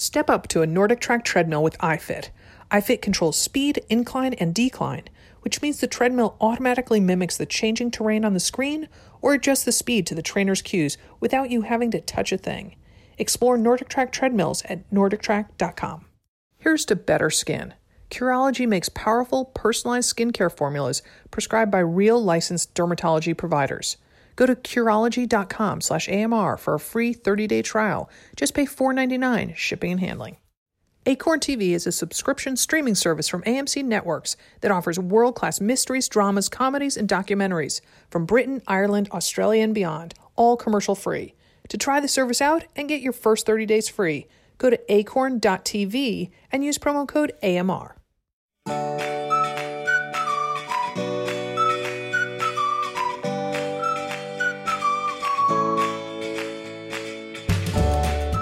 Step 0.00 0.30
up 0.30 0.48
to 0.48 0.62
a 0.62 0.66
NordicTrack 0.66 1.24
treadmill 1.24 1.62
with 1.62 1.76
iFit. 1.76 2.30
iFit 2.70 3.02
controls 3.02 3.36
speed, 3.36 3.84
incline, 3.90 4.32
and 4.32 4.54
decline, 4.54 5.04
which 5.42 5.60
means 5.60 5.78
the 5.78 5.86
treadmill 5.86 6.38
automatically 6.40 7.00
mimics 7.00 7.36
the 7.36 7.44
changing 7.44 7.90
terrain 7.90 8.24
on 8.24 8.32
the 8.32 8.40
screen 8.40 8.88
or 9.20 9.34
adjusts 9.34 9.64
the 9.64 9.72
speed 9.72 10.06
to 10.06 10.14
the 10.14 10.22
trainer's 10.22 10.62
cues 10.62 10.96
without 11.20 11.50
you 11.50 11.60
having 11.60 11.90
to 11.90 12.00
touch 12.00 12.32
a 12.32 12.38
thing. 12.38 12.76
Explore 13.18 13.58
NordicTrack 13.58 14.10
treadmills 14.10 14.62
at 14.70 14.90
nordictrack.com. 14.90 16.06
Here's 16.56 16.86
to 16.86 16.96
better 16.96 17.28
skin. 17.28 17.74
Curology 18.10 18.66
makes 18.66 18.88
powerful, 18.88 19.44
personalized 19.44 20.16
skincare 20.16 20.50
formulas 20.50 21.02
prescribed 21.30 21.70
by 21.70 21.80
real 21.80 22.24
licensed 22.24 22.74
dermatology 22.74 23.36
providers. 23.36 23.98
Go 24.36 24.46
to 24.46 24.54
Curology.com 24.54 25.80
slash 25.80 26.08
AMR 26.08 26.56
for 26.56 26.74
a 26.74 26.80
free 26.80 27.14
30-day 27.14 27.62
trial. 27.62 28.10
Just 28.36 28.54
pay 28.54 28.66
$4.99 28.66 29.56
shipping 29.56 29.92
and 29.92 30.00
handling. 30.00 30.36
Acorn 31.06 31.40
TV 31.40 31.70
is 31.70 31.86
a 31.86 31.92
subscription 31.92 32.56
streaming 32.56 32.94
service 32.94 33.26
from 33.26 33.42
AMC 33.42 33.84
Networks 33.84 34.36
that 34.60 34.70
offers 34.70 34.98
world-class 34.98 35.60
mysteries, 35.60 36.08
dramas, 36.08 36.48
comedies, 36.50 36.96
and 36.96 37.08
documentaries 37.08 37.80
from 38.10 38.26
Britain, 38.26 38.60
Ireland, 38.66 39.08
Australia, 39.12 39.64
and 39.64 39.74
beyond, 39.74 40.14
all 40.36 40.56
commercial-free. 40.56 41.34
To 41.68 41.78
try 41.78 42.00
the 42.00 42.08
service 42.08 42.42
out 42.42 42.64
and 42.76 42.88
get 42.88 43.00
your 43.00 43.12
first 43.14 43.46
30 43.46 43.64
days 43.64 43.88
free, 43.88 44.26
go 44.58 44.68
to 44.68 44.92
acorn.tv 44.92 46.30
and 46.52 46.64
use 46.64 46.78
promo 46.78 47.08
code 47.08 47.32
AMR. 47.42 47.96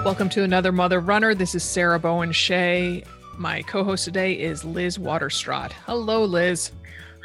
Welcome 0.09 0.29
to 0.29 0.43
another 0.43 0.71
Mother 0.71 1.01
Runner. 1.01 1.35
This 1.35 1.53
is 1.53 1.63
Sarah 1.63 1.99
Bowen 1.99 2.31
Shea. 2.31 3.03
My 3.37 3.61
co 3.61 3.83
host 3.83 4.05
today 4.05 4.33
is 4.33 4.65
Liz 4.65 4.97
Waterstraat. 4.97 5.71
Hello, 5.85 6.25
Liz. 6.25 6.71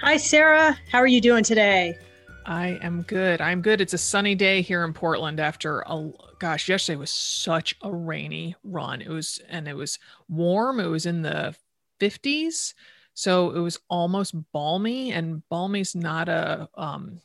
Hi, 0.02 0.18
Sarah. 0.18 0.78
How 0.92 0.98
are 0.98 1.06
you 1.06 1.22
doing 1.22 1.44
today? 1.44 1.96
I 2.44 2.78
am 2.82 3.00
good. 3.00 3.40
I'm 3.40 3.62
good. 3.62 3.80
It's 3.80 3.94
a 3.94 3.98
sunny 3.98 4.34
day 4.34 4.60
here 4.60 4.84
in 4.84 4.92
Portland 4.92 5.40
after 5.40 5.80
a 5.86 6.10
gosh, 6.38 6.68
yesterday 6.68 6.96
was 6.96 7.08
such 7.08 7.74
a 7.80 7.90
rainy 7.90 8.54
run. 8.62 9.00
It 9.00 9.08
was 9.08 9.40
and 9.48 9.66
it 9.66 9.76
was 9.76 9.98
warm. 10.28 10.78
It 10.78 10.88
was 10.88 11.06
in 11.06 11.22
the 11.22 11.56
50s. 12.00 12.74
So 13.14 13.52
it 13.52 13.60
was 13.60 13.78
almost 13.88 14.34
balmy 14.52 15.10
and 15.10 15.42
balmy's 15.48 15.94
not 15.94 16.28
a 16.28 16.68
um, 16.74 17.22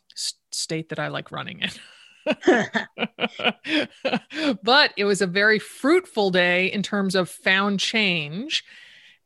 state 0.52 0.88
that 0.88 1.00
I 1.00 1.10
like 1.10 1.34
running 1.34 1.60
in. 1.60 1.70
but 4.64 4.94
it 4.98 5.06
was 5.06 5.22
a 5.22 5.28
very 5.28 5.60
fruitful 5.60 6.32
day 6.32 6.72
in 6.72 6.84
terms 6.84 7.16
of 7.16 7.30
found 7.30 7.80
change. 7.80 8.64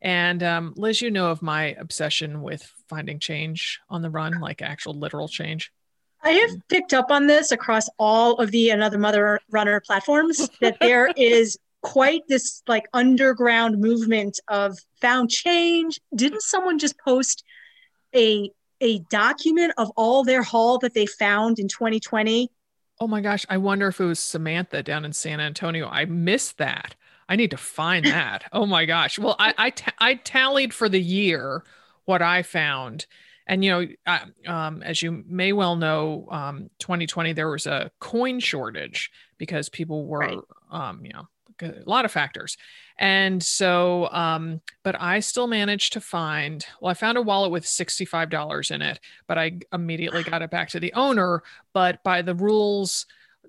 And 0.00 0.42
um, 0.42 0.74
Liz, 0.76 1.00
you 1.00 1.10
know 1.10 1.30
of 1.30 1.42
my 1.42 1.74
obsession 1.78 2.42
with 2.42 2.70
finding 2.88 3.18
change 3.18 3.80
on 3.88 4.02
the 4.02 4.10
run, 4.10 4.40
like 4.40 4.62
actual 4.62 4.94
literal 4.94 5.28
change. 5.28 5.72
I 6.22 6.30
have 6.30 6.50
picked 6.68 6.94
up 6.94 7.10
on 7.10 7.26
this 7.26 7.52
across 7.52 7.88
all 7.98 8.36
of 8.36 8.50
the 8.50 8.70
Another 8.70 8.98
Mother 8.98 9.40
Runner 9.50 9.80
platforms 9.80 10.48
that 10.60 10.78
there 10.80 11.10
is 11.16 11.58
quite 11.82 12.22
this 12.28 12.62
like 12.66 12.84
underground 12.94 13.78
movement 13.78 14.40
of 14.48 14.78
found 15.00 15.30
change. 15.30 16.00
Didn't 16.14 16.42
someone 16.42 16.78
just 16.78 16.98
post 16.98 17.44
a 18.14 18.50
a 18.80 18.98
document 19.10 19.72
of 19.78 19.90
all 19.96 20.24
their 20.24 20.42
haul 20.42 20.78
that 20.78 20.94
they 20.94 21.06
found 21.06 21.58
in 21.58 21.68
2020 21.68 22.50
Oh 23.00 23.08
my 23.08 23.20
gosh, 23.20 23.44
I 23.48 23.56
wonder 23.56 23.88
if 23.88 24.00
it 24.00 24.04
was 24.04 24.20
Samantha 24.20 24.82
down 24.82 25.04
in 25.04 25.12
San 25.12 25.40
Antonio. 25.40 25.88
I 25.88 26.04
missed 26.04 26.58
that. 26.58 26.94
I 27.28 27.36
need 27.36 27.50
to 27.50 27.56
find 27.56 28.04
that. 28.06 28.44
oh 28.52 28.66
my 28.66 28.84
gosh. 28.84 29.18
Well, 29.18 29.36
I 29.38 29.54
I, 29.58 29.70
t- 29.70 29.92
I 29.98 30.14
tallied 30.14 30.72
for 30.72 30.88
the 30.88 31.00
year 31.00 31.64
what 32.04 32.22
I 32.22 32.42
found. 32.42 33.06
And 33.46 33.64
you 33.64 33.70
know, 33.70 33.86
I, 34.06 34.20
um, 34.46 34.82
as 34.82 35.02
you 35.02 35.24
may 35.26 35.52
well 35.52 35.76
know, 35.76 36.28
um, 36.30 36.70
2020 36.78 37.32
there 37.32 37.50
was 37.50 37.66
a 37.66 37.90
coin 37.98 38.40
shortage 38.40 39.10
because 39.38 39.68
people 39.68 40.06
were, 40.06 40.18
right. 40.20 40.38
um, 40.70 41.04
you 41.04 41.12
know, 41.12 41.28
a 41.60 41.82
lot 41.86 42.04
of 42.04 42.12
factors. 42.12 42.56
And 42.98 43.42
so, 43.42 44.08
um, 44.12 44.60
but 44.82 45.00
I 45.00 45.20
still 45.20 45.46
managed 45.46 45.94
to 45.94 46.00
find, 46.00 46.64
well, 46.80 46.90
I 46.90 46.94
found 46.94 47.18
a 47.18 47.22
wallet 47.22 47.50
with 47.50 47.64
$65 47.64 48.70
in 48.70 48.82
it, 48.82 49.00
but 49.26 49.38
I 49.38 49.58
immediately 49.72 50.22
got 50.24 50.42
it 50.42 50.50
back 50.50 50.68
to 50.70 50.80
the 50.80 50.92
owner. 50.92 51.42
But 51.72 52.02
by 52.04 52.22
the 52.22 52.34
rules, 52.34 53.06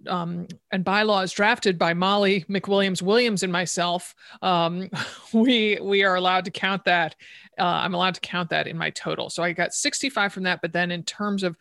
um, 0.08 0.48
and 0.72 0.84
bylaws 0.84 1.32
drafted 1.32 1.78
by 1.78 1.94
Molly 1.94 2.44
McWilliams 2.50 3.02
Williams 3.02 3.44
and 3.44 3.54
myself, 3.54 4.14
um, 4.42 4.90
we 5.34 5.80
we 5.82 6.04
are 6.04 6.16
allowed 6.16 6.46
to 6.46 6.52
count 6.52 6.84
that. 6.86 7.16
Uh, 7.58 7.64
I'm 7.64 7.94
allowed 7.94 8.16
to 8.16 8.22
count 8.22 8.50
that 8.50 8.68
in 8.68 8.78
my 8.78 8.90
total. 8.90 9.30
So 9.30 9.44
I 9.44 9.54
got 9.54 9.74
65 9.74 10.34
from 10.34 10.44
that. 10.44 10.62
But 10.62 10.74
then 10.74 10.92
in 10.92 11.04
terms 11.04 11.44
of 11.44 11.56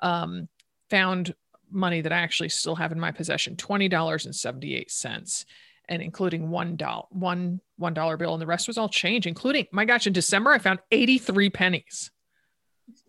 um, 0.00 0.48
found 0.88 1.34
money 1.70 2.00
that 2.00 2.12
I 2.12 2.18
actually 2.18 2.48
still 2.50 2.76
have 2.76 2.92
in 2.92 3.00
my 3.00 3.10
possession, 3.10 3.56
twenty 3.56 3.88
dollars 3.88 4.26
and 4.26 4.34
seventy 4.34 4.76
eight 4.76 4.90
cents 4.90 5.46
and 5.90 6.00
including 6.00 6.48
one 6.48 6.76
dollar 6.76 7.04
one 7.10 7.60
one 7.76 7.92
dollar 7.92 8.16
bill 8.16 8.32
and 8.32 8.40
the 8.40 8.46
rest 8.46 8.68
was 8.68 8.78
all 8.78 8.88
change 8.88 9.26
including 9.26 9.66
my 9.72 9.84
gosh 9.84 10.06
in 10.06 10.12
december 10.12 10.52
i 10.52 10.58
found 10.58 10.78
83 10.90 11.50
pennies. 11.50 12.10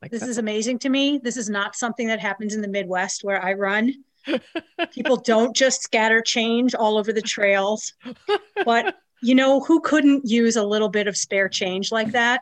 Like 0.01 0.11
this 0.11 0.23
is 0.23 0.37
amazing 0.37 0.79
to 0.79 0.89
me. 0.89 1.19
This 1.23 1.37
is 1.37 1.49
not 1.49 1.75
something 1.75 2.07
that 2.07 2.19
happens 2.19 2.53
in 2.53 2.61
the 2.61 2.67
midwest 2.67 3.23
where 3.23 3.43
i 3.43 3.53
run. 3.53 3.93
People 4.93 5.17
don't 5.17 5.55
just 5.55 5.81
scatter 5.81 6.21
change 6.21 6.75
all 6.75 6.97
over 6.97 7.11
the 7.11 7.21
trails. 7.21 7.93
But 8.65 8.95
you 9.21 9.35
know 9.35 9.59
who 9.59 9.79
couldn't 9.81 10.25
use 10.25 10.55
a 10.55 10.63
little 10.63 10.89
bit 10.89 11.07
of 11.07 11.17
spare 11.17 11.49
change 11.49 11.91
like 11.91 12.11
that? 12.11 12.41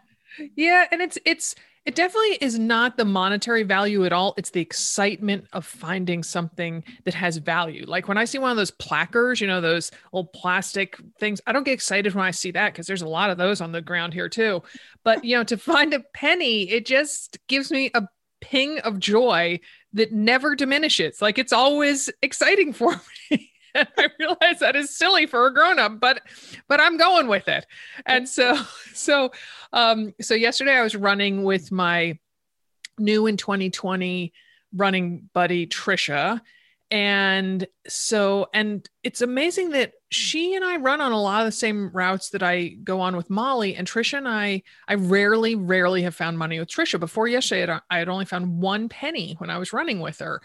Yeah 0.56 0.86
and 0.92 1.02
it's 1.02 1.18
it's 1.26 1.56
it 1.86 1.96
definitely 1.96 2.38
is 2.42 2.60
not 2.60 2.98
the 2.98 3.06
monetary 3.06 3.64
value 3.64 4.06
at 4.06 4.14
all. 4.14 4.34
It's 4.38 4.50
the 4.52 4.62
excitement 4.62 5.46
of 5.54 5.66
finding 5.66 6.24
something 6.24 6.84
that 7.06 7.14
has 7.14 7.38
value. 7.38 7.86
Like 7.88 8.08
when 8.08 8.18
I 8.18 8.26
see 8.26 8.38
one 8.38 8.52
of 8.52 8.58
those 8.58 8.72
placards, 8.72 9.42
you 9.42 9.48
know, 9.48 9.62
those 9.62 9.92
old 10.12 10.32
plastic 10.34 10.98
things, 11.20 11.42
I 11.48 11.52
don't 11.52 11.64
get 11.64 11.74
excited 11.74 12.14
when 12.14 12.26
I 12.26 12.32
see 12.32 12.52
that 12.52 12.74
because 12.74 12.86
there's 12.86 13.02
a 13.02 13.08
lot 13.08 13.30
of 13.30 13.38
those 13.38 13.62
on 13.62 13.72
the 13.72 13.82
ground 13.82 14.14
here 14.14 14.30
too. 14.30 14.62
But, 15.04 15.24
you 15.24 15.36
know, 15.38 15.44
to 15.46 15.58
find 15.58 15.94
a 15.94 16.04
penny, 16.14 16.70
it 16.70 16.86
just 16.86 17.40
gives 17.48 17.72
me 17.72 17.92
a 17.94 18.08
ping 18.42 18.80
of 18.80 19.00
joy 19.00 19.60
that 19.94 20.12
never 20.12 20.56
diminishes. 20.56 21.22
Like 21.22 21.38
it's 21.38 21.54
always 21.54 22.10
exciting 22.22 22.74
for 22.74 23.00
me. 23.32 23.49
And 23.75 23.88
I 23.97 24.09
realize 24.19 24.59
that 24.59 24.75
is 24.75 24.96
silly 24.96 25.25
for 25.25 25.47
a 25.47 25.53
grown 25.53 25.80
up, 25.80 26.00
but 26.00 26.22
but 26.68 26.80
I'm 26.80 26.97
going 26.97 27.28
with 27.28 27.47
it. 27.47 27.66
And 28.06 28.28
so 28.28 28.57
so 28.94 29.31
um 29.74 30.13
so 30.22 30.34
yesterday 30.34 30.74
I 30.74 30.84
was 30.84 30.96
running 30.96 31.44
with 31.44 31.72
my 31.72 32.18
new 32.97 33.28
in 33.28 33.38
2020 33.38 34.34
running 34.75 35.30
buddy 35.34 35.68
Trisha. 35.68 36.41
And 36.91 37.68
so 37.88 38.47
and 38.53 38.88
it's 39.03 39.22
amazing 39.22 39.72
that 39.72 39.94
she 40.09 40.56
and 40.56 40.66
I 40.66 40.78
run 40.78 41.01
on 41.01 41.12
a 41.12 41.22
lot 41.22 41.41
of 41.41 41.46
the 41.46 41.51
same 41.51 41.91
routes 41.91 42.31
that 42.31 42.41
I 42.41 42.69
go 42.69 43.00
on 43.01 43.16
with 43.16 43.30
Molly 43.30 43.75
and 43.75 43.88
Trisha 43.88 44.18
and 44.18 44.28
I 44.28 44.63
I 44.88 44.96
rarely 44.96 45.56
rarely 45.56 46.01
have 46.01 46.16
found 46.16 46.40
money 46.40 46.59
with 46.59 46.69
Trisha. 46.69 47.00
Before 47.00 47.28
yesterday 47.28 47.80
I 47.90 48.00
had 48.00 48.09
only 48.09 48.25
found 48.25 48.59
one 48.59 48.90
penny 48.90 49.36
when 49.38 49.51
I 49.51 49.59
was 49.59 49.72
running 49.72 50.00
with 50.00 50.19
her. 50.19 50.41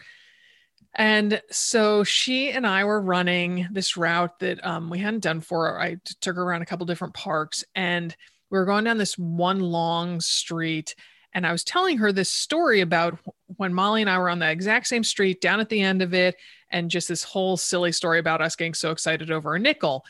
And 0.96 1.42
so 1.50 2.04
she 2.04 2.50
and 2.50 2.66
I 2.66 2.84
were 2.84 3.00
running 3.00 3.66
this 3.72 3.96
route 3.96 4.38
that 4.38 4.64
um, 4.64 4.90
we 4.90 4.98
hadn't 4.98 5.24
done 5.24 5.40
before. 5.40 5.80
I 5.80 5.96
took 6.20 6.36
her 6.36 6.42
around 6.42 6.62
a 6.62 6.66
couple 6.66 6.86
different 6.86 7.14
parks 7.14 7.64
and 7.74 8.14
we 8.50 8.58
were 8.58 8.64
going 8.64 8.84
down 8.84 8.98
this 8.98 9.18
one 9.18 9.58
long 9.58 10.20
street. 10.20 10.94
And 11.32 11.44
I 11.44 11.50
was 11.50 11.64
telling 11.64 11.98
her 11.98 12.12
this 12.12 12.30
story 12.30 12.80
about 12.80 13.18
when 13.56 13.74
Molly 13.74 14.02
and 14.02 14.10
I 14.10 14.18
were 14.18 14.30
on 14.30 14.38
the 14.38 14.48
exact 14.48 14.86
same 14.86 15.02
street 15.02 15.40
down 15.40 15.58
at 15.58 15.68
the 15.68 15.80
end 15.80 16.00
of 16.00 16.14
it, 16.14 16.36
and 16.70 16.90
just 16.90 17.08
this 17.08 17.24
whole 17.24 17.56
silly 17.56 17.90
story 17.90 18.20
about 18.20 18.40
us 18.40 18.54
getting 18.54 18.74
so 18.74 18.92
excited 18.92 19.32
over 19.32 19.56
a 19.56 19.58
nickel. 19.58 20.04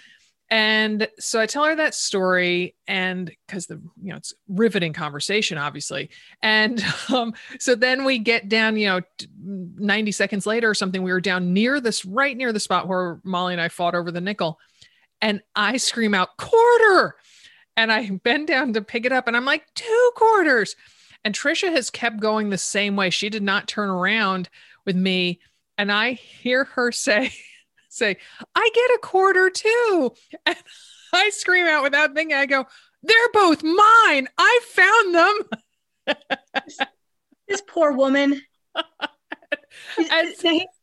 And 0.51 1.09
so 1.19 1.41
I 1.41 1.47
tell 1.47 1.65
her 1.65 1.75
that 1.77 1.95
story, 1.95 2.77
and 2.87 3.33
because 3.47 3.67
the 3.67 3.81
you 4.01 4.11
know 4.11 4.17
it's 4.17 4.35
riveting 4.49 4.93
conversation, 4.93 5.59
obviously. 5.59 6.11
And 6.43 6.85
um, 7.13 7.35
so 7.59 7.75
then 7.75 8.05
we 8.05 8.19
get 8.19 8.49
down, 8.49 8.77
you 8.77 8.87
know, 8.87 9.01
90 9.43 10.13
seconds 10.13 10.47
later 10.47 10.69
or 10.69 10.75
something, 10.75 11.03
we 11.03 11.13
were 11.13 11.21
down 11.21 11.53
near 11.53 11.81
this, 11.81 12.05
right 12.05 12.37
near 12.37 12.53
the 12.53 12.61
spot 12.61 12.89
where 12.89 13.21
Molly 13.25 13.55
and 13.55 13.61
I 13.61 13.69
fought 13.69 13.95
over 13.95 14.11
the 14.11 14.21
nickel. 14.21 14.59
And 15.21 15.41
I 15.57 15.79
scream 15.79 16.15
out, 16.15 16.37
quarter. 16.37 17.17
And 17.77 17.91
I 17.91 18.09
bend 18.11 18.47
down 18.47 18.75
to 18.75 18.83
pick 18.83 19.05
it 19.05 19.13
up, 19.13 19.27
and 19.27 19.37
I'm 19.37 19.47
like, 19.47 19.65
two 19.75 20.11
quarters. 20.15 20.77
And 21.25 21.35
Trisha 21.35 21.73
has 21.73 21.91
kept 21.91 22.21
going 22.21 22.51
the 22.51 22.59
same 22.59 22.97
way. 22.97 23.11
She 23.11 23.31
did 23.31 23.43
not 23.43 23.67
turn 23.67 23.89
around 23.89 24.51
with 24.85 24.95
me. 24.95 25.41
And 25.79 25.91
I 25.91 26.13
hear 26.13 26.65
her 26.65 26.93
say, 26.93 27.33
say, 27.95 28.17
I 28.55 28.71
get 28.75 28.97
a 28.97 28.99
quarter 29.03 29.51
too. 29.51 30.13
And 30.47 30.57
I 31.13 31.31
scream 31.31 31.67
out 31.67 31.85
without 31.85 32.13
thinking, 32.13 32.37
I 32.37 32.47
go, 32.47 32.67
they're 33.05 33.31
both 33.33 33.63
mine. 33.63 34.27
I 34.37 34.61
found 34.67 35.15
them. 35.15 36.17
this 37.49 37.63
poor 37.69 37.93
woman. 37.93 38.43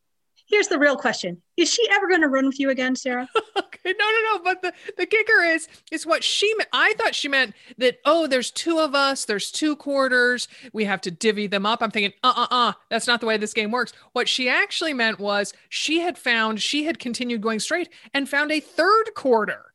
here's 0.52 0.68
the 0.68 0.78
real 0.78 0.96
question: 0.96 1.42
Is 1.58 1.74
she 1.74 1.88
ever 1.92 2.08
going 2.08 2.22
to 2.22 2.28
run 2.28 2.46
with 2.46 2.60
you 2.60 2.70
again, 2.70 2.96
Sarah? 2.96 3.28
okay, 3.58 3.80
no, 3.86 3.94
no, 3.94 4.34
no. 4.34 4.44
But 4.44 4.62
the 4.62 4.74
the 4.98 5.06
kicker 5.06 5.44
is 5.44 5.68
is 5.92 6.06
what 6.06 6.24
she. 6.24 6.54
meant. 6.56 6.70
I 6.74 6.94
thought 6.98 7.16
she 7.16 7.28
meant 7.28 7.56
that. 7.78 7.98
Oh, 8.06 8.28
there's 8.28 8.52
two 8.52 8.80
of 8.80 8.94
us. 8.94 9.26
There's 9.26 9.52
two 9.52 9.76
quarters. 9.76 10.48
We 10.74 10.86
have 10.86 11.02
to 11.02 11.12
divvy 11.12 11.48
them 11.48 11.66
up. 11.66 11.82
I'm 11.82 11.92
thinking, 11.92 12.14
uh, 12.24 12.34
uh, 12.36 12.48
uh. 12.52 12.74
That's 12.90 13.08
not 13.08 13.22
the 13.22 13.28
way 13.28 13.38
this 13.38 13.54
game 13.54 13.72
works. 13.72 13.94
What 14.14 14.30
she 14.30 14.50
actually 14.50 14.94
meant 14.94 15.20
was 15.20 15.54
she 15.70 16.02
had 16.02 16.18
found. 16.18 16.62
She 16.62 16.86
had 16.86 17.00
continued 17.00 17.42
going 17.42 17.60
straight 17.60 17.90
and 18.14 18.30
found 18.30 18.52
a 18.52 18.60
third 18.60 19.14
quarter. 19.16 19.66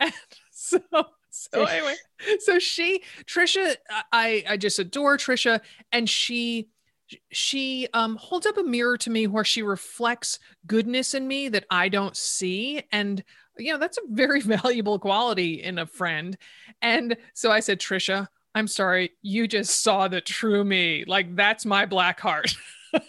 And 0.00 0.12
so 0.50 0.80
so 1.30 1.64
anyway, 1.64 1.94
so 2.40 2.58
she 2.58 3.02
Trisha, 3.24 3.76
I 4.12 4.44
I 4.48 4.56
just 4.58 4.78
adore 4.78 5.16
Trisha, 5.16 5.60
and 5.90 6.08
she 6.08 6.68
she 7.30 7.88
um 7.94 8.16
holds 8.16 8.46
up 8.46 8.58
a 8.58 8.62
mirror 8.62 8.96
to 8.98 9.10
me 9.10 9.26
where 9.26 9.44
she 9.44 9.62
reflects 9.62 10.38
goodness 10.66 11.14
in 11.14 11.26
me 11.26 11.48
that 11.48 11.64
I 11.70 11.88
don't 11.88 12.16
see, 12.16 12.82
and 12.92 13.22
you 13.58 13.72
know 13.72 13.78
that's 13.78 13.98
a 13.98 14.02
very 14.10 14.40
valuable 14.42 14.98
quality 14.98 15.62
in 15.62 15.78
a 15.78 15.86
friend. 15.86 16.36
And 16.80 17.16
so 17.34 17.50
I 17.50 17.60
said, 17.60 17.78
Trisha, 17.78 18.28
I'm 18.54 18.68
sorry, 18.68 19.12
you 19.22 19.48
just 19.48 19.82
saw 19.82 20.08
the 20.08 20.20
true 20.20 20.64
me. 20.64 21.04
Like 21.06 21.36
that's 21.36 21.64
my 21.64 21.86
black 21.86 22.20
heart. 22.20 22.54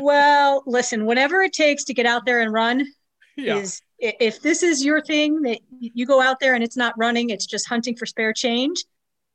well, 0.00 0.62
listen, 0.66 1.06
whatever 1.06 1.42
it 1.42 1.52
takes 1.52 1.84
to 1.84 1.94
get 1.94 2.06
out 2.06 2.26
there 2.26 2.40
and 2.40 2.52
run 2.52 2.86
yeah. 3.36 3.56
is 3.56 3.82
if 3.98 4.40
this 4.40 4.62
is 4.62 4.84
your 4.84 5.02
thing 5.02 5.42
that 5.42 5.60
you 5.78 6.06
go 6.06 6.20
out 6.20 6.40
there 6.40 6.54
and 6.54 6.64
it's 6.64 6.76
not 6.76 6.94
running 6.96 7.30
it's 7.30 7.46
just 7.46 7.68
hunting 7.68 7.96
for 7.96 8.06
spare 8.06 8.32
change 8.32 8.84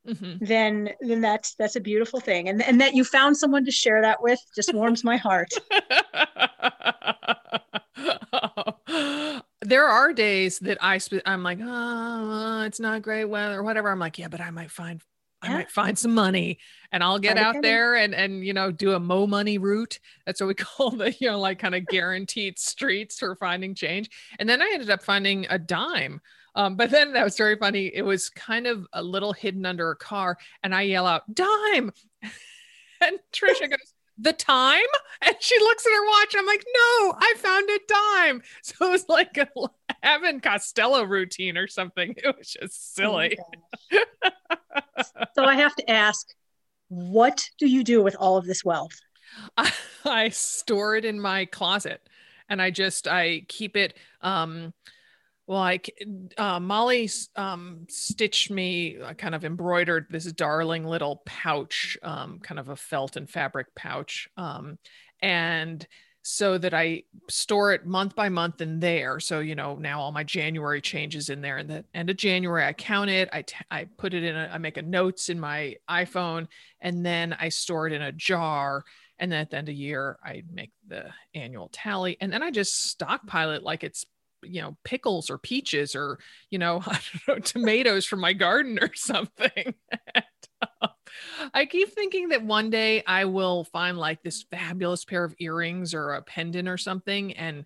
mm-hmm. 0.06 0.44
then 0.44 0.90
then 1.00 1.20
that's 1.20 1.54
that's 1.54 1.76
a 1.76 1.80
beautiful 1.80 2.20
thing 2.20 2.48
and 2.48 2.62
and 2.62 2.80
that 2.80 2.94
you 2.94 3.04
found 3.04 3.36
someone 3.36 3.64
to 3.64 3.70
share 3.70 4.02
that 4.02 4.22
with 4.22 4.40
just 4.54 4.72
warms 4.74 5.04
my 5.04 5.16
heart 5.16 5.50
there 9.66 9.84
are 9.84 10.12
days 10.12 10.60
that 10.60 10.78
I 10.80 10.98
sp- 11.02 11.26
I'm 11.26 11.42
like, 11.42 11.58
oh, 11.60 12.62
it's 12.62 12.78
not 12.78 13.02
great 13.02 13.24
weather 13.24 13.58
or 13.58 13.62
whatever. 13.64 13.90
I'm 13.90 13.98
like, 13.98 14.18
yeah, 14.18 14.28
but 14.28 14.40
I 14.40 14.50
might 14.50 14.70
find 14.70 15.02
I 15.42 15.50
might 15.50 15.70
find 15.70 15.98
some 15.98 16.14
money 16.14 16.58
and 16.92 17.04
I'll 17.04 17.18
get 17.18 17.36
out 17.36 17.56
there 17.62 17.94
and 17.94 18.14
and 18.14 18.44
you 18.44 18.52
know 18.52 18.70
do 18.70 18.92
a 18.92 19.00
mo 19.00 19.26
money 19.26 19.58
route. 19.58 19.98
That's 20.24 20.40
what 20.40 20.48
we 20.48 20.54
call 20.54 20.90
the 20.90 21.12
you 21.12 21.30
know 21.30 21.40
like 21.40 21.58
kind 21.58 21.74
of 21.74 21.86
guaranteed 21.86 22.58
streets 22.58 23.18
for 23.18 23.34
finding 23.36 23.74
change. 23.74 24.08
And 24.38 24.48
then 24.48 24.62
I 24.62 24.70
ended 24.72 24.90
up 24.90 25.02
finding 25.02 25.46
a 25.50 25.58
dime. 25.58 26.20
Um, 26.56 26.74
but 26.74 26.90
then 26.90 27.12
that 27.12 27.22
was 27.22 27.36
very 27.36 27.56
funny. 27.56 27.90
It 27.94 28.02
was 28.02 28.30
kind 28.30 28.66
of 28.66 28.86
a 28.94 29.02
little 29.02 29.32
hidden 29.32 29.66
under 29.66 29.90
a 29.90 29.96
car, 29.96 30.38
and 30.62 30.74
I 30.74 30.82
yell 30.82 31.06
out 31.06 31.32
dime, 31.32 31.92
and 33.00 33.18
Trisha 33.32 33.70
goes. 33.70 33.92
The 34.18 34.32
time, 34.32 34.80
and 35.20 35.36
she 35.40 35.58
looks 35.58 35.84
at 35.84 35.92
her 35.92 36.06
watch. 36.06 36.34
I'm 36.38 36.46
like, 36.46 36.64
no, 36.74 37.14
I 37.18 37.34
found 37.36 37.68
a 37.68 37.78
dime. 37.86 38.42
So 38.62 38.86
it 38.86 38.90
was 38.90 39.04
like 39.10 39.36
a 39.36 39.46
Abbott 40.02 40.30
and 40.30 40.42
Costello 40.42 41.02
routine 41.02 41.58
or 41.58 41.66
something. 41.66 42.14
It 42.16 42.34
was 42.34 42.56
just 42.58 42.94
silly. 42.94 43.36
Oh 43.92 44.80
so 45.34 45.44
I 45.44 45.56
have 45.56 45.74
to 45.76 45.90
ask, 45.90 46.26
what 46.88 47.46
do 47.58 47.66
you 47.66 47.84
do 47.84 48.02
with 48.02 48.16
all 48.18 48.38
of 48.38 48.46
this 48.46 48.64
wealth? 48.64 48.98
I, 49.58 49.70
I 50.06 50.28
store 50.30 50.96
it 50.96 51.04
in 51.04 51.20
my 51.20 51.44
closet 51.44 52.00
and 52.48 52.62
I 52.62 52.70
just 52.70 53.06
I 53.06 53.44
keep 53.48 53.76
it 53.76 53.98
um 54.22 54.72
like 55.46 55.96
uh, 56.36 56.60
Molly 56.60 57.08
um, 57.36 57.86
stitched 57.88 58.50
me, 58.50 58.98
uh, 58.98 59.14
kind 59.14 59.34
of 59.34 59.44
embroidered 59.44 60.06
this 60.10 60.30
darling 60.32 60.84
little 60.84 61.22
pouch, 61.24 61.96
um, 62.02 62.40
kind 62.40 62.58
of 62.58 62.68
a 62.68 62.76
felt 62.76 63.16
and 63.16 63.30
fabric 63.30 63.74
pouch, 63.74 64.28
um, 64.36 64.78
and 65.22 65.86
so 66.28 66.58
that 66.58 66.74
I 66.74 67.04
store 67.30 67.72
it 67.72 67.86
month 67.86 68.16
by 68.16 68.28
month 68.28 68.60
in 68.60 68.80
there. 68.80 69.20
So, 69.20 69.38
you 69.38 69.54
know, 69.54 69.76
now 69.76 70.00
all 70.00 70.10
my 70.10 70.24
January 70.24 70.80
changes 70.80 71.28
in 71.30 71.40
there. 71.40 71.58
And 71.58 71.70
the 71.70 71.84
end 71.94 72.10
of 72.10 72.16
January, 72.16 72.64
I 72.64 72.72
count 72.72 73.10
it. 73.10 73.28
I, 73.32 73.42
t- 73.42 73.54
I 73.70 73.84
put 73.96 74.12
it 74.12 74.24
in, 74.24 74.34
a, 74.34 74.50
I 74.52 74.58
make 74.58 74.76
a 74.76 74.82
notes 74.82 75.28
in 75.28 75.38
my 75.38 75.76
iPhone, 75.88 76.48
and 76.80 77.06
then 77.06 77.32
I 77.38 77.50
store 77.50 77.86
it 77.86 77.92
in 77.92 78.02
a 78.02 78.10
jar. 78.10 78.82
And 79.20 79.30
then 79.30 79.40
at 79.40 79.50
the 79.50 79.56
end 79.58 79.68
of 79.68 79.76
year, 79.76 80.18
I 80.20 80.42
make 80.52 80.72
the 80.88 81.04
annual 81.32 81.70
tally. 81.72 82.16
And 82.20 82.32
then 82.32 82.42
I 82.42 82.50
just 82.50 82.90
stockpile 82.90 83.52
it 83.52 83.62
like 83.62 83.84
it's 83.84 84.04
you 84.48 84.60
know 84.60 84.76
pickles 84.84 85.30
or 85.30 85.38
peaches 85.38 85.94
or 85.94 86.18
you 86.50 86.58
know, 86.58 86.82
know 87.28 87.38
tomatoes 87.38 88.04
from 88.06 88.20
my 88.20 88.32
garden 88.32 88.78
or 88.80 88.90
something 88.94 89.74
and, 90.14 90.24
uh, 90.82 90.88
I 91.54 91.66
keep 91.66 91.92
thinking 91.92 92.28
that 92.28 92.44
one 92.44 92.70
day 92.70 93.02
I 93.06 93.24
will 93.24 93.64
find 93.64 93.98
like 93.98 94.22
this 94.22 94.44
fabulous 94.50 95.04
pair 95.04 95.24
of 95.24 95.34
earrings 95.38 95.94
or 95.94 96.12
a 96.12 96.22
pendant 96.22 96.68
or 96.68 96.76
something 96.76 97.32
and 97.34 97.64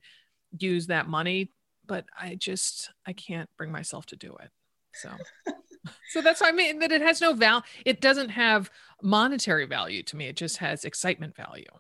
use 0.59 0.87
that 0.89 1.09
money, 1.09 1.53
but 1.87 2.05
I 2.19 2.35
just 2.35 2.91
I 3.07 3.13
can't 3.13 3.49
bring 3.57 3.73
myself 3.73 4.07
to 4.07 4.17
do 4.17 4.37
it. 4.41 4.51
So 4.95 5.11
so 6.11 6.21
that's 6.21 6.41
why 6.41 6.49
I 6.49 6.53
mean 6.53 6.81
that 6.81 6.93
it 6.93 7.03
has 7.03 7.21
no 7.21 7.33
value. 7.33 7.63
It 7.85 8.01
doesn't 8.01 8.31
have 8.31 8.71
monetary 9.03 9.67
value 9.67 10.03
to 10.05 10.17
me. 10.17 10.27
It 10.27 10.37
just 10.37 10.59
has 10.59 10.85
excitement 10.85 11.37
value. 11.37 11.71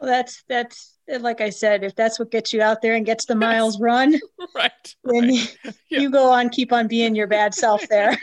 Well, 0.00 0.10
that's 0.10 0.44
that's 0.48 0.98
like 1.20 1.40
I 1.40 1.50
said, 1.50 1.84
if 1.84 1.94
that's 1.94 2.18
what 2.18 2.30
gets 2.30 2.52
you 2.52 2.62
out 2.62 2.80
there 2.80 2.94
and 2.94 3.04
gets 3.04 3.26
the 3.26 3.34
miles 3.34 3.78
run, 3.80 4.18
right, 4.54 4.94
then 5.04 5.28
right. 5.28 5.32
You, 5.32 5.72
yeah. 5.90 6.00
you, 6.00 6.10
go 6.10 6.30
on, 6.30 6.48
keep 6.48 6.72
on 6.72 6.88
being 6.88 7.14
your 7.14 7.26
bad 7.26 7.54
self 7.54 7.86
there. 7.88 8.18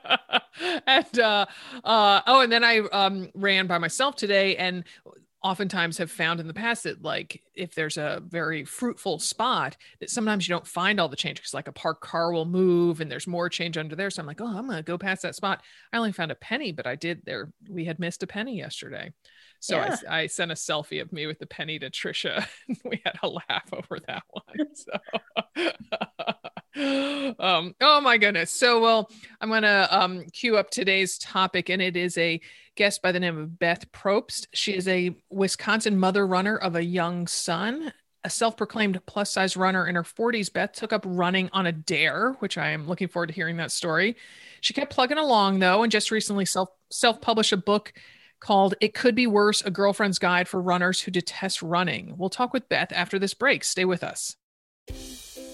and 0.86 1.18
uh, 1.18 1.46
uh, 1.84 2.20
oh, 2.26 2.40
and 2.40 2.52
then 2.52 2.64
I 2.64 2.80
um, 2.80 3.30
ran 3.34 3.66
by 3.66 3.78
myself 3.78 4.16
today, 4.16 4.56
and 4.56 4.84
oftentimes 5.42 5.98
have 5.98 6.10
found 6.10 6.38
in 6.38 6.46
the 6.46 6.54
past 6.54 6.84
that 6.84 7.02
like 7.02 7.42
if 7.54 7.74
there's 7.74 7.96
a 7.96 8.22
very 8.28 8.64
fruitful 8.64 9.18
spot 9.18 9.76
that 10.00 10.08
sometimes 10.08 10.46
you 10.46 10.54
don't 10.54 10.66
find 10.66 11.00
all 11.00 11.08
the 11.08 11.16
change 11.16 11.36
because 11.38 11.54
like 11.54 11.66
a 11.66 11.72
parked 11.72 12.00
car 12.00 12.32
will 12.32 12.44
move 12.44 13.00
and 13.00 13.10
there's 13.10 13.26
more 13.26 13.48
change 13.48 13.76
under 13.76 13.96
there 13.96 14.08
so 14.08 14.20
i'm 14.20 14.26
like 14.26 14.40
oh 14.40 14.46
i'm 14.46 14.68
gonna 14.68 14.82
go 14.82 14.96
past 14.96 15.22
that 15.22 15.34
spot 15.34 15.60
i 15.92 15.96
only 15.96 16.12
found 16.12 16.30
a 16.30 16.36
penny 16.36 16.70
but 16.70 16.86
i 16.86 16.94
did 16.94 17.20
there 17.24 17.52
we 17.68 17.84
had 17.84 17.98
missed 17.98 18.22
a 18.22 18.26
penny 18.26 18.56
yesterday 18.56 19.12
so 19.62 19.76
yeah. 19.76 19.96
I, 20.10 20.22
I, 20.22 20.26
sent 20.26 20.50
a 20.50 20.54
selfie 20.54 21.00
of 21.00 21.12
me 21.12 21.28
with 21.28 21.38
the 21.38 21.46
penny 21.46 21.78
to 21.78 21.88
Trisha. 21.88 22.44
And 22.68 22.78
we 22.84 23.00
had 23.04 23.14
a 23.22 23.28
laugh 23.28 23.72
over 23.72 24.00
that 24.08 24.24
one. 24.28 24.42
So, 26.74 27.34
um, 27.38 27.74
oh 27.80 28.00
my 28.00 28.18
goodness. 28.18 28.50
So, 28.50 28.80
well, 28.80 29.08
I'm 29.40 29.50
going 29.50 29.62
to 29.62 29.96
um, 29.96 30.24
cue 30.32 30.56
up 30.56 30.70
today's 30.70 31.16
topic, 31.18 31.68
and 31.68 31.80
it 31.80 31.96
is 31.96 32.18
a 32.18 32.40
guest 32.74 33.02
by 33.02 33.12
the 33.12 33.20
name 33.20 33.38
of 33.38 33.58
Beth 33.58 33.92
Probst. 33.92 34.46
She 34.52 34.74
is 34.74 34.88
a 34.88 35.14
Wisconsin 35.30 35.96
mother 35.96 36.26
runner 36.26 36.56
of 36.56 36.74
a 36.74 36.84
young 36.84 37.28
son. 37.28 37.92
A 38.24 38.30
self 38.30 38.56
proclaimed 38.56 39.00
plus 39.06 39.30
size 39.30 39.56
runner 39.56 39.86
in 39.86 39.94
her 39.94 40.02
40s, 40.02 40.52
Beth 40.52 40.72
took 40.72 40.92
up 40.92 41.04
running 41.06 41.50
on 41.52 41.66
a 41.66 41.72
dare, 41.72 42.32
which 42.40 42.58
I 42.58 42.70
am 42.70 42.88
looking 42.88 43.08
forward 43.08 43.28
to 43.28 43.34
hearing 43.34 43.58
that 43.58 43.70
story. 43.70 44.16
She 44.60 44.74
kept 44.74 44.92
plugging 44.92 45.18
along, 45.18 45.60
though, 45.60 45.82
and 45.82 45.92
just 45.92 46.10
recently 46.10 46.46
self 46.46 46.70
self 46.90 47.20
published 47.20 47.52
a 47.52 47.56
book 47.56 47.92
called 48.42 48.74
It 48.80 48.92
Could 48.92 49.14
Be 49.14 49.26
Worse 49.26 49.62
A 49.62 49.70
Girlfriend's 49.70 50.18
Guide 50.18 50.48
for 50.48 50.60
Runners 50.60 51.02
Who 51.02 51.12
Detest 51.12 51.62
Running. 51.62 52.14
We'll 52.18 52.28
talk 52.28 52.52
with 52.52 52.68
Beth 52.68 52.92
after 52.92 53.18
this 53.18 53.34
break. 53.34 53.62
Stay 53.62 53.84
with 53.84 54.02
us. 54.02 54.36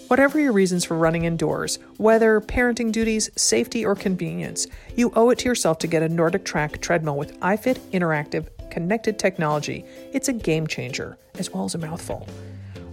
Whatever 0.08 0.40
your 0.40 0.54
reasons 0.54 0.86
for 0.86 0.96
running 0.96 1.26
indoors, 1.26 1.78
whether 1.98 2.40
parenting 2.40 2.90
duties, 2.90 3.28
safety, 3.36 3.84
or 3.84 3.94
convenience, 3.94 4.66
you 4.96 5.12
owe 5.14 5.28
it 5.28 5.38
to 5.40 5.44
yourself 5.44 5.78
to 5.80 5.86
get 5.86 6.02
a 6.02 6.08
NordicTrack 6.08 6.80
treadmill 6.80 7.18
with 7.18 7.38
iFit 7.40 7.76
interactive 7.90 8.48
connected 8.70 9.18
technology. 9.18 9.84
It's 10.14 10.28
a 10.28 10.32
game 10.32 10.66
changer, 10.66 11.18
as 11.38 11.50
well 11.52 11.66
as 11.66 11.74
a 11.74 11.78
mouthful. 11.78 12.26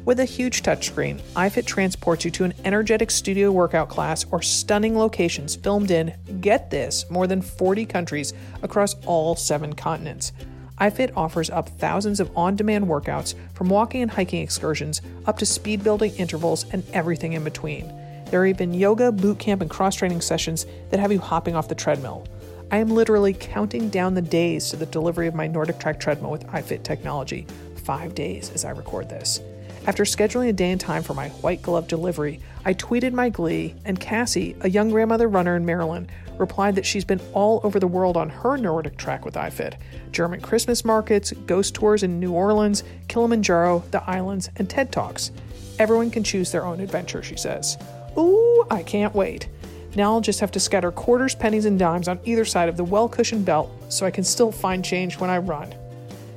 With 0.06 0.20
a 0.20 0.26
huge 0.26 0.62
touchscreen, 0.62 1.20
iFit 1.36 1.66
transports 1.66 2.26
you 2.26 2.32
to 2.32 2.44
an 2.44 2.54
energetic 2.64 3.10
studio 3.10 3.52
workout 3.52 3.90
class 3.90 4.24
or 4.30 4.40
stunning 4.40 4.96
locations 4.96 5.56
filmed 5.56 5.90
in, 5.90 6.14
get 6.42 6.70
this, 6.70 7.10
more 7.10 7.26
than 7.26 7.42
40 7.42 7.88
countries 7.88 8.32
across 8.62 8.94
all 9.08 9.36
seven 9.36 9.74
continents. 9.74 10.32
iFit 10.80 11.12
offers 11.18 11.50
up 11.50 11.70
thousands 11.80 12.20
of 12.20 12.30
on 12.38 12.56
demand 12.56 12.86
workouts 12.86 13.34
from 13.56 13.68
walking 13.68 14.04
and 14.04 14.12
hiking 14.12 14.44
excursions 14.44 15.02
up 15.26 15.40
to 15.40 15.46
speed 15.46 15.84
building 15.84 16.14
intervals 16.18 16.66
and 16.72 16.84
everything 16.94 17.34
in 17.34 17.44
between. 17.44 17.88
There 18.30 18.40
are 18.42 18.46
even 18.46 18.76
yoga, 18.76 19.12
boot 19.12 19.40
camp, 19.40 19.64
and 19.64 19.72
cross 19.72 19.96
training 19.96 20.22
sessions 20.22 20.68
that 20.92 21.00
have 21.00 21.12
you 21.12 21.20
hopping 21.20 21.56
off 21.56 21.68
the 21.68 21.74
treadmill. 21.74 22.28
I 22.70 22.78
am 22.78 22.90
literally 22.90 23.34
counting 23.34 23.90
down 23.90 24.14
the 24.14 24.22
days 24.22 24.70
to 24.70 24.76
the 24.76 24.86
delivery 24.86 25.26
of 25.26 25.34
my 25.34 25.48
NordicTrack 25.48 26.00
treadmill 26.00 26.30
with 26.30 26.46
iFit 26.48 26.84
technology. 26.84 27.48
Five 27.78 28.14
days 28.14 28.52
as 28.52 28.66
I 28.66 28.70
record 28.70 29.10
this. 29.10 29.40
After 29.88 30.04
scheduling 30.04 30.50
a 30.50 30.54
day 30.54 30.72
and 30.72 30.82
time 30.82 31.04
for 31.04 31.14
my 31.14 31.30
white 31.30 31.62
glove 31.62 31.88
delivery, 31.88 32.40
I 32.66 32.74
tweeted 32.74 33.14
my 33.14 33.30
glee, 33.30 33.76
and 33.86 34.00
Cassie, 34.00 34.56
a 34.62 34.70
young 34.70 34.90
grandmother 34.90 35.28
runner 35.28 35.56
in 35.56 35.64
Maryland, 35.64 36.12
replied 36.40 36.76
that 36.76 36.88
she's 36.88 37.06
been 37.06 37.22
all 37.34 37.62
over 37.64 37.80
the 37.80 37.86
world 37.86 38.18
on 38.18 38.30
her 38.30 38.58
NordicTrack 38.58 39.24
with 39.24 39.36
iFit 39.36 39.76
German 40.12 40.42
Christmas 40.42 40.84
markets, 40.84 41.32
ghost 41.46 41.76
tours 41.76 42.02
in 42.02 42.20
New 42.20 42.32
Orleans, 42.32 42.84
Kilimanjaro, 43.08 43.84
the 43.92 44.02
islands, 44.10 44.50
and 44.56 44.68
TED 44.68 44.92
Talks. 44.92 45.32
Everyone 45.78 46.10
can 46.10 46.24
choose 46.24 46.52
their 46.52 46.66
own 46.66 46.80
adventure, 46.80 47.22
she 47.22 47.36
says. 47.36 47.78
Ooh, 48.18 48.66
I 48.72 48.82
can't 48.82 49.14
wait. 49.14 49.50
Now 49.96 50.14
I'll 50.14 50.22
just 50.22 50.40
have 50.40 50.52
to 50.54 50.60
scatter 50.60 50.92
quarters, 50.92 51.36
pennies, 51.36 51.66
and 51.66 51.78
dimes 51.78 52.08
on 52.08 52.20
either 52.26 52.44
side 52.44 52.70
of 52.70 52.78
the 52.78 52.84
well 52.84 53.08
cushioned 53.08 53.46
belt 53.46 53.72
so 53.90 54.06
I 54.08 54.12
can 54.12 54.24
still 54.24 54.52
find 54.52 54.84
change 54.84 55.20
when 55.20 55.30
I 55.30 55.38
run. 55.38 55.76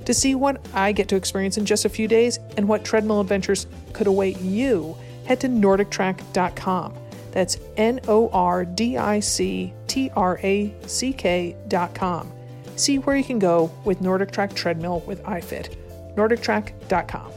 To 0.09 0.15
see 0.15 0.35
what 0.35 0.67
I 0.73 0.93
get 0.93 1.07
to 1.09 1.17
experience 1.17 1.59
in 1.59 1.67
just 1.67 1.85
a 1.85 1.89
few 1.91 2.09
days 2.09 2.39
and 2.57 2.67
what 2.67 2.83
treadmill 2.83 3.21
adventures 3.21 3.67
could 3.93 4.07
await 4.07 4.41
you, 4.41 4.97
head 5.27 5.39
to 5.41 5.49
NordicTrack.com. 5.49 6.95
That's 7.33 7.59
N 7.77 8.01
O 8.09 8.31
R 8.31 8.65
D 8.65 8.97
I 8.97 9.21
C 9.21 9.75
T 9.87 10.11
R 10.17 10.41
A 10.43 10.75
C 10.87 11.13
K.com. 11.13 12.33
See 12.77 12.99
where 13.01 13.17
you 13.17 13.23
can 13.23 13.39
go 13.39 13.71
with 13.85 14.01
NordicTrack 14.01 14.55
Treadmill 14.55 15.01
with 15.01 15.23
iFit. 15.25 15.77
NordicTrack.com. 16.17 17.31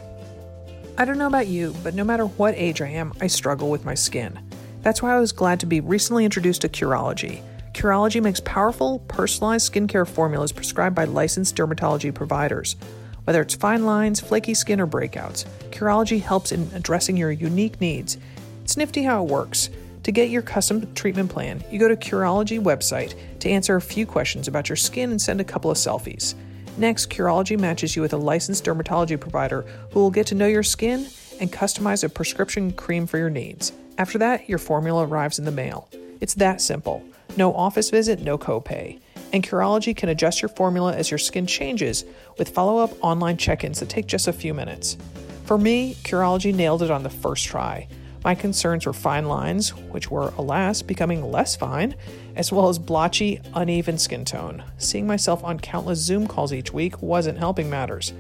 I 0.98 1.04
don't 1.04 1.18
know 1.18 1.28
about 1.28 1.48
you, 1.48 1.76
but 1.84 1.94
no 1.94 2.06
matter 2.06 2.28
what 2.28 2.56
age 2.56 2.82
I 2.82 2.88
am, 2.88 3.12
I 3.20 3.28
struggle 3.28 3.70
with 3.70 3.84
my 3.84 3.96
skin. 3.96 4.40
That's 4.82 5.02
why 5.02 5.14
I 5.14 5.20
was 5.20 5.34
glad 5.34 5.60
to 5.60 5.66
be 5.66 5.82
recently 5.82 6.24
introduced 6.24 6.62
to 6.62 6.70
Curology. 6.70 7.44
Curology 7.74 8.22
makes 8.22 8.42
powerful, 8.42 9.00
personalized 9.08 9.72
skincare 9.72 10.08
formulas 10.08 10.52
prescribed 10.52 10.96
by 10.96 11.06
licensed 11.06 11.56
dermatology 11.56 12.14
providers. 12.14 12.76
Whether 13.24 13.42
it's 13.42 13.56
fine 13.56 13.86
lines, 13.86 14.20
flaky 14.20 14.54
skin, 14.54 14.82
or 14.82 14.88
breakouts, 14.88 15.46
Curology 15.72 16.22
helps 16.22 16.52
in 16.52 16.70
addressing 16.74 17.16
your 17.16 17.32
unique 17.32 17.80
needs. 17.80 18.18
It's 18.64 18.78
nifty 18.78 19.04
how 19.04 19.24
it 19.24 19.30
works. 19.30 19.70
To 20.04 20.12
get 20.12 20.30
your 20.30 20.42
custom 20.42 20.94
treatment 20.96 21.30
plan, 21.30 21.64
you 21.72 21.80
go 21.80 21.88
to 21.88 21.96
Curology 21.96 22.60
website 22.60 23.16
to 23.40 23.50
answer 23.50 23.76
a 23.76 23.82
few 23.82 24.06
questions 24.06 24.48
about 24.48 24.68
your 24.68 24.76
skin 24.76 25.12
and 25.12 25.22
send 25.22 25.40
a 25.40 25.46
couple 25.46 25.72
of 25.72 25.78
selfies. 25.78 26.34
Next, 26.78 27.10
Curology 27.10 27.58
matches 27.60 27.96
you 27.96 28.02
with 28.02 28.14
a 28.14 28.18
licensed 28.18 28.66
dermatology 28.66 29.20
provider 29.20 29.62
who 29.92 30.00
will 30.00 30.12
get 30.12 30.28
to 30.28 30.36
know 30.36 30.48
your 30.48 30.64
skin 30.64 31.08
and 31.40 31.52
customize 31.52 32.04
a 32.04 32.10
prescription 32.10 32.72
cream 32.74 33.08
for 33.08 33.18
your 33.18 33.30
needs. 33.30 33.72
After 33.98 34.18
that, 34.18 34.50
your 34.50 34.58
formula 34.58 35.06
arrives 35.06 35.40
in 35.40 35.46
the 35.46 35.52
mail. 35.52 35.88
It's 36.20 36.34
that 36.36 36.62
simple. 36.62 37.04
No 37.38 37.54
office 37.54 37.90
visit, 37.90 38.22
no 38.22 38.38
copay. 38.38 39.00
And 39.34 39.44
Curology 39.44 39.96
can 39.96 40.10
adjust 40.10 40.42
your 40.42 40.50
formula 40.50 40.94
as 40.94 41.10
your 41.10 41.18
skin 41.18 41.48
changes 41.48 42.04
with 42.38 42.50
follow 42.50 42.80
up 42.80 42.92
online 43.02 43.38
check 43.38 43.64
ins 43.64 43.80
that 43.80 43.90
take 43.90 44.06
just 44.06 44.28
a 44.28 44.34
few 44.34 44.54
minutes. 44.54 44.98
For 45.46 45.58
me, 45.58 45.96
Curology 46.04 46.54
nailed 46.54 46.84
it 46.84 46.92
on 46.92 47.04
the 47.04 47.10
first 47.10 47.46
try. 47.46 47.88
My 48.24 48.36
concerns 48.36 48.86
were 48.86 48.94
fine 48.94 49.28
lines, 49.28 49.74
which 49.74 50.12
were, 50.12 50.34
alas, 50.38 50.82
becoming 50.82 51.32
less 51.32 51.56
fine, 51.56 51.96
as 52.36 52.52
well 52.52 52.70
as 52.70 52.78
blotchy, 52.78 53.42
uneven 53.56 53.98
skin 53.98 54.26
tone. 54.26 54.64
Seeing 54.78 55.08
myself 55.08 55.44
on 55.44 55.60
countless 55.60 56.00
Zoom 56.00 56.28
calls 56.28 56.54
each 56.54 56.72
week 56.72 57.02
wasn't 57.02 57.40
helping 57.40 57.70
matters. 57.70 58.14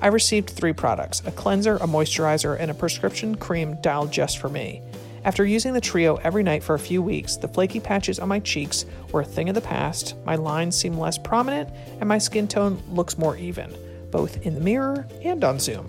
I 0.00 0.08
received 0.08 0.50
three 0.50 0.72
products 0.72 1.22
a 1.24 1.30
cleanser, 1.30 1.76
a 1.76 1.86
moisturizer, 1.86 2.58
and 2.58 2.70
a 2.70 2.74
prescription 2.74 3.36
cream 3.36 3.80
dialed 3.80 4.10
just 4.10 4.38
for 4.38 4.48
me. 4.48 4.82
After 5.24 5.46
using 5.46 5.72
the 5.72 5.80
trio 5.80 6.16
every 6.16 6.42
night 6.42 6.62
for 6.62 6.74
a 6.74 6.78
few 6.78 7.02
weeks, 7.02 7.36
the 7.36 7.48
flaky 7.48 7.80
patches 7.80 8.18
on 8.18 8.28
my 8.28 8.40
cheeks 8.40 8.84
were 9.10 9.22
a 9.22 9.24
thing 9.24 9.48
of 9.48 9.54
the 9.54 9.60
past, 9.62 10.14
my 10.26 10.36
lines 10.36 10.76
seem 10.76 10.98
less 10.98 11.16
prominent, 11.16 11.70
and 11.98 12.08
my 12.08 12.18
skin 12.18 12.46
tone 12.46 12.82
looks 12.90 13.16
more 13.16 13.36
even, 13.36 13.74
both 14.10 14.44
in 14.46 14.54
the 14.54 14.60
mirror 14.60 15.06
and 15.22 15.42
on 15.42 15.58
Zoom. 15.58 15.86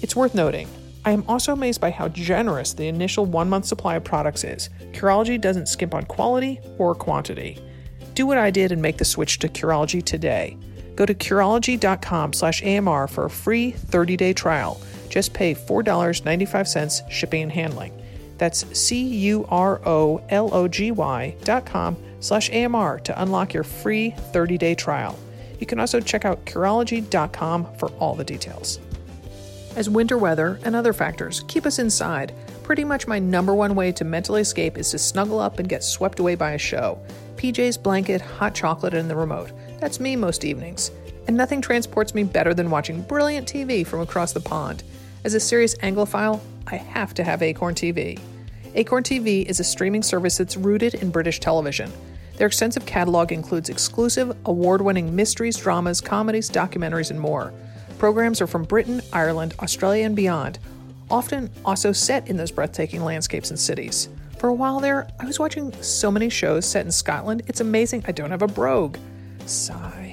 It's 0.00 0.16
worth 0.16 0.34
noting, 0.34 0.66
I 1.04 1.12
am 1.12 1.24
also 1.28 1.52
amazed 1.52 1.80
by 1.80 1.90
how 1.90 2.08
generous 2.08 2.72
the 2.72 2.88
initial 2.88 3.26
one 3.26 3.48
month 3.48 3.66
supply 3.66 3.96
of 3.96 4.04
products 4.04 4.44
is. 4.44 4.70
Curology 4.92 5.40
doesn't 5.40 5.68
skimp 5.68 5.94
on 5.94 6.04
quality 6.04 6.60
or 6.78 6.94
quantity. 6.94 7.58
Do 8.14 8.26
what 8.26 8.38
I 8.38 8.50
did 8.50 8.72
and 8.72 8.82
make 8.82 8.96
the 8.96 9.04
switch 9.04 9.38
to 9.40 9.48
Curology 9.48 10.02
today. 10.02 10.56
Go 10.96 11.06
to 11.06 11.14
Curology.com 11.14 12.32
slash 12.32 12.62
AMR 12.62 13.06
for 13.06 13.26
a 13.26 13.30
free 13.30 13.70
30 13.70 14.16
day 14.16 14.32
trial. 14.32 14.80
Just 15.08 15.32
pay 15.32 15.54
$4.95 15.54 17.10
shipping 17.10 17.42
and 17.42 17.52
handling. 17.52 18.02
That's 18.38 18.64
C 18.78 19.02
U 19.02 19.46
R 19.48 19.80
O 19.86 20.22
L 20.30 20.54
O 20.54 20.68
G 20.68 20.90
Y 20.90 21.34
dot 21.44 21.66
com 21.66 21.96
slash 22.20 22.50
AMR 22.50 23.00
to 23.00 23.22
unlock 23.22 23.52
your 23.52 23.64
free 23.64 24.10
30 24.32 24.58
day 24.58 24.74
trial. 24.74 25.18
You 25.58 25.66
can 25.66 25.80
also 25.80 26.00
check 26.00 26.24
out 26.24 26.44
Curology.com 26.46 27.74
for 27.76 27.88
all 27.98 28.14
the 28.14 28.24
details. 28.24 28.78
As 29.76 29.90
winter 29.90 30.18
weather 30.18 30.58
and 30.64 30.74
other 30.74 30.92
factors 30.92 31.44
keep 31.48 31.66
us 31.66 31.78
inside, 31.78 32.32
pretty 32.62 32.84
much 32.84 33.06
my 33.06 33.18
number 33.18 33.54
one 33.54 33.74
way 33.74 33.92
to 33.92 34.04
mentally 34.04 34.40
escape 34.40 34.78
is 34.78 34.90
to 34.90 34.98
snuggle 34.98 35.38
up 35.38 35.58
and 35.58 35.68
get 35.68 35.84
swept 35.84 36.20
away 36.20 36.34
by 36.34 36.52
a 36.52 36.58
show. 36.58 36.98
PJ's 37.36 37.78
blanket, 37.78 38.20
hot 38.20 38.54
chocolate, 38.54 38.94
and 38.94 39.08
the 39.08 39.16
remote. 39.16 39.52
That's 39.78 40.00
me 40.00 40.16
most 40.16 40.44
evenings. 40.44 40.90
And 41.28 41.36
nothing 41.36 41.60
transports 41.60 42.14
me 42.14 42.24
better 42.24 42.54
than 42.54 42.70
watching 42.70 43.02
brilliant 43.02 43.46
TV 43.46 43.86
from 43.86 44.00
across 44.00 44.32
the 44.32 44.40
pond. 44.40 44.82
As 45.24 45.34
a 45.34 45.40
serious 45.40 45.74
Anglophile, 45.78 46.40
I 46.68 46.76
have 46.76 47.12
to 47.14 47.24
have 47.24 47.42
Acorn 47.42 47.74
TV. 47.74 48.20
Acorn 48.74 49.02
TV 49.02 49.44
is 49.44 49.58
a 49.58 49.64
streaming 49.64 50.02
service 50.02 50.38
that's 50.38 50.56
rooted 50.56 50.94
in 50.94 51.10
British 51.10 51.40
television. 51.40 51.90
Their 52.36 52.46
extensive 52.46 52.86
catalog 52.86 53.32
includes 53.32 53.68
exclusive, 53.68 54.36
award 54.44 54.80
winning 54.80 55.14
mysteries, 55.16 55.56
dramas, 55.56 56.00
comedies, 56.00 56.48
documentaries, 56.48 57.10
and 57.10 57.20
more. 57.20 57.52
Programs 57.98 58.40
are 58.40 58.46
from 58.46 58.62
Britain, 58.62 59.02
Ireland, 59.12 59.54
Australia, 59.58 60.06
and 60.06 60.14
beyond, 60.14 60.60
often 61.10 61.50
also 61.64 61.90
set 61.90 62.28
in 62.28 62.36
those 62.36 62.52
breathtaking 62.52 63.02
landscapes 63.02 63.50
and 63.50 63.58
cities. 63.58 64.08
For 64.38 64.48
a 64.48 64.54
while 64.54 64.78
there, 64.78 65.08
I 65.18 65.24
was 65.24 65.40
watching 65.40 65.72
so 65.82 66.12
many 66.12 66.28
shows 66.28 66.64
set 66.64 66.86
in 66.86 66.92
Scotland, 66.92 67.42
it's 67.48 67.60
amazing 67.60 68.04
I 68.06 68.12
don't 68.12 68.30
have 68.30 68.42
a 68.42 68.46
brogue. 68.46 68.98
Sigh. 69.46 70.07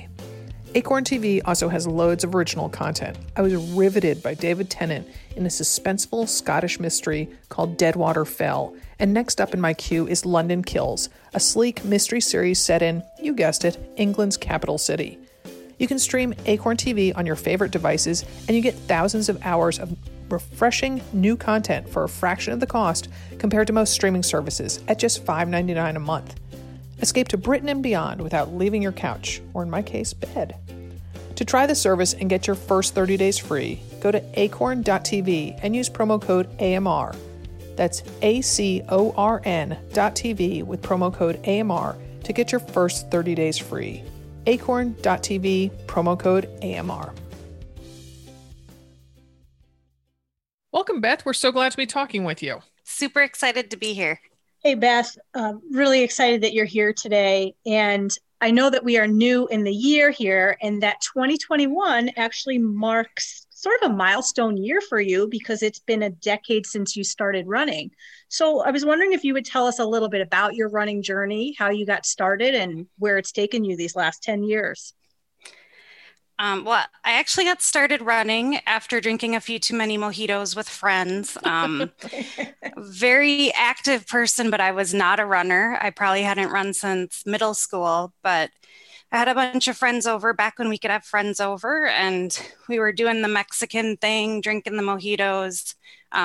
Acorn 0.75 1.05
TV 1.05 1.39
also 1.45 1.69
has 1.69 1.87
loads 1.87 2.25
of 2.25 2.35
original 2.35 2.67
content. 2.67 3.17
I 3.37 3.41
was 3.41 3.55
riveted 3.55 4.21
by 4.21 4.33
David 4.33 4.69
Tennant 4.69 5.07
in 5.37 5.45
a 5.45 5.49
suspenseful 5.49 6.27
Scottish 6.27 6.81
mystery 6.81 7.29
called 7.47 7.77
Deadwater 7.77 8.25
Fell. 8.25 8.75
And 8.99 9.13
next 9.13 9.39
up 9.39 9.53
in 9.53 9.61
my 9.61 9.73
queue 9.73 10.05
is 10.05 10.25
London 10.25 10.61
Kills, 10.61 11.07
a 11.33 11.39
sleek 11.39 11.85
mystery 11.85 12.19
series 12.19 12.59
set 12.59 12.81
in, 12.81 13.03
you 13.21 13.33
guessed 13.33 13.63
it, 13.63 13.77
England's 13.95 14.35
capital 14.35 14.77
city. 14.77 15.17
You 15.79 15.87
can 15.87 15.97
stream 15.97 16.33
Acorn 16.45 16.75
TV 16.75 17.15
on 17.15 17.25
your 17.25 17.37
favorite 17.37 17.71
devices, 17.71 18.25
and 18.49 18.57
you 18.57 18.61
get 18.61 18.75
thousands 18.75 19.29
of 19.29 19.39
hours 19.45 19.79
of 19.79 19.97
refreshing 20.29 21.01
new 21.13 21.37
content 21.37 21.87
for 21.87 22.03
a 22.03 22.09
fraction 22.09 22.51
of 22.51 22.59
the 22.59 22.67
cost 22.67 23.07
compared 23.37 23.67
to 23.67 23.73
most 23.73 23.93
streaming 23.93 24.23
services 24.23 24.81
at 24.89 24.99
just 24.99 25.25
$5.99 25.25 25.95
a 25.95 25.99
month. 25.99 26.35
Escape 27.01 27.27
to 27.29 27.37
Britain 27.37 27.69
and 27.69 27.83
beyond 27.83 28.21
without 28.21 28.53
leaving 28.53 28.81
your 28.81 28.91
couch, 28.91 29.41
or 29.53 29.63
in 29.63 29.69
my 29.69 29.81
case, 29.81 30.13
bed. 30.13 30.55
To 31.35 31.45
try 31.45 31.65
the 31.65 31.75
service 31.75 32.13
and 32.13 32.29
get 32.29 32.47
your 32.47 32.55
first 32.55 32.95
30 32.95 33.17
days 33.17 33.37
free, 33.37 33.81
go 33.99 34.11
to 34.11 34.23
acorn.tv 34.39 35.59
and 35.61 35.75
use 35.75 35.89
promo 35.89 36.21
code 36.21 36.49
AMR. 36.61 37.13
That's 37.75 38.03
A 38.21 38.41
C 38.41 38.83
O 38.87 39.13
R 39.17 39.41
N.tv 39.43 40.63
with 40.63 40.81
promo 40.81 41.13
code 41.13 41.45
AMR 41.45 41.97
to 42.23 42.33
get 42.33 42.51
your 42.51 42.59
first 42.59 43.11
30 43.11 43.35
days 43.35 43.57
free. 43.57 44.03
acorn.tv, 44.47 45.71
promo 45.87 46.17
code 46.17 46.49
AMR. 46.63 47.13
Welcome, 50.71 51.01
Beth. 51.01 51.25
We're 51.25 51.33
so 51.33 51.51
glad 51.51 51.71
to 51.71 51.77
be 51.77 51.85
talking 51.85 52.23
with 52.23 52.43
you. 52.43 52.61
Super 52.83 53.21
excited 53.21 53.71
to 53.71 53.77
be 53.77 53.93
here. 53.93 54.19
Hey, 54.65 54.73
Beth, 54.73 55.15
um, 55.35 55.61
really 55.69 56.01
excited 56.01 56.41
that 56.41 56.53
you're 56.53 56.65
here 56.65 56.91
today. 56.91 57.53
And 57.67 58.09
I 58.41 58.49
know 58.49 58.71
that 58.71 58.83
we 58.83 58.97
are 58.97 59.05
new 59.05 59.45
in 59.49 59.63
the 59.63 59.71
year 59.71 60.09
here, 60.09 60.57
and 60.59 60.81
that 60.81 61.01
2021 61.01 62.09
actually 62.17 62.57
marks 62.57 63.45
sort 63.51 63.79
of 63.83 63.91
a 63.91 63.93
milestone 63.93 64.57
year 64.57 64.81
for 64.81 64.99
you 64.99 65.27
because 65.29 65.61
it's 65.61 65.77
been 65.77 66.01
a 66.01 66.09
decade 66.09 66.65
since 66.65 66.95
you 66.95 67.03
started 67.03 67.45
running. 67.45 67.91
So 68.29 68.61
I 68.61 68.71
was 68.71 68.83
wondering 68.83 69.13
if 69.13 69.23
you 69.23 69.33
would 69.33 69.45
tell 69.45 69.67
us 69.67 69.77
a 69.77 69.85
little 69.85 70.09
bit 70.09 70.21
about 70.21 70.55
your 70.55 70.69
running 70.69 71.03
journey, 71.03 71.55
how 71.59 71.69
you 71.69 71.85
got 71.85 72.07
started, 72.07 72.55
and 72.55 72.87
where 72.97 73.19
it's 73.19 73.31
taken 73.31 73.63
you 73.65 73.77
these 73.77 73.95
last 73.95 74.23
10 74.23 74.41
years. 74.41 74.95
Um, 76.37 76.65
well, 76.65 76.85
I 77.03 77.13
actually 77.13 77.45
got 77.45 77.61
started 77.61 78.01
running 78.01 78.59
after 78.67 78.99
drinking 78.99 79.35
a 79.35 79.39
few 79.39 79.57
too 79.57 79.75
many 79.75 79.97
mojitos 79.97 80.55
with 80.55 80.67
friends. 80.67 81.37
Um, 81.45 81.91
very 82.77 83.53
active 83.53 84.05
person, 84.05 84.49
but 84.49 84.59
I 84.59 84.71
was 84.71 84.93
not 84.93 85.21
a 85.21 85.25
runner. 85.25 85.77
I 85.79 85.91
probably 85.91 86.23
hadn't 86.23 86.51
run 86.51 86.73
since 86.73 87.25
middle 87.25 87.53
school, 87.53 88.13
but 88.21 88.51
I 89.13 89.17
had 89.17 89.29
a 89.29 89.35
bunch 89.35 89.69
of 89.69 89.77
friends 89.77 90.05
over 90.05 90.33
back 90.33 90.59
when 90.59 90.67
we 90.67 90.77
could 90.77 90.91
have 90.91 91.05
friends 91.05 91.39
over, 91.39 91.87
and 91.87 92.37
we 92.67 92.79
were 92.79 92.91
doing 92.91 93.21
the 93.21 93.29
Mexican 93.29 93.95
thing, 93.95 94.41
drinking 94.41 94.75
the 94.75 94.83
mojitos 94.83 95.75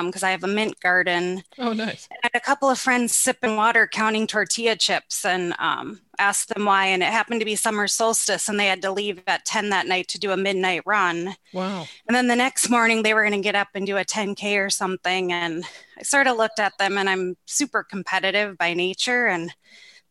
because 0.05 0.23
um, 0.23 0.27
I 0.27 0.31
have 0.31 0.43
a 0.43 0.47
mint 0.47 0.79
garden. 0.79 1.43
Oh, 1.57 1.73
nice. 1.73 2.07
I 2.11 2.15
had 2.23 2.31
a 2.33 2.39
couple 2.39 2.69
of 2.69 2.79
friends 2.79 3.15
sipping 3.15 3.55
water, 3.55 3.87
counting 3.87 4.25
tortilla 4.25 4.75
chips, 4.75 5.25
and 5.25 5.53
um, 5.59 5.99
asked 6.17 6.49
them 6.49 6.65
why. 6.65 6.85
And 6.85 7.03
it 7.03 7.11
happened 7.11 7.41
to 7.41 7.45
be 7.45 7.55
summer 7.55 7.87
solstice, 7.87 8.47
and 8.47 8.59
they 8.59 8.67
had 8.67 8.81
to 8.83 8.91
leave 8.91 9.21
at 9.27 9.45
10 9.45 9.69
that 9.69 9.87
night 9.87 10.07
to 10.09 10.19
do 10.19 10.31
a 10.31 10.37
midnight 10.37 10.83
run. 10.85 11.35
Wow. 11.53 11.87
And 12.07 12.15
then 12.15 12.27
the 12.27 12.35
next 12.35 12.69
morning, 12.69 13.03
they 13.03 13.13
were 13.13 13.23
going 13.23 13.33
to 13.33 13.43
get 13.43 13.55
up 13.55 13.69
and 13.75 13.85
do 13.85 13.97
a 13.97 14.05
10K 14.05 14.65
or 14.65 14.69
something. 14.69 15.33
And 15.33 15.65
I 15.97 16.03
sort 16.03 16.27
of 16.27 16.37
looked 16.37 16.59
at 16.59 16.77
them, 16.77 16.97
and 16.97 17.09
I'm 17.09 17.35
super 17.45 17.83
competitive 17.83 18.57
by 18.57 18.73
nature, 18.73 19.27
and 19.27 19.53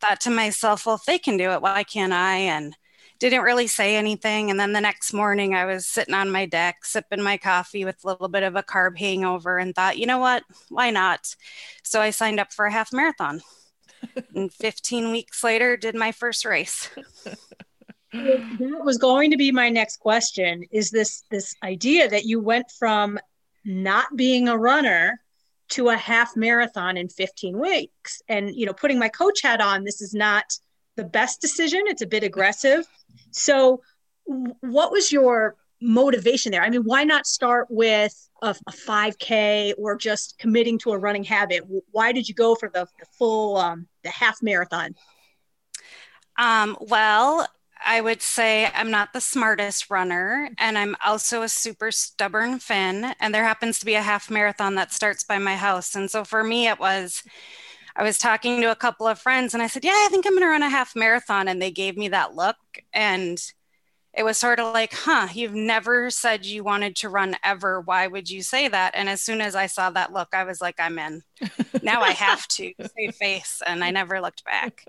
thought 0.00 0.20
to 0.22 0.30
myself, 0.30 0.86
well, 0.86 0.96
if 0.96 1.04
they 1.04 1.18
can 1.18 1.36
do 1.36 1.50
it, 1.50 1.62
why 1.62 1.82
can't 1.84 2.12
I? 2.12 2.36
And 2.36 2.76
didn't 3.20 3.42
really 3.42 3.66
say 3.66 3.96
anything. 3.96 4.50
And 4.50 4.58
then 4.58 4.72
the 4.72 4.80
next 4.80 5.12
morning, 5.12 5.54
I 5.54 5.66
was 5.66 5.86
sitting 5.86 6.14
on 6.14 6.30
my 6.30 6.46
deck, 6.46 6.84
sipping 6.84 7.22
my 7.22 7.36
coffee 7.36 7.84
with 7.84 8.02
a 8.02 8.08
little 8.08 8.28
bit 8.28 8.42
of 8.42 8.56
a 8.56 8.62
carb 8.62 8.98
hangover, 8.98 9.58
and 9.58 9.74
thought, 9.74 9.98
you 9.98 10.06
know 10.06 10.18
what? 10.18 10.42
Why 10.70 10.90
not? 10.90 11.36
So 11.84 12.00
I 12.00 12.10
signed 12.10 12.40
up 12.40 12.52
for 12.52 12.64
a 12.64 12.72
half 12.72 12.92
marathon. 12.92 13.42
and 14.34 14.52
15 14.52 15.12
weeks 15.12 15.44
later, 15.44 15.76
did 15.76 15.94
my 15.94 16.12
first 16.12 16.46
race. 16.46 16.88
that 18.12 18.84
was 18.84 18.96
going 18.96 19.30
to 19.30 19.36
be 19.36 19.52
my 19.52 19.68
next 19.68 19.98
question 20.00 20.64
is 20.72 20.90
this 20.90 21.22
this 21.30 21.54
idea 21.62 22.08
that 22.08 22.24
you 22.24 22.40
went 22.40 22.66
from 22.76 23.18
not 23.64 24.16
being 24.16 24.48
a 24.48 24.58
runner 24.58 25.20
to 25.68 25.90
a 25.90 25.96
half 25.96 26.36
marathon 26.36 26.96
in 26.96 27.08
15 27.08 27.60
weeks 27.60 28.20
and 28.28 28.52
you 28.56 28.66
know 28.66 28.72
putting 28.72 28.98
my 28.98 29.08
coach 29.08 29.42
hat 29.42 29.60
on 29.60 29.84
this 29.84 30.00
is 30.00 30.12
not 30.12 30.44
the 30.96 31.04
best 31.04 31.40
decision 31.40 31.82
it's 31.86 32.02
a 32.02 32.06
bit 32.06 32.24
aggressive 32.24 32.84
so 33.30 33.80
what 34.60 34.92
was 34.92 35.10
your 35.10 35.56
motivation 35.82 36.52
there 36.52 36.62
i 36.62 36.68
mean 36.68 36.82
why 36.82 37.04
not 37.04 37.26
start 37.26 37.66
with 37.70 38.28
a, 38.42 38.54
a 38.66 38.72
5k 38.72 39.72
or 39.78 39.96
just 39.96 40.38
committing 40.38 40.78
to 40.78 40.92
a 40.92 40.98
running 40.98 41.24
habit 41.24 41.64
why 41.90 42.12
did 42.12 42.28
you 42.28 42.34
go 42.34 42.54
for 42.54 42.68
the, 42.68 42.86
the 42.98 43.06
full 43.18 43.56
um, 43.56 43.86
the 44.04 44.10
half 44.10 44.42
marathon 44.42 44.94
um, 46.38 46.76
well 46.80 47.46
I 47.84 48.00
would 48.00 48.20
say 48.22 48.70
I'm 48.74 48.90
not 48.90 49.12
the 49.12 49.20
smartest 49.20 49.90
runner, 49.90 50.50
and 50.58 50.76
I'm 50.76 50.96
also 51.04 51.42
a 51.42 51.48
super 51.48 51.90
stubborn 51.90 52.58
Finn. 52.58 53.14
And 53.18 53.34
there 53.34 53.44
happens 53.44 53.78
to 53.78 53.86
be 53.86 53.94
a 53.94 54.02
half 54.02 54.30
marathon 54.30 54.74
that 54.74 54.92
starts 54.92 55.24
by 55.24 55.38
my 55.38 55.56
house. 55.56 55.94
And 55.94 56.10
so 56.10 56.24
for 56.24 56.44
me, 56.44 56.68
it 56.68 56.78
was 56.78 57.22
I 57.96 58.02
was 58.02 58.18
talking 58.18 58.60
to 58.60 58.70
a 58.70 58.76
couple 58.76 59.06
of 59.06 59.18
friends, 59.18 59.54
and 59.54 59.62
I 59.62 59.66
said, 59.66 59.84
Yeah, 59.84 59.92
I 59.92 60.08
think 60.10 60.26
I'm 60.26 60.32
going 60.32 60.42
to 60.42 60.48
run 60.48 60.62
a 60.62 60.68
half 60.68 60.94
marathon. 60.96 61.48
And 61.48 61.60
they 61.60 61.70
gave 61.70 61.96
me 61.96 62.08
that 62.08 62.34
look. 62.34 62.56
And 62.92 63.40
it 64.12 64.24
was 64.24 64.38
sort 64.38 64.58
of 64.58 64.72
like, 64.74 64.92
huh, 64.92 65.28
you've 65.32 65.54
never 65.54 66.10
said 66.10 66.44
you 66.44 66.64
wanted 66.64 66.96
to 66.96 67.08
run 67.08 67.36
ever. 67.44 67.80
Why 67.80 68.08
would 68.08 68.28
you 68.28 68.42
say 68.42 68.66
that? 68.66 68.92
And 68.94 69.08
as 69.08 69.22
soon 69.22 69.40
as 69.40 69.54
I 69.54 69.66
saw 69.66 69.90
that 69.90 70.12
look, 70.12 70.28
I 70.32 70.42
was 70.42 70.60
like, 70.60 70.80
I'm 70.80 70.98
in. 70.98 71.22
now 71.82 72.00
I 72.02 72.10
have 72.10 72.46
to 72.48 72.72
save 72.96 73.14
face. 73.14 73.62
And 73.64 73.84
I 73.84 73.90
never 73.90 74.20
looked 74.20 74.44
back. 74.44 74.84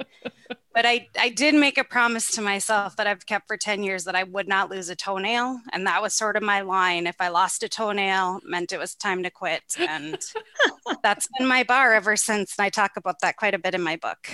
But 0.74 0.86
I, 0.86 1.08
I 1.20 1.30
did 1.30 1.54
make 1.54 1.78
a 1.78 1.84
promise 1.84 2.32
to 2.32 2.42
myself 2.42 2.96
that 2.96 3.06
I've 3.06 3.26
kept 3.28 3.48
for 3.48 3.58
10 3.58 3.84
years 3.84 4.06
that 4.06 4.16
I 4.16 4.24
would 4.24 4.48
not 4.48 4.72
lose 4.72 4.90
a 4.90 4.96
toenail. 4.96 5.60
And 5.72 5.86
that 5.86 6.02
was 6.02 6.16
sort 6.16 6.36
of 6.36 6.42
my 6.42 6.62
line. 6.62 7.06
If 7.06 7.18
I 7.20 7.28
lost 7.28 7.62
a 7.62 7.70
toenail, 7.70 8.40
meant 8.44 8.72
it 8.72 8.80
was 8.80 8.96
time 8.96 9.22
to 9.22 9.30
quit. 9.30 9.64
And 9.78 10.18
that's 11.04 11.28
been 11.38 11.48
my 11.48 11.64
bar 11.64 11.94
ever 11.94 12.16
since. 12.16 12.56
And 12.58 12.66
I 12.66 12.70
talk 12.70 12.94
about 12.98 13.20
that 13.22 13.38
quite 13.38 13.54
a 13.54 13.60
bit 13.60 13.76
in 13.76 13.84
my 13.84 13.98
book. 13.98 14.30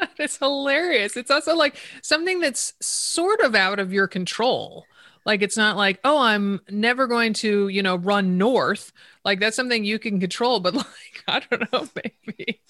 it's 0.18 0.38
hilarious. 0.38 1.16
It's 1.16 1.30
also 1.30 1.54
like 1.54 1.76
something 2.02 2.40
that's 2.40 2.74
sort 2.80 3.40
of 3.40 3.54
out 3.54 3.78
of 3.78 3.92
your 3.92 4.08
control. 4.08 4.88
Like 5.26 5.42
it's 5.42 5.56
not 5.56 5.76
like, 5.76 6.00
oh, 6.04 6.18
I'm 6.18 6.60
never 6.70 7.06
going 7.06 7.34
to, 7.34 7.68
you 7.68 7.82
know, 7.82 7.96
run 7.96 8.38
north. 8.38 8.92
Like 9.24 9.40
that's 9.40 9.56
something 9.56 9.84
you 9.84 9.98
can 9.98 10.18
control, 10.18 10.60
but 10.60 10.74
like, 10.74 11.24
I 11.28 11.40
don't 11.40 11.72
know, 11.72 11.88
maybe. 11.94 12.60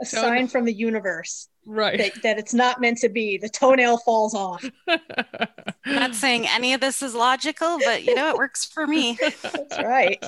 A 0.00 0.04
so, 0.04 0.22
sign 0.22 0.48
from 0.48 0.64
the 0.64 0.72
universe. 0.72 1.48
Right. 1.66 1.98
That, 1.98 2.22
that, 2.22 2.38
it's 2.38 2.54
not 2.54 2.80
meant 2.80 2.98
to 2.98 3.08
be. 3.08 3.38
The 3.38 3.48
toenail 3.48 3.98
falls 3.98 4.34
off. 4.34 4.64
not 5.86 6.14
saying 6.14 6.46
any 6.48 6.74
of 6.74 6.80
this 6.80 7.02
is 7.02 7.14
logical, 7.14 7.78
but 7.84 8.04
you 8.04 8.14
know, 8.14 8.30
it 8.30 8.36
works 8.36 8.64
for 8.64 8.86
me. 8.86 9.18
That's 9.42 9.78
right. 9.78 10.22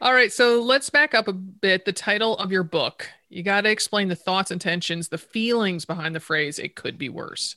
All 0.00 0.12
right. 0.12 0.32
So 0.32 0.60
let's 0.60 0.90
back 0.90 1.14
up 1.14 1.28
a 1.28 1.32
bit. 1.32 1.84
The 1.84 1.92
title 1.92 2.36
of 2.38 2.50
your 2.50 2.64
book 2.64 3.08
you 3.28 3.42
got 3.42 3.62
to 3.62 3.70
explain 3.70 4.08
the 4.08 4.16
thoughts, 4.16 4.50
intentions, 4.50 5.08
the 5.08 5.18
feelings 5.18 5.84
behind 5.84 6.14
the 6.14 6.20
phrase, 6.20 6.58
it 6.58 6.76
could 6.76 6.96
be 6.96 7.08
worse. 7.08 7.56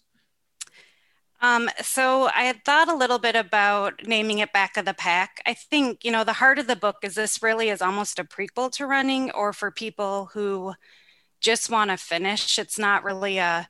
Um, 1.41 1.69
so 1.81 2.25
I 2.35 2.43
had 2.43 2.65
thought 2.65 2.89
a 2.89 2.95
little 2.95 3.19
bit 3.19 3.35
about 3.35 4.05
naming 4.05 4.39
it 4.39 4.51
back 4.51 4.75
of 4.75 4.85
the 4.85 4.93
pack. 4.93 5.41
I 5.45 5.53
think, 5.53 6.03
you 6.03 6.11
know, 6.11 6.23
the 6.23 6.33
heart 6.33 6.59
of 6.59 6.67
the 6.67 6.75
book 6.75 6.97
is 7.03 7.15
this 7.15 7.41
really 7.41 7.69
is 7.69 7.81
almost 7.81 8.19
a 8.19 8.23
prequel 8.25 8.71
to 8.73 8.85
running 8.85 9.31
or 9.31 9.53
for 9.53 9.71
people 9.71 10.29
who 10.33 10.73
just 11.39 11.69
want 11.69 11.91
to 11.91 11.97
finish. 11.97 12.59
It's 12.59 12.77
not 12.77 13.03
really 13.03 13.37
a 13.37 13.67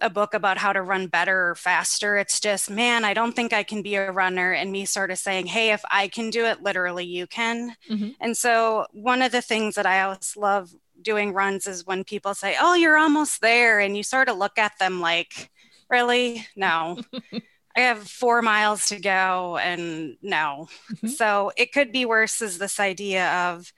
a 0.00 0.10
book 0.10 0.34
about 0.34 0.58
how 0.58 0.72
to 0.72 0.82
run 0.82 1.06
better 1.06 1.50
or 1.50 1.54
faster. 1.54 2.18
It's 2.18 2.38
just, 2.38 2.70
man, 2.70 3.04
I 3.04 3.14
don't 3.14 3.34
think 3.34 3.52
I 3.52 3.62
can 3.62 3.82
be 3.82 3.94
a 3.94 4.12
runner. 4.12 4.52
And 4.52 4.70
me 4.70 4.84
sort 4.84 5.10
of 5.10 5.18
saying, 5.18 5.46
hey, 5.46 5.72
if 5.72 5.82
I 5.90 6.08
can 6.08 6.30
do 6.30 6.44
it, 6.44 6.62
literally 6.62 7.06
you 7.06 7.26
can. 7.26 7.74
Mm-hmm. 7.88 8.10
And 8.20 8.36
so, 8.36 8.86
one 8.92 9.22
of 9.22 9.32
the 9.32 9.40
things 9.40 9.74
that 9.76 9.86
I 9.86 10.02
always 10.02 10.36
love 10.36 10.70
doing 11.00 11.32
runs 11.32 11.66
is 11.66 11.86
when 11.86 12.04
people 12.04 12.34
say, 12.34 12.56
oh, 12.60 12.74
you're 12.74 12.98
almost 12.98 13.40
there. 13.40 13.80
And 13.80 13.96
you 13.96 14.02
sort 14.02 14.28
of 14.28 14.36
look 14.36 14.58
at 14.58 14.78
them 14.78 15.00
like, 15.00 15.50
really? 15.90 16.46
No. 16.56 17.00
I 17.76 17.80
have 17.80 18.08
four 18.08 18.40
miles 18.40 18.86
to 18.88 18.98
go 18.98 19.58
and 19.58 20.16
no. 20.22 20.68
Mm-hmm. 20.92 21.08
So, 21.08 21.52
it 21.56 21.72
could 21.72 21.92
be 21.92 22.06
worse, 22.06 22.40
is 22.40 22.58
this 22.58 22.80
idea 22.80 23.30
of, 23.50 23.70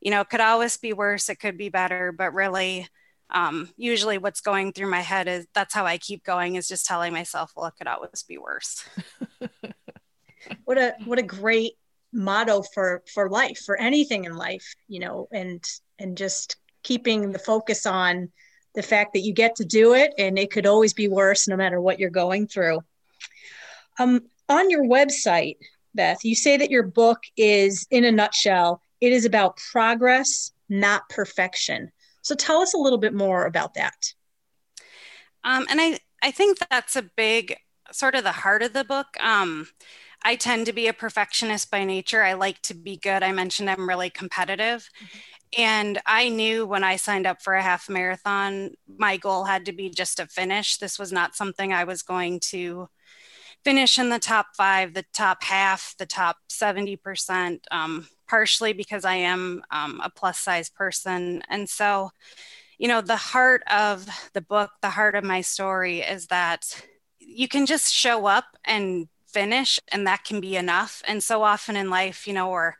you 0.00 0.10
know, 0.10 0.20
it 0.20 0.28
could 0.28 0.40
always 0.40 0.76
be 0.76 0.92
worse, 0.92 1.28
it 1.28 1.40
could 1.40 1.56
be 1.56 1.70
better, 1.70 2.12
but 2.12 2.34
really, 2.34 2.86
um, 3.30 3.68
usually 3.76 4.18
what's 4.18 4.40
going 4.40 4.72
through 4.72 4.90
my 4.90 5.00
head 5.00 5.26
is 5.26 5.46
that's 5.52 5.74
how 5.74 5.84
I 5.84 5.98
keep 5.98 6.22
going 6.22 6.54
is 6.54 6.68
just 6.68 6.86
telling 6.86 7.12
myself, 7.12 7.52
well, 7.56 7.66
it 7.66 7.74
could 7.76 7.88
always 7.88 8.22
be 8.22 8.38
worse. 8.38 8.88
what 10.64 10.78
a 10.78 10.94
what 11.04 11.18
a 11.18 11.22
great 11.22 11.72
motto 12.12 12.62
for 12.62 13.02
for 13.12 13.28
life, 13.28 13.58
for 13.64 13.76
anything 13.78 14.24
in 14.24 14.36
life, 14.36 14.74
you 14.88 15.00
know, 15.00 15.28
and 15.32 15.64
and 15.98 16.16
just 16.16 16.56
keeping 16.82 17.32
the 17.32 17.38
focus 17.38 17.84
on 17.84 18.30
the 18.76 18.82
fact 18.82 19.14
that 19.14 19.20
you 19.20 19.32
get 19.32 19.56
to 19.56 19.64
do 19.64 19.94
it 19.94 20.14
and 20.18 20.38
it 20.38 20.52
could 20.52 20.66
always 20.66 20.92
be 20.92 21.08
worse 21.08 21.48
no 21.48 21.56
matter 21.56 21.80
what 21.80 21.98
you're 21.98 22.10
going 22.10 22.46
through. 22.46 22.80
Um, 23.98 24.20
on 24.48 24.70
your 24.70 24.84
website, 24.84 25.56
Beth, 25.94 26.24
you 26.24 26.36
say 26.36 26.56
that 26.58 26.70
your 26.70 26.84
book 26.84 27.18
is, 27.36 27.86
in 27.90 28.04
a 28.04 28.12
nutshell, 28.12 28.82
it 29.00 29.12
is 29.12 29.24
about 29.24 29.56
progress, 29.56 30.52
not 30.68 31.08
perfection. 31.08 31.90
So 32.22 32.34
tell 32.34 32.60
us 32.60 32.74
a 32.74 32.78
little 32.78 32.98
bit 32.98 33.14
more 33.14 33.46
about 33.46 33.74
that. 33.74 34.12
Um, 35.42 35.66
and 35.70 35.80
I, 35.80 35.98
I 36.22 36.30
think 36.30 36.58
that's 36.70 36.96
a 36.96 37.02
big 37.02 37.56
sort 37.92 38.14
of 38.14 38.24
the 38.24 38.32
heart 38.32 38.62
of 38.62 38.72
the 38.72 38.84
book. 38.84 39.06
Um, 39.20 39.68
I 40.24 40.36
tend 40.36 40.66
to 40.66 40.72
be 40.72 40.88
a 40.88 40.92
perfectionist 40.92 41.70
by 41.70 41.84
nature. 41.84 42.22
I 42.22 42.32
like 42.32 42.60
to 42.62 42.74
be 42.74 42.96
good. 42.96 43.22
I 43.22 43.32
mentioned 43.32 43.70
I'm 43.70 43.88
really 43.88 44.10
competitive. 44.10 44.88
Mm-hmm. 45.02 45.18
And 45.56 46.00
I 46.06 46.28
knew 46.28 46.66
when 46.66 46.84
I 46.84 46.96
signed 46.96 47.26
up 47.26 47.42
for 47.42 47.54
a 47.54 47.62
half 47.62 47.88
marathon, 47.88 48.72
my 48.88 49.16
goal 49.16 49.44
had 49.44 49.66
to 49.66 49.72
be 49.72 49.90
just 49.90 50.16
to 50.16 50.26
finish. 50.26 50.76
This 50.76 50.98
was 50.98 51.12
not 51.12 51.36
something 51.36 51.72
I 51.72 51.84
was 51.84 52.02
going 52.02 52.40
to 52.50 52.88
finish 53.64 53.98
in 53.98 54.10
the 54.10 54.18
top 54.18 54.48
five, 54.56 54.94
the 54.94 55.04
top 55.12 55.42
half, 55.42 55.94
the 55.98 56.06
top 56.06 56.36
70%. 56.50 57.60
Um, 57.70 58.08
partially 58.26 58.72
because 58.72 59.04
I 59.04 59.14
am 59.16 59.62
um, 59.70 60.00
a 60.02 60.10
plus 60.10 60.38
size 60.38 60.68
person. 60.68 61.42
And 61.48 61.68
so, 61.68 62.10
you 62.78 62.88
know, 62.88 63.00
the 63.00 63.16
heart 63.16 63.62
of 63.70 64.06
the 64.32 64.40
book, 64.40 64.70
the 64.82 64.90
heart 64.90 65.14
of 65.14 65.24
my 65.24 65.40
story 65.40 66.00
is 66.00 66.26
that 66.26 66.86
you 67.18 67.48
can 67.48 67.66
just 67.66 67.92
show 67.92 68.26
up 68.26 68.44
and 68.64 69.08
finish, 69.26 69.78
and 69.92 70.06
that 70.06 70.24
can 70.24 70.40
be 70.40 70.56
enough. 70.56 71.02
And 71.06 71.22
so 71.22 71.42
often 71.42 71.76
in 71.76 71.90
life, 71.90 72.26
you 72.26 72.32
know, 72.32 72.50
or 72.50 72.76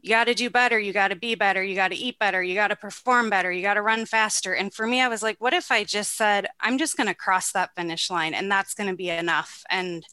you 0.00 0.10
got 0.10 0.24
to 0.24 0.34
do 0.34 0.48
better, 0.48 0.78
you 0.78 0.92
got 0.92 1.08
to 1.08 1.16
be 1.16 1.34
better, 1.34 1.62
you 1.62 1.74
got 1.74 1.88
to 1.88 1.96
eat 1.96 2.18
better, 2.18 2.42
you 2.42 2.54
got 2.54 2.68
to 2.68 2.76
perform 2.76 3.30
better, 3.30 3.50
you 3.50 3.62
got 3.62 3.74
to 3.74 3.82
run 3.82 4.06
faster. 4.06 4.54
And 4.54 4.72
for 4.72 4.86
me, 4.86 5.00
I 5.00 5.08
was 5.08 5.22
like, 5.22 5.40
what 5.40 5.54
if 5.54 5.72
I 5.72 5.84
just 5.84 6.16
said, 6.16 6.46
I'm 6.60 6.78
just 6.78 6.96
going 6.96 7.08
to 7.08 7.14
cross 7.14 7.52
that 7.52 7.74
finish 7.74 8.08
line 8.08 8.34
and 8.34 8.50
that's 8.50 8.74
going 8.74 8.88
to 8.88 8.96
be 8.96 9.10
enough? 9.10 9.64
And 9.70 10.04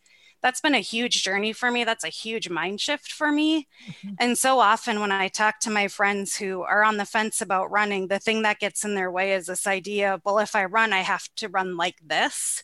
that's 0.42 0.62
been 0.62 0.76
a 0.76 0.80
huge 0.80 1.24
journey 1.24 1.54
for 1.54 1.72
me. 1.72 1.84
That's 1.84 2.04
a 2.04 2.10
huge 2.10 2.50
mind 2.50 2.82
shift 2.82 3.12
for 3.12 3.32
me. 3.32 3.68
Mm-hmm. 3.88 4.16
And 4.20 4.38
so 4.38 4.60
often 4.60 5.00
when 5.00 5.12
I 5.12 5.28
talk 5.28 5.60
to 5.62 5.72
my 5.72 5.88
friends 5.88 6.36
who 6.36 6.62
are 6.62 6.84
on 6.84 6.98
the 6.98 7.06
fence 7.06 7.42
about 7.42 7.72
running, 7.72 8.08
the 8.08 8.20
thing 8.20 8.42
that 8.42 8.60
gets 8.60 8.84
in 8.84 8.96
their 8.96 9.12
way 9.12 9.34
is 9.34 9.46
this 9.48 9.66
idea 9.68 10.14
of, 10.14 10.22
well, 10.24 10.40
if 10.40 10.56
I 10.56 10.66
run, 10.66 10.94
I 10.94 11.02
have 11.02 11.28
to 11.38 11.48
run 11.48 11.78
like 11.78 11.96
this 12.04 12.64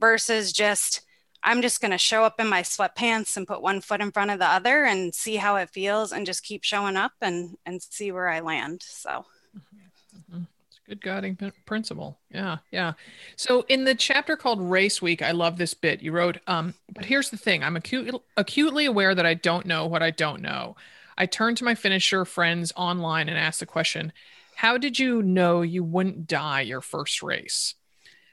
versus 0.00 0.52
just, 0.52 1.02
I'm 1.42 1.62
just 1.62 1.80
going 1.80 1.92
to 1.92 1.98
show 1.98 2.24
up 2.24 2.40
in 2.40 2.48
my 2.48 2.62
sweatpants 2.62 3.36
and 3.36 3.46
put 3.46 3.62
one 3.62 3.80
foot 3.80 4.00
in 4.00 4.10
front 4.10 4.30
of 4.30 4.38
the 4.38 4.46
other 4.46 4.84
and 4.84 5.14
see 5.14 5.36
how 5.36 5.56
it 5.56 5.70
feels 5.70 6.12
and 6.12 6.26
just 6.26 6.42
keep 6.42 6.64
showing 6.64 6.96
up 6.96 7.12
and, 7.20 7.56
and 7.64 7.80
see 7.82 8.12
where 8.12 8.28
I 8.28 8.40
land. 8.40 8.82
So. 8.82 9.24
Mm-hmm. 9.56 10.36
mm-hmm. 10.36 10.42
Good 10.88 11.02
guiding 11.02 11.36
principle. 11.66 12.18
Yeah, 12.30 12.58
yeah. 12.70 12.94
So 13.36 13.66
in 13.68 13.84
the 13.84 13.94
chapter 13.94 14.38
called 14.38 14.58
Race 14.58 15.02
Week, 15.02 15.20
I 15.20 15.32
love 15.32 15.58
this 15.58 15.74
bit. 15.74 16.00
You 16.00 16.12
wrote, 16.12 16.38
um, 16.46 16.72
but 16.94 17.04
here's 17.04 17.28
the 17.28 17.36
thing: 17.36 17.62
I'm 17.62 17.76
acute, 17.76 18.14
acutely 18.38 18.86
aware 18.86 19.14
that 19.14 19.26
I 19.26 19.34
don't 19.34 19.66
know 19.66 19.86
what 19.86 20.02
I 20.02 20.10
don't 20.10 20.40
know. 20.40 20.76
I 21.18 21.26
turn 21.26 21.54
to 21.56 21.64
my 21.64 21.74
finisher 21.74 22.24
friends 22.24 22.72
online 22.74 23.28
and 23.28 23.36
ask 23.36 23.60
the 23.60 23.66
question, 23.66 24.14
"How 24.56 24.78
did 24.78 24.98
you 24.98 25.22
know 25.22 25.60
you 25.60 25.84
wouldn't 25.84 26.26
die 26.26 26.62
your 26.62 26.80
first 26.80 27.22
race?" 27.22 27.74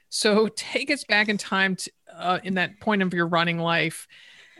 So 0.08 0.48
take 0.56 0.90
us 0.90 1.04
back 1.04 1.28
in 1.28 1.36
time 1.36 1.76
to, 1.76 1.90
uh, 2.14 2.38
in 2.42 2.54
that 2.54 2.80
point 2.80 3.02
of 3.02 3.14
your 3.14 3.26
running 3.26 3.58
life. 3.58 4.06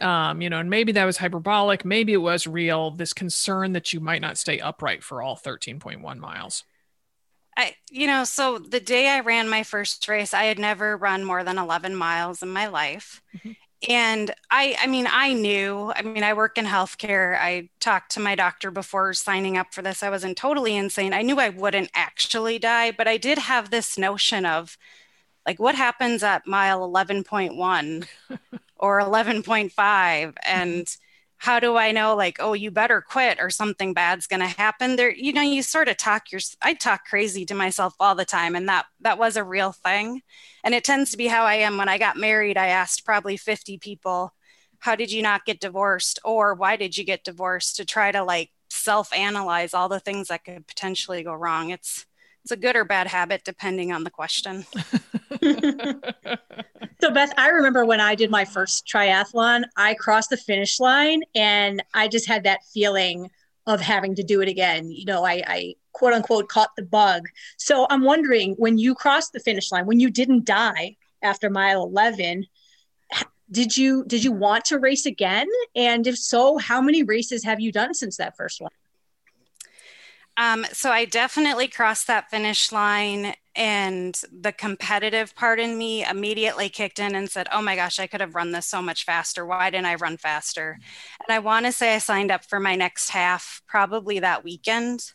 Um, 0.00 0.42
you 0.42 0.50
know, 0.50 0.58
and 0.58 0.68
maybe 0.68 0.92
that 0.92 1.06
was 1.06 1.16
hyperbolic, 1.16 1.84
maybe 1.84 2.12
it 2.12 2.18
was 2.18 2.46
real. 2.46 2.90
This 2.90 3.14
concern 3.14 3.72
that 3.72 3.92
you 3.94 4.00
might 4.00 4.20
not 4.20 4.36
stay 4.36 4.60
upright 4.60 5.02
for 5.02 5.22
all 5.22 5.36
13.1 5.36 6.18
miles. 6.18 6.64
I, 7.56 7.74
you 7.90 8.06
know, 8.06 8.24
so 8.24 8.58
the 8.58 8.80
day 8.80 9.08
I 9.08 9.20
ran 9.20 9.48
my 9.48 9.62
first 9.62 10.06
race, 10.08 10.34
I 10.34 10.44
had 10.44 10.58
never 10.58 10.96
run 10.96 11.24
more 11.24 11.42
than 11.42 11.56
11 11.56 11.96
miles 11.96 12.42
in 12.42 12.50
my 12.50 12.66
life. 12.66 13.22
Mm-hmm. 13.34 13.52
And 13.88 14.34
I, 14.50 14.76
I 14.80 14.86
mean, 14.86 15.06
I 15.10 15.32
knew, 15.32 15.92
I 15.94 16.02
mean, 16.02 16.22
I 16.22 16.32
work 16.32 16.58
in 16.58 16.64
healthcare. 16.64 17.38
I 17.38 17.68
talked 17.78 18.10
to 18.12 18.20
my 18.20 18.34
doctor 18.34 18.70
before 18.70 19.12
signing 19.14 19.56
up 19.56 19.72
for 19.72 19.82
this. 19.82 20.02
I 20.02 20.10
wasn't 20.10 20.36
totally 20.36 20.76
insane. 20.76 21.12
I 21.12 21.22
knew 21.22 21.38
I 21.38 21.50
wouldn't 21.50 21.90
actually 21.94 22.58
die, 22.58 22.90
but 22.90 23.06
I 23.06 23.16
did 23.16 23.38
have 23.38 23.70
this 23.70 23.96
notion 23.96 24.44
of 24.44 24.76
like 25.46 25.60
what 25.60 25.74
happens 25.74 26.22
at 26.22 26.46
mile 26.46 26.80
11.1 26.80 28.06
or 28.76 29.00
11.5 29.00 30.34
and 30.46 30.96
how 31.38 31.60
do 31.60 31.76
I 31.76 31.92
know 31.92 32.16
like, 32.16 32.38
oh, 32.40 32.54
you 32.54 32.70
better 32.70 33.02
quit 33.02 33.38
or 33.40 33.50
something 33.50 33.92
bad's 33.92 34.26
going 34.26 34.40
to 34.40 34.46
happen 34.46 34.96
there? 34.96 35.10
You 35.10 35.32
know, 35.32 35.42
you 35.42 35.62
sort 35.62 35.88
of 35.88 35.98
talk 35.98 36.32
your, 36.32 36.40
I 36.62 36.72
talk 36.72 37.04
crazy 37.04 37.44
to 37.46 37.54
myself 37.54 37.94
all 38.00 38.14
the 38.14 38.24
time. 38.24 38.56
And 38.56 38.68
that, 38.68 38.86
that 39.02 39.18
was 39.18 39.36
a 39.36 39.44
real 39.44 39.72
thing. 39.72 40.22
And 40.64 40.74
it 40.74 40.82
tends 40.82 41.10
to 41.10 41.18
be 41.18 41.26
how 41.26 41.44
I 41.44 41.56
am 41.56 41.76
when 41.76 41.90
I 41.90 41.98
got 41.98 42.16
married. 42.16 42.56
I 42.56 42.68
asked 42.68 43.04
probably 43.04 43.36
50 43.36 43.76
people, 43.78 44.32
how 44.78 44.96
did 44.96 45.12
you 45.12 45.20
not 45.20 45.44
get 45.44 45.60
divorced? 45.60 46.18
Or 46.24 46.54
why 46.54 46.76
did 46.76 46.96
you 46.96 47.04
get 47.04 47.22
divorced 47.22 47.76
to 47.76 47.84
try 47.84 48.12
to 48.12 48.24
like 48.24 48.50
self 48.70 49.12
analyze 49.12 49.74
all 49.74 49.88
the 49.88 50.00
things 50.00 50.28
that 50.28 50.44
could 50.44 50.66
potentially 50.66 51.22
go 51.22 51.34
wrong. 51.34 51.70
It's, 51.70 52.06
it's 52.44 52.52
a 52.52 52.56
good 52.56 52.76
or 52.76 52.84
bad 52.84 53.08
habit 53.08 53.42
depending 53.44 53.92
on 53.92 54.04
the 54.04 54.10
question. 54.10 54.64
so 57.00 57.10
Beth, 57.10 57.32
I 57.36 57.48
remember 57.48 57.84
when 57.84 58.00
I 58.00 58.14
did 58.14 58.30
my 58.30 58.44
first 58.44 58.86
triathlon, 58.86 59.64
I 59.76 59.94
crossed 59.94 60.30
the 60.30 60.36
finish 60.36 60.80
line 60.80 61.22
and 61.34 61.82
I 61.94 62.08
just 62.08 62.26
had 62.26 62.44
that 62.44 62.60
feeling 62.72 63.30
of 63.66 63.80
having 63.80 64.14
to 64.16 64.22
do 64.22 64.40
it 64.40 64.48
again. 64.48 64.90
You 64.90 65.04
know, 65.04 65.24
I, 65.24 65.42
I 65.46 65.74
quote 65.92 66.12
unquote 66.12 66.48
caught 66.48 66.70
the 66.76 66.82
bug. 66.82 67.22
So 67.56 67.86
I'm 67.90 68.02
wondering 68.02 68.54
when 68.54 68.78
you 68.78 68.94
crossed 68.94 69.32
the 69.32 69.40
finish 69.40 69.70
line, 69.72 69.86
when 69.86 70.00
you 70.00 70.10
didn't 70.10 70.44
die 70.44 70.96
after 71.22 71.50
mile 71.50 71.82
11, 71.82 72.46
did 73.50 73.76
you 73.76 74.04
did 74.06 74.24
you 74.24 74.32
want 74.32 74.64
to 74.64 74.78
race 74.78 75.06
again 75.06 75.46
and 75.76 76.08
if 76.08 76.18
so 76.18 76.58
how 76.58 76.80
many 76.80 77.04
races 77.04 77.44
have 77.44 77.60
you 77.60 77.70
done 77.70 77.94
since 77.94 78.16
that 78.16 78.36
first 78.36 78.60
one 78.60 78.72
um, 80.36 80.66
so 80.72 80.90
I 80.90 81.06
definitely 81.06 81.68
crossed 81.68 82.06
that 82.08 82.30
finish 82.30 82.70
line, 82.70 83.34
and 83.56 84.20
the 84.32 84.52
competitive 84.52 85.34
part 85.34 85.58
in 85.58 85.78
me 85.78 86.04
immediately 86.04 86.68
kicked 86.68 86.98
in 86.98 87.14
and 87.14 87.30
said, 87.30 87.48
"Oh 87.52 87.62
my 87.62 87.76
gosh, 87.76 87.98
I 87.98 88.06
could 88.06 88.20
have 88.20 88.34
run 88.34 88.52
this 88.52 88.66
so 88.66 88.82
much 88.82 89.04
faster. 89.04 89.46
Why 89.46 89.70
didn't 89.70 89.86
I 89.86 89.94
run 89.96 90.16
faster?" 90.16 90.78
And 91.26 91.34
I 91.34 91.38
want 91.40 91.66
to 91.66 91.72
say 91.72 91.94
I 91.94 91.98
signed 91.98 92.30
up 92.30 92.44
for 92.44 92.60
my 92.60 92.76
next 92.76 93.10
half 93.10 93.62
probably 93.66 94.18
that 94.20 94.44
weekend. 94.44 95.12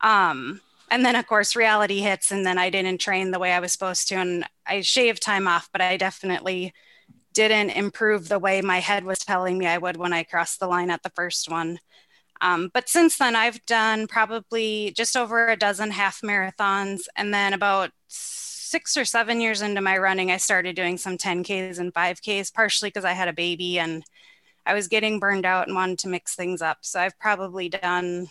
Um, 0.00 0.60
and 0.90 1.04
then 1.04 1.16
of 1.16 1.26
course 1.26 1.56
reality 1.56 2.00
hits, 2.00 2.30
and 2.30 2.46
then 2.46 2.58
I 2.58 2.70
didn't 2.70 3.00
train 3.00 3.30
the 3.30 3.38
way 3.38 3.52
I 3.52 3.60
was 3.60 3.72
supposed 3.72 4.08
to, 4.08 4.16
and 4.16 4.44
I 4.66 4.82
shaved 4.82 5.22
time 5.22 5.48
off, 5.48 5.68
but 5.72 5.80
I 5.80 5.96
definitely 5.96 6.74
didn't 7.32 7.70
improve 7.70 8.28
the 8.28 8.38
way 8.38 8.62
my 8.62 8.78
head 8.78 9.04
was 9.04 9.18
telling 9.18 9.58
me 9.58 9.66
I 9.66 9.78
would 9.78 9.96
when 9.96 10.12
I 10.12 10.22
crossed 10.22 10.58
the 10.60 10.66
line 10.66 10.90
at 10.90 11.02
the 11.02 11.12
first 11.14 11.50
one. 11.50 11.80
Um, 12.40 12.70
but 12.72 12.88
since 12.88 13.16
then, 13.16 13.36
I've 13.36 13.64
done 13.66 14.06
probably 14.06 14.92
just 14.96 15.16
over 15.16 15.48
a 15.48 15.56
dozen 15.56 15.90
half 15.90 16.20
marathons. 16.22 17.02
And 17.16 17.32
then 17.32 17.52
about 17.52 17.90
six 18.08 18.96
or 18.96 19.04
seven 19.04 19.40
years 19.40 19.62
into 19.62 19.80
my 19.80 19.96
running, 19.98 20.30
I 20.30 20.36
started 20.36 20.76
doing 20.76 20.98
some 20.98 21.16
10Ks 21.16 21.78
and 21.78 21.94
5Ks, 21.94 22.52
partially 22.52 22.88
because 22.88 23.04
I 23.04 23.12
had 23.12 23.28
a 23.28 23.32
baby 23.32 23.78
and 23.78 24.04
I 24.64 24.74
was 24.74 24.88
getting 24.88 25.20
burned 25.20 25.46
out 25.46 25.66
and 25.66 25.76
wanted 25.76 25.98
to 26.00 26.08
mix 26.08 26.34
things 26.34 26.60
up. 26.60 26.78
So 26.82 27.00
I've 27.00 27.18
probably 27.18 27.68
done 27.68 28.28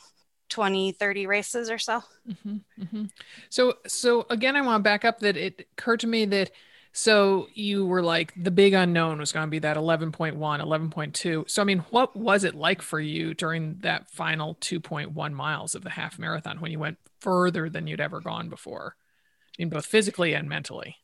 20 0.50 0.92
30 0.92 1.26
races 1.26 1.72
or 1.72 1.80
so 1.80 2.04
mm-hmm, 2.30 2.58
mm-hmm. 2.80 3.06
so 3.50 3.74
so 3.88 4.28
again 4.30 4.56
i 4.56 4.62
want 4.62 4.80
to 4.80 4.84
back 4.84 5.04
up 5.04 5.20
that 5.20 5.36
it 5.36 5.68
occurred 5.72 6.00
to 6.00 6.06
me 6.08 6.24
that 6.24 6.52
so 6.96 7.50
you 7.54 7.86
were 7.86 8.02
like 8.02 8.34
the 8.38 8.52
big 8.52 8.74
unknown 8.74 9.20
was 9.20 9.34
going 9.34 9.46
to 9.46 9.52
be 9.52 9.60
that 9.60 9.76
11.1, 9.76 10.38
11.2. 10.38 11.50
So 11.50 11.62
I 11.62 11.66
mean, 11.66 11.80
what 11.90 12.16
was 12.16 12.46
it 12.46 12.56
like 12.56 12.82
for 12.82 13.02
you 13.02 13.34
during 13.34 13.80
that 13.80 14.10
final 14.10 14.56
2.1 14.56 15.34
miles 15.34 15.76
of 15.76 15.84
the 15.84 15.90
half 15.90 16.18
marathon 16.18 16.62
when 16.62 16.72
you 16.72 16.80
went 16.80 16.98
further 17.20 17.70
than 17.70 17.86
you'd 17.86 18.00
ever 18.00 18.22
gone 18.22 18.48
before? 18.48 18.96
I 18.96 19.62
mean, 19.62 19.70
both 19.70 19.86
physically 19.86 20.34
and 20.34 20.48
mentally. 20.48 20.96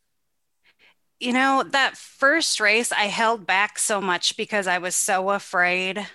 You 1.19 1.34
know, 1.34 1.65
that 1.71 1.97
first 1.97 2.62
race 2.62 2.93
I 2.93 3.08
held 3.08 3.45
back 3.45 3.77
so 3.77 3.99
much 3.99 4.38
because 4.38 4.67
I 4.67 4.77
was 4.77 4.95
so 4.95 5.32
afraid 5.32 6.08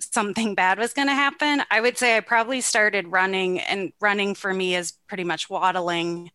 something 0.00 0.54
bad 0.54 0.78
was 0.78 0.94
going 0.94 1.08
to 1.08 1.14
happen. 1.14 1.62
I 1.70 1.82
would 1.82 1.98
say 1.98 2.16
I 2.16 2.20
probably 2.20 2.62
started 2.62 3.08
running 3.08 3.60
and 3.60 3.92
running 4.00 4.34
for 4.34 4.54
me 4.54 4.74
is 4.74 4.92
pretty 5.06 5.24
much 5.24 5.50
waddling 5.50 6.30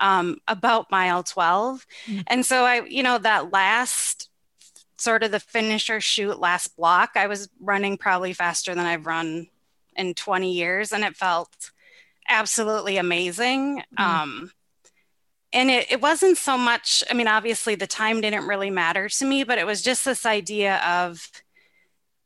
um, 0.00 0.38
about 0.48 0.90
mile 0.90 1.22
12. 1.22 1.86
Mm-hmm. 2.06 2.20
And 2.26 2.44
so 2.44 2.64
I, 2.64 2.82
you 2.84 3.02
know, 3.02 3.18
that 3.18 3.52
last 3.52 4.30
sort 4.98 5.22
of 5.22 5.30
the 5.30 5.40
finisher 5.40 6.00
chute 6.00 6.38
last 6.38 6.76
block, 6.76 7.12
I 7.16 7.26
was 7.26 7.48
running 7.60 7.98
probably 7.98 8.32
faster 8.32 8.74
than 8.74 8.86
I've 8.86 9.06
run 9.06 9.48
in 9.94 10.14
20 10.14 10.52
years. 10.52 10.92
And 10.92 11.04
it 11.04 11.16
felt 11.16 11.70
absolutely 12.28 12.96
amazing. 12.96 13.82
Mm-hmm. 13.98 14.02
Um, 14.02 14.52
and 15.52 15.70
it, 15.70 15.90
it 15.90 16.00
wasn't 16.00 16.36
so 16.36 16.58
much, 16.58 17.02
I 17.10 17.14
mean, 17.14 17.28
obviously 17.28 17.76
the 17.76 17.86
time 17.86 18.20
didn't 18.20 18.46
really 18.46 18.70
matter 18.70 19.08
to 19.08 19.24
me, 19.24 19.44
but 19.44 19.58
it 19.58 19.66
was 19.66 19.82
just 19.82 20.04
this 20.04 20.26
idea 20.26 20.76
of, 20.78 21.30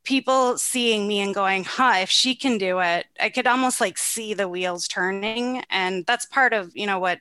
people 0.05 0.57
seeing 0.57 1.07
me 1.07 1.21
and 1.21 1.35
going, 1.35 1.65
huh, 1.65 1.99
if 1.99 2.11
she 2.11 2.35
can 2.35 2.59
do 2.59 2.81
it, 2.81 3.07
I 3.21 3.29
could 3.29 3.47
almost 3.47 3.81
like 3.81 3.99
see 3.99 4.33
the 4.35 4.49
wheels 4.49 4.89
turning. 4.89 5.63
And 5.71 6.07
that's 6.07 6.25
part 6.27 6.53
of, 6.53 6.71
you 6.75 6.87
know, 6.87 6.99
what 6.99 7.21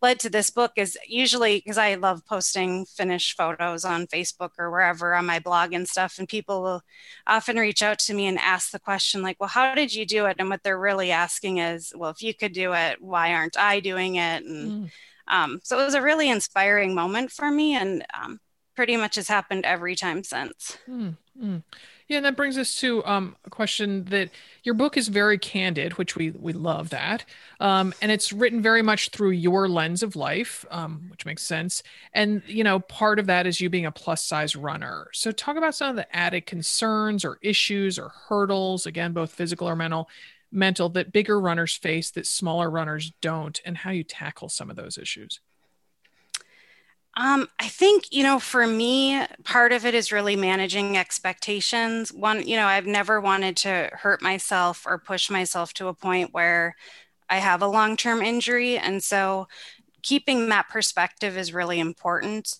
led 0.00 0.20
to 0.20 0.30
this 0.30 0.50
book 0.50 0.72
is 0.76 0.98
usually 1.06 1.58
because 1.58 1.78
I 1.78 1.94
love 1.94 2.24
posting 2.26 2.86
finished 2.86 3.36
photos 3.36 3.84
on 3.84 4.06
Facebook 4.06 4.50
or 4.58 4.70
wherever 4.70 5.14
on 5.14 5.26
my 5.26 5.38
blog 5.38 5.72
and 5.72 5.88
stuff. 5.88 6.18
And 6.18 6.28
people 6.28 6.62
will 6.62 6.82
often 7.26 7.56
reach 7.56 7.82
out 7.82 7.98
to 8.00 8.14
me 8.14 8.26
and 8.26 8.38
ask 8.38 8.70
the 8.70 8.78
question, 8.78 9.22
like, 9.22 9.38
well, 9.38 9.48
how 9.48 9.74
did 9.74 9.94
you 9.94 10.06
do 10.06 10.26
it? 10.26 10.36
And 10.38 10.48
what 10.48 10.62
they're 10.62 10.78
really 10.78 11.10
asking 11.10 11.58
is, 11.58 11.92
well, 11.94 12.10
if 12.10 12.22
you 12.22 12.34
could 12.34 12.52
do 12.52 12.72
it, 12.72 13.02
why 13.02 13.34
aren't 13.34 13.58
I 13.58 13.80
doing 13.80 14.16
it? 14.16 14.44
And 14.44 14.84
mm. 14.84 14.90
um, 15.28 15.60
so 15.62 15.78
it 15.78 15.84
was 15.84 15.94
a 15.94 16.02
really 16.02 16.30
inspiring 16.30 16.94
moment 16.94 17.30
for 17.30 17.50
me. 17.50 17.74
And 17.74 18.04
um, 18.14 18.40
pretty 18.74 18.96
much 18.96 19.16
has 19.16 19.28
happened 19.28 19.64
every 19.64 19.94
time 19.94 20.24
since. 20.24 20.78
Mm. 20.88 21.16
Mm. 21.40 21.62
Yeah, 22.06 22.18
and 22.18 22.26
that 22.26 22.36
brings 22.36 22.58
us 22.58 22.76
to 22.76 23.02
um, 23.06 23.34
a 23.46 23.50
question 23.50 24.04
that 24.06 24.28
your 24.62 24.74
book 24.74 24.98
is 24.98 25.08
very 25.08 25.38
candid, 25.38 25.94
which 25.94 26.16
we 26.16 26.32
we 26.32 26.52
love 26.52 26.90
that, 26.90 27.24
um, 27.60 27.94
and 28.02 28.12
it's 28.12 28.30
written 28.30 28.60
very 28.60 28.82
much 28.82 29.08
through 29.08 29.30
your 29.30 29.68
lens 29.68 30.02
of 30.02 30.14
life, 30.14 30.66
um, 30.70 31.06
which 31.10 31.24
makes 31.24 31.42
sense. 31.42 31.82
And 32.12 32.42
you 32.46 32.62
know, 32.62 32.78
part 32.80 33.18
of 33.18 33.26
that 33.26 33.46
is 33.46 33.58
you 33.58 33.70
being 33.70 33.86
a 33.86 33.90
plus 33.92 34.22
size 34.22 34.54
runner. 34.54 35.08
So, 35.14 35.32
talk 35.32 35.56
about 35.56 35.74
some 35.74 35.90
of 35.90 35.96
the 35.96 36.14
added 36.14 36.44
concerns 36.44 37.24
or 37.24 37.38
issues 37.40 37.98
or 37.98 38.10
hurdles, 38.28 38.84
again, 38.84 39.12
both 39.14 39.32
physical 39.32 39.66
or 39.66 39.76
mental, 39.76 40.10
mental 40.52 40.90
that 40.90 41.10
bigger 41.10 41.40
runners 41.40 41.74
face 41.74 42.10
that 42.12 42.26
smaller 42.26 42.70
runners 42.70 43.12
don't, 43.22 43.60
and 43.64 43.78
how 43.78 43.90
you 43.90 44.04
tackle 44.04 44.50
some 44.50 44.68
of 44.68 44.76
those 44.76 44.98
issues. 44.98 45.40
Um, 47.16 47.48
I 47.60 47.68
think, 47.68 48.06
you 48.10 48.24
know, 48.24 48.40
for 48.40 48.66
me, 48.66 49.24
part 49.44 49.72
of 49.72 49.86
it 49.86 49.94
is 49.94 50.10
really 50.10 50.34
managing 50.34 50.96
expectations. 50.96 52.12
One, 52.12 52.46
you 52.46 52.56
know, 52.56 52.66
I've 52.66 52.86
never 52.86 53.20
wanted 53.20 53.56
to 53.58 53.88
hurt 53.92 54.20
myself 54.20 54.84
or 54.84 54.98
push 54.98 55.30
myself 55.30 55.72
to 55.74 55.86
a 55.86 55.94
point 55.94 56.34
where 56.34 56.74
I 57.30 57.38
have 57.38 57.62
a 57.62 57.68
long 57.68 57.96
term 57.96 58.22
injury. 58.22 58.78
And 58.78 59.02
so 59.02 59.48
keeping 60.02 60.48
that 60.50 60.68
perspective 60.68 61.38
is 61.38 61.54
really 61.54 61.80
important. 61.80 62.58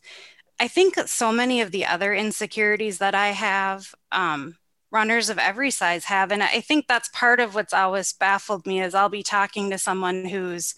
I 0.61 0.69
think 0.69 0.97
so 1.07 1.33
many 1.33 1.61
of 1.61 1.73
the 1.73 1.87
other 1.87 2.15
insecurities 2.15 2.99
that 2.99 3.15
I 3.15 3.29
have, 3.29 3.95
um, 4.13 4.57
runners 4.91 5.31
of 5.31 5.39
every 5.39 5.71
size 5.73 6.05
have. 6.07 6.33
And 6.33 6.43
I 6.43 6.61
think 6.61 6.87
that's 6.87 7.09
part 7.11 7.41
of 7.41 7.55
what's 7.55 7.75
always 7.75 8.13
baffled 8.13 8.67
me 8.67 8.81
is 8.83 8.95
I'll 8.95 9.09
be 9.09 9.25
talking 9.25 9.71
to 9.71 9.79
someone 9.79 10.27
who's 10.27 10.75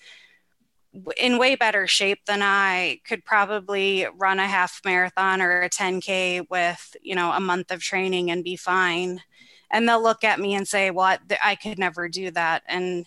in 1.17 1.39
way 1.39 1.55
better 1.55 1.87
shape 1.87 2.21
than 2.27 2.43
I 2.43 3.01
could 3.05 3.25
probably 3.25 4.07
run 4.17 4.39
a 4.39 4.47
half 4.47 4.81
marathon 4.85 5.41
or 5.41 5.63
a 5.63 5.71
10K 5.71 6.47
with, 6.51 6.97
you 7.03 7.15
know, 7.15 7.33
a 7.33 7.41
month 7.41 7.71
of 7.71 7.83
training 7.83 8.31
and 8.31 8.45
be 8.45 8.57
fine. 8.57 9.23
And 9.71 9.89
they'll 9.89 10.03
look 10.03 10.25
at 10.25 10.41
me 10.41 10.55
and 10.55 10.67
say, 10.67 10.91
well, 10.91 11.19
I, 11.43 11.57
could 11.57 11.79
never 11.79 12.09
do 12.09 12.31
that. 12.33 12.63
And, 12.67 13.07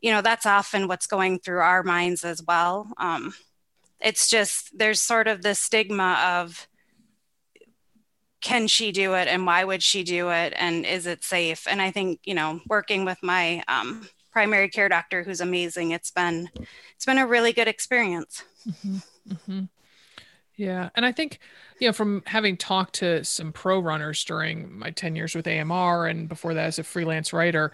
you 0.00 0.10
know, 0.10 0.22
that's 0.22 0.46
often 0.46 0.88
what's 0.88 1.06
going 1.06 1.38
through 1.38 1.60
our 1.60 1.82
minds 1.82 2.24
as 2.24 2.42
well. 2.42 2.88
Um, 2.98 3.34
it's 4.00 4.28
just, 4.28 4.76
there's 4.76 5.00
sort 5.00 5.28
of 5.28 5.42
the 5.42 5.54
stigma 5.54 6.40
of, 6.42 6.68
can 8.40 8.66
she 8.66 8.92
do 8.92 9.14
it 9.14 9.26
and 9.26 9.46
why 9.46 9.64
would 9.64 9.82
she 9.82 10.02
do 10.04 10.28
it 10.28 10.52
and 10.58 10.84
is 10.84 11.06
it 11.06 11.24
safe 11.24 11.66
and 11.66 11.80
i 11.80 11.90
think 11.90 12.20
you 12.24 12.34
know 12.34 12.60
working 12.68 13.06
with 13.06 13.16
my 13.22 13.64
um, 13.68 14.06
primary 14.34 14.68
care 14.68 14.88
doctor 14.88 15.22
who's 15.22 15.40
amazing. 15.40 15.92
It's 15.92 16.10
been 16.10 16.50
it's 16.96 17.06
been 17.06 17.18
a 17.18 17.26
really 17.26 17.52
good 17.52 17.68
experience. 17.68 18.42
Mm-hmm, 18.68 18.96
mm-hmm. 19.32 19.60
Yeah, 20.56 20.90
and 20.96 21.06
I 21.06 21.12
think 21.12 21.38
you 21.78 21.88
know 21.88 21.92
from 21.92 22.24
having 22.26 22.56
talked 22.56 22.96
to 22.96 23.24
some 23.24 23.52
pro 23.52 23.78
runners 23.78 24.24
during 24.24 24.76
my 24.76 24.90
10 24.90 25.14
years 25.14 25.36
with 25.36 25.46
AMR 25.46 26.06
and 26.06 26.28
before 26.28 26.52
that 26.54 26.66
as 26.66 26.80
a 26.80 26.84
freelance 26.84 27.32
writer, 27.32 27.70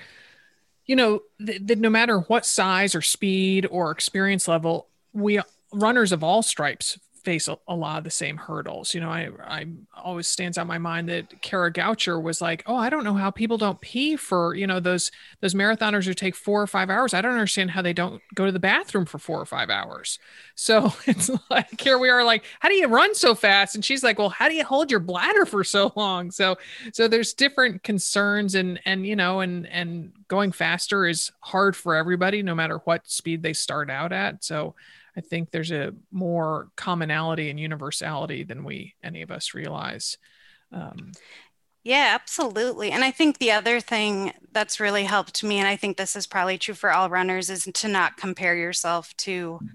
you 0.85 0.97
know 0.97 1.23
that 1.41 1.67
th- 1.67 1.79
no 1.79 1.89
matter 1.89 2.21
what 2.21 2.45
size 2.45 2.95
or 2.95 3.01
speed 3.01 3.67
or 3.71 3.91
experience 3.91 4.47
level, 4.47 4.87
we 5.15 5.41
runners 5.73 6.13
of 6.13 6.23
all 6.23 6.43
stripes 6.43 6.99
face 7.23 7.49
a, 7.49 7.59
a, 7.69 7.75
lot 7.75 7.99
of 7.99 8.05
the 8.05 8.11
same 8.11 8.37
hurdles. 8.37 8.95
You 8.95 9.01
know, 9.01 9.11
I 9.11 9.29
I 9.45 9.67
always 9.97 10.27
stands 10.27 10.59
out 10.59 10.67
my 10.67 10.79
mind 10.79 11.09
that 11.09 11.43
Kara 11.43 11.73
Goucher 11.73 12.21
was 12.21 12.41
like, 12.41 12.63
"Oh, 12.67 12.77
I 12.77 12.91
don't 12.91 13.05
know 13.05 13.15
how 13.15 13.31
people 13.31 13.59
don't 13.59 13.81
pee 13.81 14.17
for 14.17 14.55
you 14.55 14.67
know 14.67 14.81
those 14.81 15.11
those 15.41 15.55
marathoners 15.55 16.05
who 16.05 16.15
take 16.15 16.35
four 16.35 16.63
or 16.63 16.67
five 16.67 16.91
hours. 16.91 17.15
I 17.15 17.21
don't 17.21 17.33
understand 17.33 17.71
how 17.71 17.83
they 17.83 17.93
don't 17.93 18.23
go 18.35 18.47
to 18.47 18.53
the 18.53 18.59
bathroom 18.59 19.07
for 19.07 19.19
four 19.19 19.41
or 19.41 19.47
five 19.47 19.71
hours." 19.71 20.19
So 20.55 20.93
it's 21.07 21.31
like 21.51 21.81
here 21.81 21.99
we 21.99 22.09
are, 22.09 22.25
like, 22.25 22.45
"How 22.61 22.69
do 22.69 22.75
you 22.75 22.89
run 22.89 23.15
so 23.15 23.35
fast?" 23.35 23.75
And 23.75 23.85
she's 23.85 24.03
like, 24.03 24.19
"Well, 24.19 24.31
how 24.31 24.49
do 24.49 24.55
you 24.55 24.65
hold 24.65 24.91
your 24.91 25.01
bladder 25.01 25.47
for 25.47 25.65
so 25.65 25.93
long?" 25.97 26.31
So 26.31 26.57
so 26.93 27.09
there's 27.09 27.35
different 27.35 27.83
concerns, 27.83 28.55
and 28.55 28.81
and 28.85 29.07
you 29.07 29.17
know, 29.17 29.41
and 29.41 29.67
and 29.67 30.13
going 30.29 30.53
faster 30.53 31.07
is 31.07 31.31
hard 31.41 31.77
for 31.77 31.95
everybody, 31.95 32.43
no 32.43 32.55
matter 32.55 32.79
what 32.85 33.09
speed 33.11 33.43
they 33.43 33.53
start 33.53 33.91
out 33.91 34.13
at. 34.13 34.43
So 34.45 34.75
I 35.17 35.21
think 35.21 35.51
there's 35.51 35.73
a 35.73 35.95
more 36.11 36.69
commonality 36.77 37.51
and 37.51 37.59
universality 37.59 38.45
than 38.45 38.65
we 38.65 38.95
any 39.03 39.23
of 39.23 39.31
us 39.31 39.55
realize. 39.55 40.19
Um, 40.73 41.13
yeah, 41.83 42.13
absolutely. 42.15 42.91
And 42.91 43.03
I 43.03 43.11
think 43.11 43.39
the 43.39 43.53
other 43.53 43.81
thing 43.81 44.33
that's 44.53 44.81
really 44.81 45.05
helped 45.05 45.43
me, 45.43 45.59
and 45.59 45.67
I 45.67 45.77
think 45.77 45.97
this 45.97 46.15
is 46.15 46.27
probably 46.27 46.59
true 46.59 46.75
for 46.75 46.93
all 46.93 47.09
runners, 47.09 47.49
is 47.49 47.69
to 47.73 47.89
not 47.89 48.19
compare 48.19 48.55
yourself 48.55 49.17
to 49.19 49.53
mm-hmm. 49.63 49.67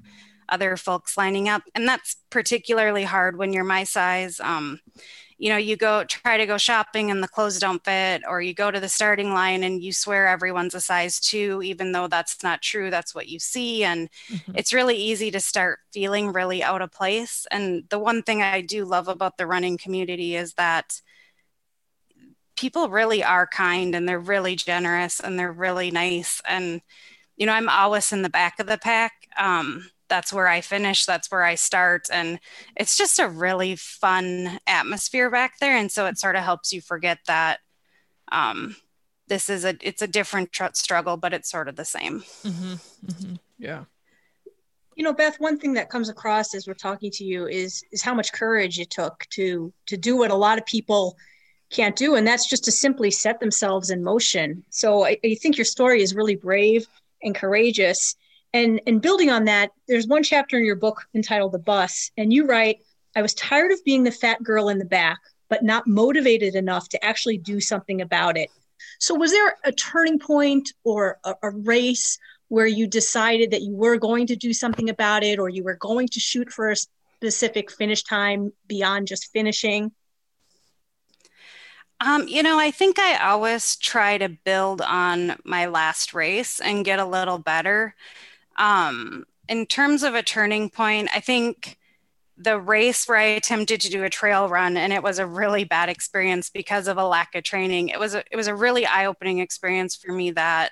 other 0.47 0.77
folks 0.77 1.17
lining 1.17 1.49
up. 1.49 1.63
And 1.73 1.87
that's 1.87 2.17
particularly 2.29 3.03
hard 3.03 3.37
when 3.37 3.53
you're 3.53 3.63
my 3.63 3.85
size. 3.85 4.39
Um, 4.39 4.79
you 5.37 5.49
know 5.49 5.57
you 5.57 5.75
go 5.75 6.03
try 6.05 6.37
to 6.37 6.45
go 6.45 6.57
shopping 6.57 7.11
and 7.11 7.21
the 7.21 7.27
clothes 7.27 7.59
don't 7.59 7.83
fit 7.83 8.21
or 8.27 8.41
you 8.41 8.53
go 8.53 8.71
to 8.71 8.79
the 8.79 8.87
starting 8.87 9.33
line 9.33 9.63
and 9.63 9.83
you 9.83 9.91
swear 9.91 10.27
everyone's 10.27 10.73
a 10.73 10.79
size 10.79 11.19
2 11.19 11.61
even 11.61 11.91
though 11.91 12.07
that's 12.07 12.41
not 12.41 12.61
true 12.61 12.89
that's 12.89 13.13
what 13.13 13.27
you 13.27 13.39
see. 13.39 13.83
And 13.83 14.09
mm-hmm. 14.29 14.53
it's 14.55 14.73
really 14.73 14.95
easy 14.95 15.31
to 15.31 15.39
start 15.39 15.79
feeling 15.91 16.31
really 16.31 16.63
out 16.63 16.81
of 16.81 16.91
place. 16.91 17.45
And 17.51 17.83
the 17.89 17.99
one 17.99 18.23
thing 18.23 18.41
i 18.41 18.61
do 18.61 18.85
love 18.85 19.07
about 19.07 19.37
the 19.37 19.47
running 19.47 19.77
community 19.77 20.35
is 20.35 20.53
that 20.53 21.01
people 22.55 22.87
really 22.89 23.23
are 23.23 23.47
kind 23.47 23.95
and 23.95 24.07
they're 24.07 24.19
really 24.19 24.55
generous 24.55 25.19
and 25.19 25.37
they're 25.37 25.51
really 25.51 25.91
nice. 25.91 26.41
And 26.47 26.81
you 27.35 27.45
know 27.45 27.53
i'm 27.53 27.67
always 27.67 28.13
in 28.13 28.21
the 28.21 28.29
back 28.29 28.59
of 28.59 28.67
the 28.67 28.77
pack. 28.77 29.11
Um, 29.37 29.89
that's 30.07 30.31
where 30.31 30.47
I 30.47 30.61
finish, 30.61 31.05
that's 31.05 31.31
where 31.31 31.43
I 31.43 31.55
start. 31.55 32.07
And 32.11 32.39
it's 32.75 32.97
just 32.97 33.19
a 33.19 33.27
really 33.27 33.75
fun 33.75 34.59
atmosphere 34.67 35.29
back 35.29 35.59
there. 35.59 35.75
And 35.75 35.91
so 35.91 36.05
it 36.05 36.17
sort 36.17 36.35
of 36.35 36.43
helps 36.43 36.71
you 36.71 36.81
forget 36.81 37.19
that 37.27 37.59
um, 38.31 38.75
this 39.27 39.49
is 39.49 39.65
a, 39.65 39.75
it's 39.81 40.01
a 40.01 40.07
different 40.07 40.51
tr- 40.51 40.65
struggle, 40.73 41.17
but 41.17 41.33
it's 41.33 41.49
sort 41.49 41.67
of 41.67 41.75
the 41.75 41.85
same. 41.85 42.21
Mm-hmm. 42.43 42.73
Mm-hmm. 43.05 43.35
Yeah. 43.57 43.85
You 44.95 45.03
know, 45.03 45.13
Beth, 45.13 45.39
one 45.39 45.59
thing 45.59 45.73
that 45.73 45.89
comes 45.89 46.09
across 46.09 46.55
as 46.55 46.67
we're 46.67 46.73
talking 46.73 47.11
to 47.11 47.23
you 47.23 47.47
is, 47.47 47.83
is 47.91 48.01
how 48.01 48.13
much 48.13 48.31
courage 48.31 48.79
it 48.79 48.89
took 48.89 49.25
to, 49.31 49.73
to 49.87 49.97
do 49.97 50.15
what 50.15 50.31
a 50.31 50.35
lot 50.35 50.57
of 50.57 50.65
people 50.65 51.17
can't 51.69 51.95
do. 51.95 52.15
And 52.15 52.25
that's 52.25 52.47
just 52.47 52.63
to 52.65 52.71
simply 52.71 53.11
set 53.11 53.39
themselves 53.39 53.89
in 53.89 54.03
motion. 54.03 54.63
So 54.69 55.03
I, 55.03 55.17
I 55.23 55.35
think 55.35 55.57
your 55.57 55.65
story 55.65 56.01
is 56.01 56.15
really 56.15 56.35
brave 56.35 56.87
and 57.21 57.35
courageous 57.35 58.15
and 58.55 58.79
and 58.87 59.01
building 59.01 59.29
on 59.29 59.45
that 59.45 59.71
there's 59.87 60.07
one 60.07 60.23
chapter 60.23 60.57
in 60.57 60.65
your 60.65 60.77
book 60.77 61.05
entitled 61.13 61.51
the 61.51 61.59
bus 61.59 62.09
and 62.17 62.31
you 62.31 62.47
write 62.47 62.79
i 63.15 63.21
was 63.21 63.33
tired 63.33 63.71
of 63.71 63.83
being 63.83 64.03
the 64.03 64.11
fat 64.11 64.41
girl 64.41 64.69
in 64.69 64.79
the 64.79 64.85
back 64.85 65.19
but 65.49 65.63
not 65.63 65.85
motivated 65.85 66.55
enough 66.55 66.89
to 66.89 67.03
actually 67.05 67.37
do 67.37 67.59
something 67.59 68.01
about 68.01 68.37
it 68.37 68.49
so 68.99 69.13
was 69.13 69.31
there 69.31 69.55
a 69.65 69.71
turning 69.73 70.17
point 70.17 70.71
or 70.83 71.19
a, 71.25 71.35
a 71.43 71.49
race 71.51 72.17
where 72.47 72.67
you 72.67 72.87
decided 72.87 73.51
that 73.51 73.61
you 73.61 73.75
were 73.75 73.97
going 73.97 74.25
to 74.27 74.35
do 74.35 74.53
something 74.53 74.89
about 74.89 75.23
it 75.23 75.37
or 75.37 75.49
you 75.49 75.63
were 75.63 75.75
going 75.75 76.07
to 76.07 76.19
shoot 76.19 76.49
for 76.49 76.71
a 76.71 76.75
specific 76.75 77.69
finish 77.71 78.03
time 78.03 78.53
beyond 78.67 79.07
just 79.07 79.31
finishing 79.33 79.91
um, 82.01 82.27
you 82.27 82.43
know, 82.43 82.59
I 82.59 82.71
think 82.71 82.99
I 82.99 83.15
always 83.15 83.77
try 83.77 84.17
to 84.17 84.27
build 84.27 84.81
on 84.81 85.37
my 85.45 85.67
last 85.67 86.13
race 86.13 86.59
and 86.59 86.83
get 86.83 86.99
a 86.99 87.05
little 87.05 87.37
better. 87.37 87.95
Um, 88.57 89.25
in 89.47 89.65
terms 89.65 90.03
of 90.03 90.15
a 90.15 90.23
turning 90.23 90.69
point, 90.69 91.09
I 91.13 91.19
think 91.19 91.77
the 92.37 92.59
race 92.59 93.07
where 93.07 93.17
I 93.17 93.23
attempted 93.23 93.79
to 93.81 93.89
do 93.89 94.03
a 94.03 94.09
trail 94.09 94.49
run 94.49 94.75
and 94.75 94.91
it 94.91 95.03
was 95.03 95.19
a 95.19 95.25
really 95.25 95.63
bad 95.63 95.87
experience 95.87 96.49
because 96.49 96.87
of 96.87 96.97
a 96.97 97.07
lack 97.07 97.33
of 97.33 97.43
training. 97.43 97.89
It 97.89 97.99
was 97.99 98.13
a, 98.13 98.23
it 98.29 98.35
was 98.35 98.47
a 98.47 98.55
really 98.55 98.85
eye-opening 98.85 99.39
experience 99.39 99.95
for 99.95 100.11
me 100.11 100.31
that 100.31 100.71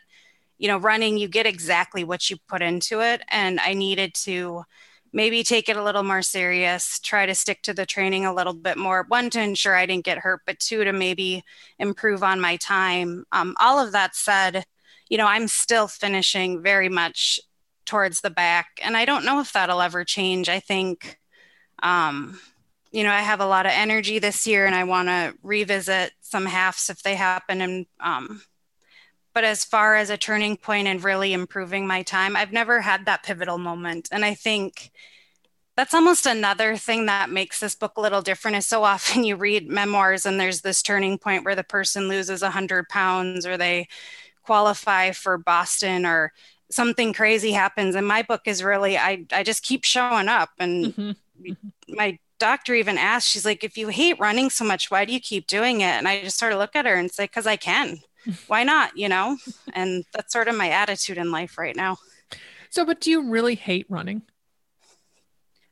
you 0.57 0.67
know 0.67 0.77
running 0.77 1.17
you 1.17 1.27
get 1.27 1.45
exactly 1.45 2.03
what 2.03 2.29
you 2.29 2.37
put 2.47 2.61
into 2.61 2.99
it 2.99 3.21
and 3.29 3.59
I 3.61 3.73
needed 3.73 4.13
to 4.25 4.65
maybe 5.13 5.43
take 5.43 5.69
it 5.69 5.77
a 5.77 5.83
little 5.83 6.03
more 6.03 6.23
serious, 6.23 6.99
try 6.99 7.25
to 7.25 7.35
stick 7.35 7.61
to 7.61 7.73
the 7.73 7.85
training 7.85 8.25
a 8.25 8.33
little 8.33 8.53
bit 8.53 8.77
more. 8.77 9.05
One 9.07 9.29
to 9.29 9.41
ensure 9.41 9.75
I 9.75 9.85
didn't 9.85 10.05
get 10.05 10.17
hurt, 10.17 10.41
but 10.45 10.59
two 10.59 10.83
to 10.83 10.91
maybe 10.91 11.43
improve 11.77 12.23
on 12.23 12.41
my 12.41 12.57
time. 12.57 13.25
Um, 13.31 13.55
all 13.59 13.79
of 13.79 13.91
that 13.91 14.15
said, 14.15 14.65
you 15.09 15.17
know, 15.17 15.27
I'm 15.27 15.47
still 15.47 15.87
finishing 15.87 16.63
very 16.63 16.89
much 16.89 17.39
towards 17.85 18.21
the 18.21 18.29
back. 18.29 18.79
And 18.81 18.95
I 18.95 19.05
don't 19.05 19.25
know 19.25 19.39
if 19.39 19.53
that'll 19.53 19.81
ever 19.81 20.03
change. 20.03 20.49
I 20.49 20.59
think, 20.59 21.19
um, 21.81 22.39
you 22.91 23.03
know, 23.03 23.11
I 23.11 23.21
have 23.21 23.39
a 23.39 23.45
lot 23.45 23.65
of 23.65 23.71
energy 23.73 24.19
this 24.19 24.45
year 24.45 24.65
and 24.65 24.75
I 24.75 24.83
want 24.83 25.09
to 25.09 25.35
revisit 25.43 26.11
some 26.21 26.45
halves 26.45 26.89
if 26.89 27.03
they 27.03 27.15
happen. 27.15 27.61
And, 27.61 27.85
um, 27.99 28.41
but 29.33 29.43
as 29.43 29.65
far 29.65 29.95
as 29.95 30.09
a 30.09 30.17
turning 30.17 30.57
point 30.57 30.87
and 30.87 31.03
really 31.03 31.33
improving 31.33 31.87
my 31.87 32.03
time, 32.03 32.35
I've 32.35 32.53
never 32.53 32.81
had 32.81 33.05
that 33.05 33.23
pivotal 33.23 33.57
moment. 33.57 34.09
And 34.11 34.23
I 34.23 34.35
think 34.35 34.91
that's 35.75 35.93
almost 35.93 36.25
another 36.25 36.77
thing 36.77 37.07
that 37.07 37.31
makes 37.31 37.59
this 37.59 37.73
book 37.73 37.93
a 37.97 38.01
little 38.01 38.21
different 38.21 38.57
is 38.57 38.67
so 38.67 38.83
often 38.83 39.23
you 39.25 39.35
read 39.35 39.69
memoirs 39.69 40.25
and 40.25 40.39
there's 40.39 40.61
this 40.61 40.81
turning 40.81 41.17
point 41.17 41.45
where 41.45 41.55
the 41.55 41.63
person 41.63 42.07
loses 42.07 42.41
100 42.41 42.89
pounds 42.89 43.45
or 43.45 43.57
they 43.57 43.87
qualify 44.43 45.11
for 45.11 45.37
Boston 45.37 46.05
or 46.05 46.31
something 46.73 47.13
crazy 47.13 47.51
happens 47.51 47.95
and 47.95 48.07
my 48.07 48.21
book 48.21 48.41
is 48.45 48.63
really 48.63 48.97
i 48.97 49.25
i 49.31 49.43
just 49.43 49.63
keep 49.63 49.83
showing 49.83 50.27
up 50.27 50.49
and 50.59 50.85
mm-hmm. 50.87 51.11
mm-hmm. 51.11 51.95
my 51.95 52.17
doctor 52.39 52.73
even 52.73 52.97
asked 52.97 53.29
she's 53.29 53.45
like 53.45 53.63
if 53.63 53.77
you 53.77 53.87
hate 53.87 54.19
running 54.19 54.49
so 54.49 54.65
much 54.65 54.91
why 54.91 55.05
do 55.05 55.13
you 55.13 55.19
keep 55.19 55.47
doing 55.47 55.81
it? 55.81 55.93
And 55.93 56.07
i 56.07 56.21
just 56.21 56.37
sort 56.37 56.51
of 56.51 56.59
look 56.59 56.75
at 56.75 56.85
her 56.85 56.95
and 56.95 57.11
say 57.11 57.25
because 57.25 57.47
i 57.47 57.55
can. 57.55 57.99
Why 58.47 58.63
not? 58.63 58.97
You 58.97 59.09
know? 59.09 59.37
And 59.73 60.05
that's 60.13 60.31
sort 60.33 60.47
of 60.47 60.55
my 60.55 60.69
attitude 60.69 61.17
in 61.17 61.31
life 61.31 61.57
right 61.57 61.75
now. 61.75 61.97
So 62.69 62.85
but 62.85 63.01
do 63.01 63.11
you 63.11 63.29
really 63.29 63.55
hate 63.55 63.85
running? 63.89 64.21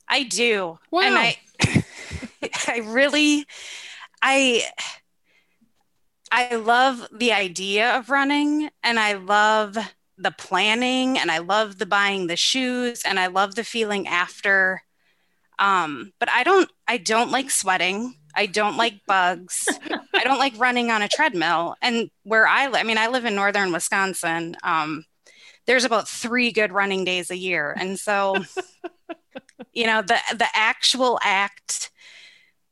I 0.08 0.24
do. 0.24 0.78
Wow. 0.92 1.02
and 1.02 1.16
i 1.18 1.38
i 2.68 2.80
really 2.80 3.46
i 4.22 4.64
i 6.32 6.56
love 6.56 7.08
the 7.12 7.32
idea 7.32 7.98
of 7.98 8.10
running 8.10 8.70
and 8.84 9.00
i 9.00 9.14
love 9.14 9.78
the 10.22 10.32
planning 10.32 11.18
and 11.18 11.32
I 11.32 11.40
love 11.40 11.78
the 11.78 11.86
buying 11.86 12.28
the 12.28 12.36
shoes 12.36 13.02
and 13.06 13.20
I 13.20 13.28
love 13.28 13.56
the 13.56 13.64
feeling 13.64 14.08
after. 14.08 14.82
Um, 15.60 16.14
but 16.20 16.30
I 16.30 16.44
don't 16.44 16.70
I 16.88 16.98
don't 16.98 17.32
like 17.32 17.52
sweating. 17.52 18.16
I 18.36 18.46
don't 18.46 18.78
like 18.78 19.06
bugs. 19.06 19.68
I 20.14 20.24
don't 20.24 20.40
like 20.40 20.58
running 20.58 20.90
on 20.90 21.02
a 21.02 21.08
treadmill. 21.08 21.76
And 21.82 22.10
where 22.24 22.48
I 22.48 22.68
live, 22.68 22.80
I 22.80 22.84
mean, 22.84 22.98
I 22.98 23.08
live 23.08 23.26
in 23.26 23.36
northern 23.36 23.72
Wisconsin. 23.72 24.56
Um, 24.64 25.04
there's 25.68 25.86
about 25.86 26.08
three 26.08 26.52
good 26.52 26.72
running 26.72 27.04
days 27.04 27.30
a 27.30 27.38
year. 27.38 27.76
And 27.78 28.00
so, 28.00 28.38
you 29.74 29.86
know, 29.86 30.02
the 30.02 30.18
the 30.32 30.48
actual 30.54 31.20
act 31.22 31.91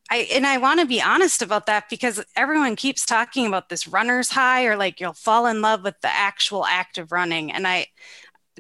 I 0.10 0.28
and 0.34 0.46
I 0.46 0.58
want 0.58 0.80
to 0.80 0.86
be 0.86 1.02
honest 1.02 1.42
about 1.42 1.68
that 1.68 1.90
because 1.90 2.24
everyone 2.36 2.76
keeps 2.76 3.06
talking 3.06 3.46
about 3.46 3.70
this 3.70 3.88
runner's 3.88 4.30
high 4.30 4.66
or 4.66 4.76
like 4.76 5.00
you'll 5.00 5.14
fall 5.14 5.46
in 5.46 5.62
love 5.62 5.84
with 5.84 6.00
the 6.02 6.10
actual 6.10 6.66
act 6.66 6.98
of 6.98 7.12
running. 7.12 7.52
And 7.52 7.68
I 7.68 7.88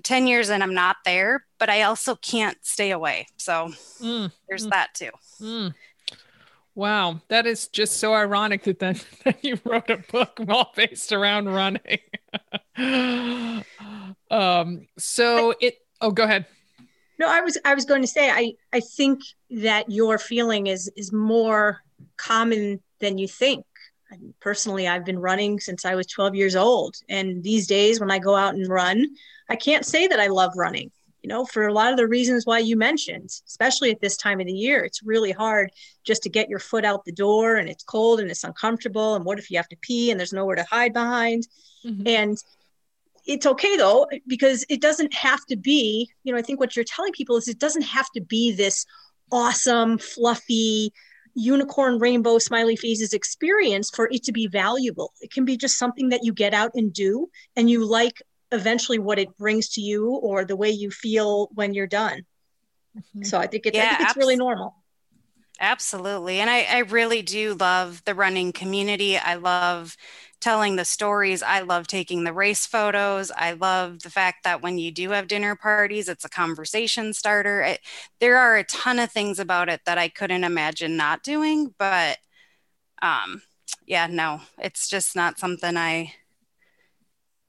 10 0.03 0.27
years 0.27 0.49
and 0.49 0.63
I'm 0.63 0.73
not 0.73 0.97
there, 1.05 1.45
but 1.57 1.69
I 1.69 1.83
also 1.83 2.15
can't 2.15 2.57
stay 2.61 2.91
away. 2.91 3.27
So 3.37 3.71
mm, 4.01 4.31
there's 4.47 4.67
mm, 4.67 4.69
that 4.69 4.93
too. 4.93 5.09
Mm. 5.41 5.73
Wow, 6.75 7.19
that 7.27 7.45
is 7.45 7.67
just 7.67 7.97
so 7.97 8.13
ironic 8.13 8.63
that 8.63 8.79
then 8.79 8.99
that 9.25 9.43
you 9.43 9.59
wrote 9.65 9.89
a 9.89 9.97
book 9.97 10.39
all 10.47 10.71
based 10.75 11.11
around 11.11 11.49
running. 11.49 11.99
um 14.31 14.87
so 14.97 15.53
it 15.59 15.77
oh 16.01 16.11
go 16.11 16.23
ahead. 16.23 16.45
No, 17.19 17.27
I 17.29 17.41
was 17.41 17.57
I 17.65 17.75
was 17.75 17.85
going 17.85 18.01
to 18.01 18.07
say 18.07 18.29
I 18.29 18.53
I 18.71 18.79
think 18.79 19.19
that 19.51 19.91
your 19.91 20.17
feeling 20.17 20.67
is 20.67 20.89
is 20.95 21.11
more 21.11 21.83
common 22.17 22.81
than 22.99 23.17
you 23.17 23.27
think. 23.27 23.65
I 24.11 24.17
mean, 24.17 24.33
personally, 24.39 24.87
I've 24.87 25.05
been 25.05 25.19
running 25.19 25.59
since 25.59 25.85
I 25.85 25.95
was 25.95 26.07
12 26.07 26.33
years 26.33 26.55
old, 26.55 26.95
and 27.09 27.43
these 27.43 27.67
days 27.67 27.99
when 27.99 28.09
I 28.09 28.17
go 28.19 28.35
out 28.35 28.55
and 28.55 28.67
run, 28.67 29.05
I 29.49 29.55
can't 29.55 29.85
say 29.85 30.07
that 30.07 30.19
I 30.19 30.27
love 30.27 30.53
running. 30.55 30.91
You 31.21 31.27
know, 31.27 31.45
for 31.45 31.67
a 31.67 31.73
lot 31.73 31.91
of 31.91 31.97
the 31.97 32.07
reasons 32.07 32.45
why 32.45 32.59
you 32.59 32.77
mentioned, 32.77 33.29
especially 33.45 33.91
at 33.91 33.99
this 33.99 34.15
time 34.15 34.39
of 34.39 34.47
the 34.47 34.53
year, 34.53 34.85
it's 34.85 35.03
really 35.03 35.33
hard 35.33 35.69
just 36.05 36.23
to 36.23 36.29
get 36.29 36.47
your 36.47 36.59
foot 36.59 36.85
out 36.85 37.03
the 37.03 37.11
door, 37.11 37.57
and 37.57 37.67
it's 37.67 37.83
cold 37.83 38.21
and 38.21 38.31
it's 38.31 38.45
uncomfortable. 38.45 39.15
And 39.15 39.25
what 39.25 39.37
if 39.37 39.51
you 39.51 39.57
have 39.57 39.67
to 39.67 39.77
pee 39.81 40.09
and 40.09 40.19
there's 40.19 40.31
nowhere 40.31 40.55
to 40.55 40.63
hide 40.63 40.93
behind? 40.93 41.45
Mm-hmm. 41.85 42.07
And 42.07 42.37
it's 43.25 43.45
okay 43.45 43.77
though 43.77 44.07
because 44.27 44.65
it 44.69 44.81
doesn't 44.81 45.13
have 45.13 45.45
to 45.45 45.55
be 45.55 46.09
you 46.23 46.31
know 46.31 46.39
i 46.39 46.41
think 46.41 46.59
what 46.59 46.75
you're 46.75 46.85
telling 46.85 47.11
people 47.11 47.37
is 47.37 47.47
it 47.47 47.59
doesn't 47.59 47.83
have 47.83 48.09
to 48.11 48.21
be 48.21 48.51
this 48.51 48.85
awesome, 49.31 49.97
fluffy, 49.97 50.93
unicorn 51.35 51.99
rainbow 51.99 52.37
smiley 52.37 52.75
faces 52.75 53.13
experience 53.13 53.89
for 53.89 54.09
it 54.11 54.23
to 54.23 54.31
be 54.31 54.47
valuable. 54.47 55.13
It 55.21 55.31
can 55.31 55.45
be 55.45 55.57
just 55.57 55.77
something 55.77 56.09
that 56.09 56.21
you 56.23 56.33
get 56.33 56.53
out 56.53 56.71
and 56.75 56.91
do, 56.91 57.29
and 57.55 57.69
you 57.69 57.85
like 57.85 58.21
eventually 58.51 58.99
what 58.99 59.19
it 59.19 59.37
brings 59.37 59.69
to 59.69 59.81
you 59.81 60.09
or 60.09 60.43
the 60.43 60.55
way 60.55 60.69
you 60.69 60.89
feel 60.89 61.49
when 61.53 61.73
you're 61.73 61.87
done. 61.87 62.25
Mm-hmm. 62.97 63.23
So 63.23 63.37
I 63.37 63.47
think 63.47 63.67
it's, 63.67 63.77
yeah, 63.77 63.83
I 63.83 63.89
think 63.89 64.01
it's 64.01 64.09
abs- 64.09 64.17
really 64.17 64.35
normal. 64.35 64.75
Absolutely. 65.61 66.39
And 66.39 66.49
I, 66.49 66.63
I 66.63 66.79
really 66.79 67.21
do 67.21 67.53
love 67.53 68.01
the 68.05 68.15
running 68.15 68.53
community. 68.53 69.17
I 69.17 69.35
love 69.35 69.97
telling 70.39 70.75
the 70.75 70.85
stories. 70.85 71.43
I 71.43 71.61
love 71.61 71.87
taking 71.87 72.23
the 72.23 72.33
race 72.33 72.65
photos. 72.65 73.31
I 73.31 73.53
love 73.53 74.01
the 74.03 74.09
fact 74.09 74.43
that 74.43 74.61
when 74.61 74.77
you 74.77 74.91
do 74.91 75.11
have 75.11 75.27
dinner 75.27 75.55
parties, 75.55 76.07
it's 76.09 76.25
a 76.25 76.29
conversation 76.29 77.13
starter. 77.13 77.61
It, 77.61 77.81
there 78.19 78.37
are 78.37 78.57
a 78.57 78.63
ton 78.63 78.99
of 78.99 79.11
things 79.11 79.39
about 79.39 79.69
it 79.69 79.81
that 79.85 79.97
I 79.97 80.07
couldn't 80.09 80.43
imagine 80.43 80.95
not 80.95 81.23
doing, 81.23 81.73
but 81.77 82.17
um, 83.01 83.41
yeah, 83.85 84.07
no, 84.07 84.41
it's 84.57 84.89
just 84.89 85.15
not 85.15 85.39
something 85.39 85.75
I 85.75 86.13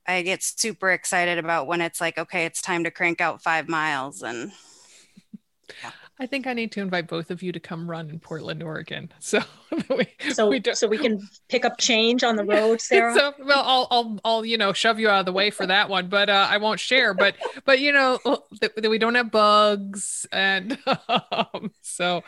I 0.07 0.23
get 0.23 0.43
super 0.43 0.91
excited 0.91 1.39
about 1.39 1.69
when 1.69 1.81
it's 1.81 2.01
like, 2.01 2.19
okay, 2.19 2.45
it's 2.45 2.61
time 2.61 2.83
to 2.85 2.91
crank 2.91 3.21
out 3.21 3.43
five 3.43 3.69
miles 3.69 4.23
and 4.23 4.51
yeah. 5.83 5.93
I 6.21 6.27
think 6.27 6.47
I 6.47 6.53
need 6.53 6.71
to 6.73 6.83
invite 6.83 7.09
both 7.09 7.31
of 7.31 7.43
you 7.43 7.51
to 7.51 7.59
come 7.59 7.89
run 7.89 8.11
in 8.11 8.21
Portland, 8.21 8.63
Oregon. 8.63 9.11
So 9.21 9.41
we, 9.89 10.09
so 10.33 10.49
we 10.49 10.61
so 10.73 10.89
we 10.89 10.99
can 10.99 11.21
pick 11.49 11.65
up 11.65 11.79
change 11.79 12.25
on 12.25 12.35
the 12.35 12.45
road, 12.45 12.81
Sarah. 12.81 13.15
so 13.17 13.33
well, 13.45 13.63
I'll 13.65 13.87
I'll 13.91 14.21
I'll 14.25 14.45
you 14.45 14.59
know 14.59 14.73
shove 14.73 14.99
you 14.99 15.09
out 15.09 15.21
of 15.21 15.27
the 15.27 15.33
way 15.33 15.51
for 15.51 15.65
that 15.67 15.89
one, 15.89 16.09
but 16.09 16.29
uh, 16.29 16.49
I 16.51 16.57
won't 16.57 16.81
share. 16.81 17.15
But 17.15 17.37
but 17.65 17.79
you 17.79 17.93
know 17.93 18.19
that, 18.61 18.75
that 18.75 18.91
we 18.91 18.99
don't 18.99 19.15
have 19.15 19.31
bugs, 19.31 20.27
and 20.33 20.77
um, 20.87 21.71
so 21.83 22.25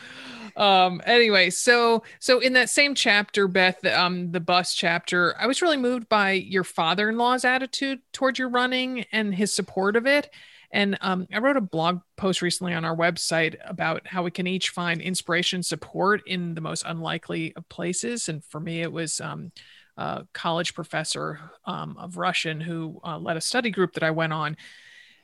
um 0.56 1.02
anyway, 1.04 1.50
so 1.50 2.04
so 2.20 2.38
in 2.38 2.52
that 2.52 2.70
same 2.70 2.94
chapter, 2.94 3.48
Beth, 3.48 3.84
um 3.86 4.30
the 4.30 4.40
bus 4.40 4.72
chapter, 4.72 5.34
I 5.36 5.48
was 5.48 5.60
really 5.60 5.76
moved 5.76 6.08
by 6.08 6.32
your 6.32 6.64
father-in-law's 6.64 7.44
attitude 7.44 8.00
towards 8.12 8.38
your 8.38 8.48
running 8.48 9.04
and 9.10 9.34
his 9.34 9.52
support 9.52 9.96
of 9.96 10.06
it 10.06 10.30
and 10.72 10.96
um, 11.02 11.26
I 11.32 11.38
wrote 11.38 11.58
a 11.58 11.62
blog 11.62 12.00
post 12.16 12.40
recently 12.40 12.72
on 12.72 12.84
our 12.84 12.96
website 12.96 13.56
about 13.64 14.06
how 14.06 14.22
we 14.22 14.30
can 14.30 14.46
each 14.46 14.70
find 14.70 15.02
inspiration 15.02 15.62
support 15.62 16.22
in 16.26 16.54
the 16.54 16.62
most 16.62 16.84
unlikely 16.86 17.52
of 17.56 17.68
places. 17.68 18.30
And 18.30 18.42
for 18.42 18.58
me, 18.58 18.80
it 18.80 18.90
was 18.90 19.20
um, 19.20 19.52
a 19.98 20.26
college 20.32 20.74
professor 20.74 21.38
um, 21.66 21.96
of 21.98 22.16
Russian 22.16 22.58
who 22.60 23.00
uh, 23.04 23.18
led 23.18 23.36
a 23.36 23.42
study 23.42 23.70
group 23.70 23.92
that 23.94 24.02
I 24.02 24.12
went 24.12 24.32
on. 24.32 24.56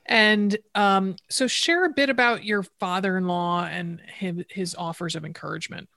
And 0.05 0.57
um, 0.75 1.17
so, 1.31 1.47
share 1.47 1.85
a 1.85 1.91
bit 1.91 2.09
about 2.11 2.45
your 2.45 2.63
father 2.63 3.17
in 3.19 3.27
law 3.27 3.65
and 3.65 4.01
his, 4.07 4.45
his 4.49 4.75
offers 4.75 5.17
of 5.17 5.25
encouragement. 5.25 5.89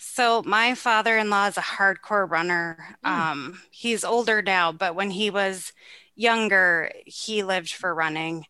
So 0.00 0.42
my 0.44 0.74
father-in-law 0.76 1.48
is 1.48 1.56
a 1.56 1.60
hardcore 1.60 2.30
runner. 2.30 2.96
Mm. 3.04 3.10
Um, 3.10 3.62
he's 3.70 4.04
older 4.04 4.42
now, 4.42 4.70
but 4.70 4.94
when 4.94 5.10
he 5.10 5.28
was 5.28 5.72
younger, 6.18 6.90
he 7.06 7.42
lived 7.42 7.72
for 7.72 7.94
running. 7.94 8.44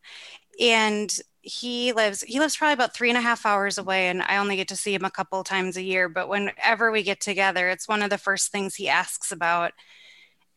And 0.60 1.16
he 1.40 1.92
lives 1.92 2.22
he 2.22 2.40
lives 2.40 2.56
probably 2.56 2.74
about 2.74 2.94
three 2.94 3.08
and 3.08 3.16
a 3.16 3.22
half 3.22 3.46
hours 3.46 3.78
away 3.78 4.08
and 4.08 4.22
i 4.22 4.36
only 4.36 4.56
get 4.56 4.68
to 4.68 4.76
see 4.76 4.92
him 4.92 5.04
a 5.04 5.10
couple 5.10 5.42
times 5.44 5.76
a 5.76 5.82
year. 5.82 6.08
But 6.08 6.28
whenever 6.28 6.90
we 6.90 7.02
get 7.02 7.20
together 7.20 7.68
it's 7.70 7.88
one 7.88 8.02
of 8.02 8.10
the 8.10 8.18
first 8.18 8.50
things 8.50 8.74
he 8.74 8.88
asks 8.88 9.32
about. 9.32 9.72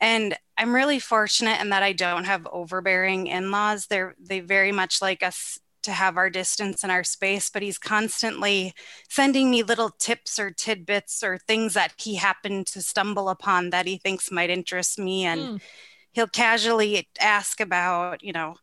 And 0.01 0.35
i'm 0.57 0.73
really 0.75 0.99
fortunate 0.99 1.61
in 1.61 1.69
that 1.69 1.83
i 1.83 1.93
don't 1.93 2.25
have 2.25 2.47
overbearing 2.51 3.27
in-laws. 3.27 3.87
They're 3.87 4.15
they 4.19 4.39
very 4.39 4.71
much 4.71 5.01
like 5.01 5.23
us 5.23 5.59
to 5.83 5.91
have 5.91 6.17
our 6.17 6.29
distance 6.29 6.83
and 6.83 6.91
our 6.91 7.03
space 7.03 7.49
but 7.49 7.63
he's 7.63 7.77
constantly 7.79 8.73
sending 9.09 9.49
me 9.49 9.63
little 9.63 9.89
tips 9.89 10.37
or 10.39 10.51
tidbits 10.51 11.23
or 11.23 11.37
things 11.37 11.73
that 11.73 11.93
he 11.97 12.15
happened 12.15 12.67
to 12.67 12.81
stumble 12.81 13.29
upon 13.29 13.69
that 13.69 13.87
he 13.87 13.97
thinks 13.97 14.31
might 14.31 14.49
interest 14.49 14.99
me. 14.99 15.25
And 15.25 15.41
mm 15.41 15.61
he'll 16.11 16.27
casually 16.27 17.07
ask 17.19 17.59
about, 17.59 18.23
you 18.23 18.33
know, 18.33 18.55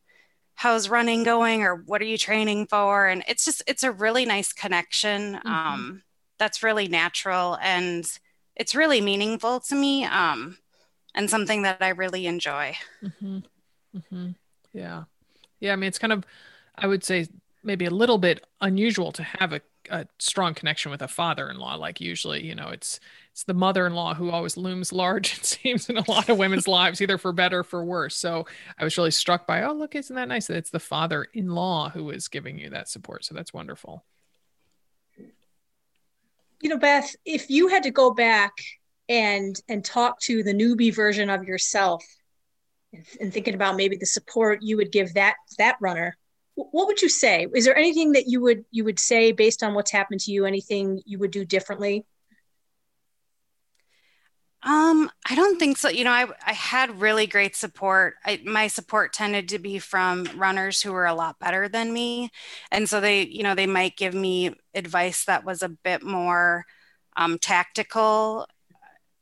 how's 0.55 0.89
running 0.89 1.23
going 1.23 1.63
or 1.63 1.77
what 1.77 2.03
are 2.03 2.07
you 2.07 2.19
training 2.19 2.67
for? 2.67 3.07
And 3.07 3.23
it's 3.29 3.45
just, 3.45 3.63
it's 3.67 3.85
a 3.85 3.93
really 3.93 4.25
nice 4.25 4.53
connection. 4.53 5.35
Mm-hmm. 5.35 5.49
Um, 5.49 6.03
that's 6.39 6.63
really 6.63 6.89
natural 6.89 7.59
and 7.63 8.05
it's 8.57 8.75
really 8.75 9.01
meaningful 9.01 9.61
to 9.61 9.75
me 9.75 10.05
um, 10.05 10.59
and 11.15 11.31
something 11.31 11.63
that 11.63 11.81
I 11.81 11.91
really 11.91 12.27
enjoy. 12.27 12.77
Mm-hmm. 13.03 13.39
Mm-hmm. 13.97 14.31
Yeah. 14.73 15.05
Yeah. 15.61 15.73
I 15.73 15.77
mean, 15.77 15.89
it's 15.89 15.99
kind 15.99 16.13
of, 16.13 16.25
I 16.77 16.87
would 16.87 17.05
say, 17.05 17.29
maybe 17.63 17.85
a 17.85 17.91
little 17.91 18.19
bit 18.19 18.45
unusual 18.61 19.13
to 19.13 19.23
have 19.23 19.53
a, 19.53 19.61
a 19.91 20.07
strong 20.19 20.55
connection 20.55 20.91
with 20.91 21.03
a 21.03 21.09
father-in-law 21.09 21.75
like 21.77 22.01
usually 22.01 22.45
you 22.45 22.55
know 22.55 22.69
it's 22.69 23.01
it's 23.39 23.45
the 23.45 23.55
mother-in-law 23.55 24.15
who 24.15 24.31
always 24.31 24.57
looms 24.57 24.93
large 24.93 25.33
it 25.39 25.45
seems 25.45 25.89
in 25.89 25.97
a 25.97 26.11
lot 26.11 26.29
of 26.29 26.39
women's 26.39 26.67
lives 26.79 27.01
either 27.01 27.19
for 27.19 27.33
better 27.33 27.61
or 27.61 27.65
for 27.65 27.85
worse. 27.85 28.17
So 28.17 28.47
i 28.77 28.83
was 28.83 28.99
really 28.99 29.13
struck 29.13 29.47
by 29.47 29.63
oh 29.63 29.75
look 29.75 29.95
isn't 29.95 30.17
that 30.17 30.27
nice 30.27 30.49
that 30.49 30.57
it's 30.57 30.71
the 30.71 30.81
father-in-law 30.81 31.91
who 31.91 32.11
is 32.11 32.27
giving 32.27 32.59
you 32.59 32.71
that 32.71 32.89
support. 32.89 33.25
So 33.25 33.37
that's 33.37 33.55
wonderful. 33.55 34.05
You 36.61 36.71
know 36.71 36.79
beth 36.79 37.15
if 37.25 37.49
you 37.49 37.69
had 37.69 37.85
to 37.85 37.93
go 37.93 38.13
back 38.13 38.55
and 39.09 39.55
and 39.69 39.85
talk 39.85 40.19
to 40.23 40.43
the 40.43 40.53
newbie 40.53 40.93
version 40.93 41.31
of 41.31 41.45
yourself 41.45 42.05
and 43.21 43.33
thinking 43.33 43.55
about 43.55 43.77
maybe 43.77 43.97
the 43.97 44.07
support 44.07 44.63
you 44.63 44.77
would 44.79 44.91
give 44.91 45.15
that 45.15 45.37
that 45.59 45.77
runner 45.81 46.17
what 46.57 46.89
would 46.89 47.01
you 47.01 47.09
say? 47.09 47.47
Is 47.55 47.65
there 47.65 47.77
anything 47.77 48.11
that 48.15 48.27
you 48.27 48.41
would 48.41 48.65
you 48.73 48.83
would 48.83 48.99
say 48.99 49.31
based 49.31 49.63
on 49.63 49.75
what's 49.75 49.93
happened 49.93 50.19
to 50.23 50.33
you? 50.33 50.45
Anything 50.45 51.01
you 51.07 51.21
would 51.21 51.31
do 51.31 51.45
differently 51.45 52.05
um, 54.63 55.09
I 55.29 55.37
don't 55.37 55.59
think 55.59 55.79
so. 55.79 55.89
You 55.89 56.03
know, 56.03 56.11
I, 56.11 56.27
I 56.45 56.53
had 56.53 57.01
really 57.01 57.29
great 57.29 57.55
support. 57.55 58.15
I, 58.25 58.41
my 58.45 58.67
support 58.67 59.13
tended 59.13 59.49
to 59.51 59.59
be 59.61 59.79
from 59.79 60.27
runners 60.37 60.83
who 60.83 60.93
were 60.93 61.07
a 61.07 61.15
lot 61.15 61.39
better 61.39 61.69
than 61.69 61.93
me. 61.93 62.31
And 62.73 62.89
so 62.89 63.01
they, 63.01 63.23
you 63.23 63.45
know, 63.45 63.55
they 63.55 63.69
might 63.69 63.97
give 63.97 64.15
me 64.15 64.55
advice 64.75 65.25
that 65.27 65.45
was 65.45 65.63
a 65.63 65.69
bit 65.69 66.03
more 66.03 66.65
um, 67.17 67.39
tactical. 67.39 68.49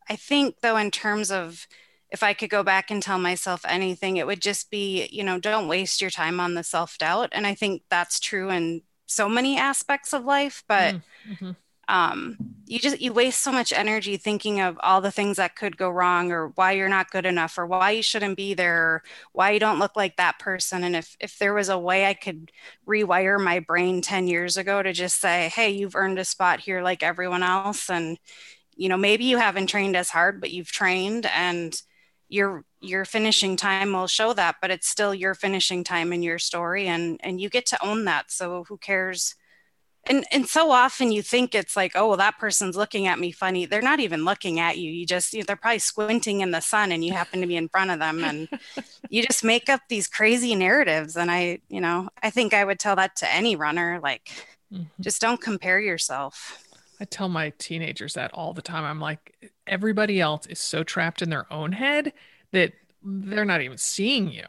I 0.09 0.17
think, 0.17 0.61
though, 0.63 0.79
in 0.79 0.91
terms 0.91 1.31
of 1.31 1.67
if 2.11 2.23
I 2.23 2.33
could 2.33 2.51
go 2.51 2.63
back 2.63 2.91
and 2.91 3.03
tell 3.03 3.19
myself 3.19 3.61
anything, 3.69 4.17
it 4.17 4.27
would 4.27 4.41
just 4.41 4.71
be, 4.71 5.07
you 5.13 5.23
know, 5.23 5.39
don't 5.39 5.69
waste 5.69 6.01
your 6.01 6.11
time 6.11 6.41
on 6.41 6.55
the 6.55 6.63
self 6.63 6.97
doubt. 6.97 7.31
And 7.33 7.47
I 7.47 7.55
think 7.55 7.83
that's 7.91 8.21
true 8.21 8.49
in 8.49 8.83
so 9.05 9.29
many 9.29 9.59
aspects 9.59 10.15
of 10.15 10.25
life. 10.25 10.65
But 10.67 10.95
mm, 10.95 11.03
mm-hmm 11.31 11.51
um, 11.89 12.37
you 12.67 12.81
just 12.81 13.01
you 13.01 13.13
waste 13.13 13.43
so 13.43 13.53
much 13.53 13.73
energy 13.73 14.17
thinking 14.17 14.61
of 14.61 14.77
all 14.83 15.01
the 15.01 15.13
things 15.13 15.37
that 15.37 15.55
could 15.55 15.77
go 15.77 15.89
wrong 15.89 16.33
or 16.33 16.49
why 16.49 16.73
you're 16.73 16.89
not 16.89 17.11
good 17.11 17.25
enough 17.25 17.57
or 17.59 17.67
why 17.67 17.93
you 17.93 18.03
shouldn't 18.03 18.37
be 18.37 18.55
there 18.55 18.83
or 18.83 19.03
why 19.33 19.53
you 19.53 19.61
don't 19.61 19.79
look 19.79 19.95
like 19.95 20.17
that 20.17 20.39
person. 20.41 20.83
And 20.83 20.97
if 20.97 21.17
if 21.21 21.39
there 21.39 21.55
was 21.55 21.69
a 21.69 21.79
way 21.79 22.07
i 22.07 22.15
could 22.15 22.51
rewire 22.89 23.43
my 23.43 23.61
brain 23.61 24.01
10 24.03 24.27
years 24.27 24.57
ago 24.57 24.83
to 24.83 24.93
just 24.93 25.21
say 25.21 25.49
hey 25.55 25.71
you've 25.71 25.95
earned 25.95 26.19
a 26.19 26.25
spot 26.25 26.61
here 26.61 26.83
like 26.83 27.03
everyone 27.03 27.43
else. 27.45 27.89
And 27.89 28.19
you 28.77 28.89
know 28.89 28.97
maybe 28.97 29.25
you 29.25 29.39
haven't 29.39 29.69
trained 29.69 29.97
as 29.97 30.11
hard 30.11 30.41
but 30.41 30.51
you've 30.51 30.73
trained 30.73 31.27
and 31.27 31.81
your 32.29 32.65
your 32.81 33.05
finishing 33.05 33.57
time 33.57 33.93
will 33.93 34.09
show 34.09 34.33
that 34.33 34.57
but 34.61 34.71
it's 34.71 34.89
still 34.89 35.15
your 35.15 35.35
finishing 35.35 35.85
time 35.85 36.13
in 36.13 36.23
your 36.23 36.39
story 36.39 36.89
and 36.89 37.21
and 37.23 37.41
you 37.41 37.49
get 37.49 37.67
to 37.67 37.85
own 37.87 38.05
that. 38.07 38.31
So 38.33 38.65
who 38.65 38.77
cares 38.79 39.37
and 40.09 40.25
and 40.31 40.47
so 40.47 40.71
often 40.71 41.13
you 41.13 41.23
think 41.23 41.55
it's 41.55 41.77
like 41.77 41.93
oh 41.95 42.09
well 42.09 42.17
that 42.17 42.39
person's 42.39 42.77
looking 42.77 43.07
at 43.07 43.19
me 43.19 43.33
funny. 43.33 43.67
They're 43.67 43.83
not 43.83 44.01
even 44.01 44.25
looking 44.25 44.61
at 44.61 44.79
you. 44.79 44.91
You 44.91 45.07
just 45.07 45.33
you 45.33 45.41
know, 45.41 45.45
they're 45.47 45.57
probably 45.57 45.79
squinting 45.79 46.41
in 46.41 46.51
the 46.51 46.61
sun 46.61 46.93
and 46.93 47.05
you 47.05 47.13
happen 47.13 47.41
to 47.41 47.47
be 47.47 47.57
in 47.57 47.69
front 47.69 47.91
of 47.91 47.99
them 47.99 48.23
and 48.25 48.49
you 49.11 49.23
just 49.23 49.45
make 49.45 49.69
up 49.69 49.81
these 49.89 50.07
crazy 50.07 50.55
narratives. 50.55 51.17
And 51.17 51.31
i 51.31 51.59
you 51.69 51.81
know 51.81 52.09
i 52.23 52.31
think 52.31 52.55
i 52.55 52.65
would 52.65 52.79
tell 52.79 52.97
that 52.97 53.17
to 53.17 53.33
any 53.33 53.57
runner 53.57 54.01
like 54.03 54.31
mm-hmm. 54.73 54.85
just 55.01 55.21
don't 55.21 55.41
compare 55.41 55.81
yourself. 55.81 56.63
I 57.01 57.05
tell 57.05 57.29
my 57.29 57.53
teenagers 57.59 58.15
that 58.15 58.33
all 58.33 58.55
the 58.55 58.63
time. 58.63 58.85
I'm 58.85 59.01
like 59.01 59.51
everybody 59.67 60.21
else 60.21 60.47
is 60.47 60.61
so 60.61 60.83
trapped 60.83 61.23
in 61.23 61.31
their 61.31 61.53
own 61.53 61.73
head 61.73 62.13
that 62.53 62.73
they're 63.03 63.45
not 63.45 63.63
even 63.63 63.79
seeing 63.79 64.31
you 64.31 64.47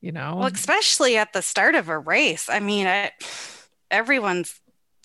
you 0.00 0.12
know? 0.12 0.36
Well 0.36 0.46
especially 0.46 1.18
at 1.18 1.32
the 1.34 1.42
start 1.42 1.74
of 1.74 1.88
a 1.88 1.98
race. 1.98 2.48
I 2.48 2.60
mean 2.60 2.86
I, 2.86 3.12
everyone's 3.90 4.60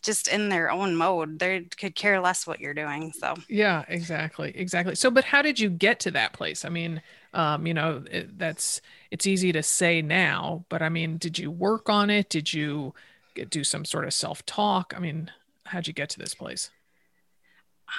just 0.06 0.28
in 0.28 0.50
their 0.50 0.72
own 0.72 0.96
mode. 0.96 1.40
They 1.40 1.62
could 1.62 1.96
care 1.96 2.22
less 2.22 2.46
what 2.46 2.60
you're 2.60 2.74
doing. 2.74 3.12
So 3.12 3.36
yeah, 3.50 3.84
exactly, 3.88 4.54
exactly. 4.56 4.96
So, 4.96 5.10
but 5.10 5.26
how 5.26 5.42
did 5.42 5.60
you 5.60 5.70
get 5.70 6.00
to 6.02 6.12
that 6.12 6.34
place? 6.34 6.64
I 6.64 6.70
mean, 6.70 7.02
um, 7.34 7.66
you 7.68 7.74
know, 7.74 8.04
it, 8.10 8.38
that's 8.38 8.82
it's 9.12 9.28
easy 9.28 9.52
to 9.52 9.64
say 9.64 10.02
now, 10.02 10.66
but 10.70 10.82
I 10.82 10.90
mean, 10.90 11.18
did 11.18 11.40
you 11.40 11.52
work 11.52 11.90
on 11.90 12.10
it? 12.10 12.30
Did 12.30 12.54
you 12.54 12.94
get, 13.34 13.50
do 13.50 13.64
some 13.64 13.86
sort 13.86 14.06
of 14.06 14.14
self 14.14 14.46
talk? 14.46 14.94
I 14.96 15.00
mean, 15.00 15.32
how'd 15.66 15.88
you 15.88 15.94
get 15.94 16.10
to 16.10 16.20
this 16.20 16.34
place? 16.34 16.70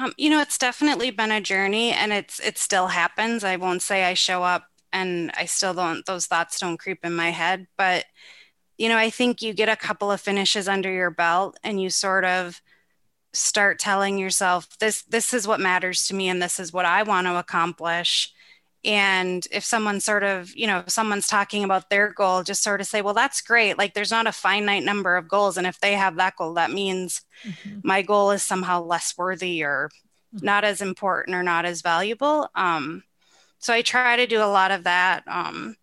Um, 0.00 0.12
you 0.16 0.30
know, 0.30 0.40
it's 0.40 0.58
definitely 0.58 1.10
been 1.10 1.32
a 1.32 1.40
journey, 1.40 1.92
and 1.92 2.12
it's 2.12 2.40
it 2.40 2.58
still 2.58 2.88
happens. 2.88 3.44
I 3.44 3.56
won't 3.56 3.82
say 3.82 4.04
I 4.04 4.14
show 4.14 4.42
up 4.42 4.64
and 4.92 5.30
I 5.36 5.46
still 5.46 5.74
don't; 5.74 6.04
those 6.06 6.26
thoughts 6.26 6.60
don't 6.60 6.78
creep 6.78 7.04
in 7.04 7.14
my 7.14 7.30
head, 7.30 7.66
but 7.76 8.04
you 8.78 8.88
know, 8.88 8.96
I 8.96 9.10
think 9.10 9.42
you 9.42 9.52
get 9.52 9.68
a 9.68 9.76
couple 9.76 10.10
of 10.10 10.20
finishes 10.20 10.68
under 10.68 10.90
your 10.90 11.10
belt 11.10 11.58
and 11.64 11.80
you 11.80 11.90
sort 11.90 12.24
of 12.24 12.60
start 13.32 13.78
telling 13.78 14.18
yourself 14.18 14.78
this 14.78 15.02
this 15.02 15.34
is 15.34 15.46
what 15.46 15.60
matters 15.60 16.06
to 16.06 16.14
me 16.14 16.28
and 16.28 16.40
this 16.40 16.58
is 16.58 16.72
what 16.72 16.84
I 16.84 17.02
want 17.02 17.26
to 17.26 17.38
accomplish. 17.38 18.32
And 18.84 19.46
if 19.50 19.64
someone 19.64 19.98
sort 19.98 20.22
of, 20.22 20.54
you 20.54 20.66
know, 20.66 20.78
if 20.86 20.90
someone's 20.90 21.26
talking 21.26 21.64
about 21.64 21.90
their 21.90 22.12
goal, 22.12 22.44
just 22.44 22.62
sort 22.62 22.80
of 22.80 22.86
say, 22.86 23.02
well, 23.02 23.14
that's 23.14 23.40
great. 23.40 23.76
Like 23.76 23.94
there's 23.94 24.12
not 24.12 24.28
a 24.28 24.32
finite 24.32 24.84
number 24.84 25.16
of 25.16 25.26
goals. 25.28 25.56
And 25.56 25.66
if 25.66 25.80
they 25.80 25.94
have 25.94 26.16
that 26.16 26.36
goal, 26.36 26.54
that 26.54 26.70
means 26.70 27.22
mm-hmm. 27.44 27.80
my 27.82 28.02
goal 28.02 28.30
is 28.30 28.44
somehow 28.44 28.82
less 28.82 29.18
worthy 29.18 29.64
or 29.64 29.90
mm-hmm. 30.32 30.46
not 30.46 30.62
as 30.62 30.80
important 30.80 31.34
or 31.34 31.42
not 31.42 31.64
as 31.64 31.82
valuable. 31.82 32.48
Um, 32.54 33.02
so 33.58 33.72
I 33.72 33.82
try 33.82 34.14
to 34.14 34.26
do 34.28 34.38
a 34.38 34.46
lot 34.46 34.70
of 34.70 34.84
that. 34.84 35.24
Um, 35.26 35.76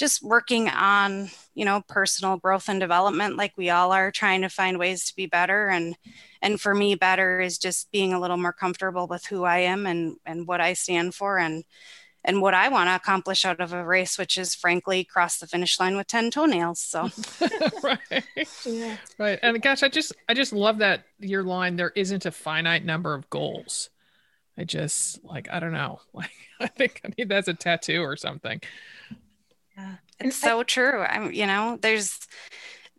just 0.00 0.22
working 0.22 0.66
on 0.70 1.28
you 1.54 1.66
know 1.66 1.82
personal 1.86 2.38
growth 2.38 2.70
and 2.70 2.80
development 2.80 3.36
like 3.36 3.52
we 3.58 3.68
all 3.68 3.92
are 3.92 4.10
trying 4.10 4.40
to 4.40 4.48
find 4.48 4.78
ways 4.78 5.04
to 5.04 5.14
be 5.14 5.26
better. 5.26 5.68
And 5.68 5.94
and 6.40 6.58
for 6.58 6.74
me 6.74 6.94
better 6.94 7.38
is 7.38 7.58
just 7.58 7.92
being 7.92 8.14
a 8.14 8.18
little 8.20 8.38
more 8.38 8.54
comfortable 8.54 9.06
with 9.06 9.26
who 9.26 9.44
i 9.44 9.58
am 9.58 9.86
and 9.86 10.16
and 10.24 10.46
what 10.46 10.58
i 10.58 10.72
stand 10.72 11.14
for 11.14 11.38
and 11.38 11.64
and 12.24 12.40
what 12.40 12.54
i 12.54 12.70
want 12.70 12.88
to 12.88 12.94
accomplish 12.94 13.44
out 13.44 13.60
of 13.60 13.74
a 13.74 13.84
race 13.84 14.16
which 14.16 14.38
is 14.38 14.54
frankly 14.54 15.04
cross 15.04 15.38
the 15.38 15.46
finish 15.46 15.78
line 15.78 15.98
with 15.98 16.06
10 16.06 16.30
toenails 16.30 16.80
so. 16.80 17.10
Right. 17.82 18.24
Yeah. 18.64 18.96
right. 19.18 19.38
And 19.42 19.60
gosh 19.60 19.82
i 19.82 19.88
just 19.88 20.14
i 20.30 20.34
just 20.34 20.54
love 20.54 20.78
that 20.78 21.04
your 21.18 21.42
line 21.42 21.76
there 21.76 21.92
isn't 21.94 22.24
a 22.24 22.30
finite 22.30 22.84
number 22.84 23.12
of 23.12 23.28
goals. 23.28 23.90
I 24.56 24.64
just 24.64 25.22
like 25.22 25.48
i 25.52 25.60
don't 25.60 25.72
know. 25.72 26.00
Like 26.14 26.30
i 26.58 26.66
think 26.66 27.00
i 27.04 27.10
need 27.16 27.28
that 27.28 27.38
as 27.38 27.48
a 27.48 27.54
tattoo 27.54 28.02
or 28.02 28.16
something 28.16 28.60
yeah. 29.80 29.94
It's 30.20 30.36
so 30.36 30.60
I, 30.60 30.62
true. 30.64 31.02
I'm, 31.02 31.32
you 31.32 31.46
know, 31.46 31.78
there's 31.80 32.18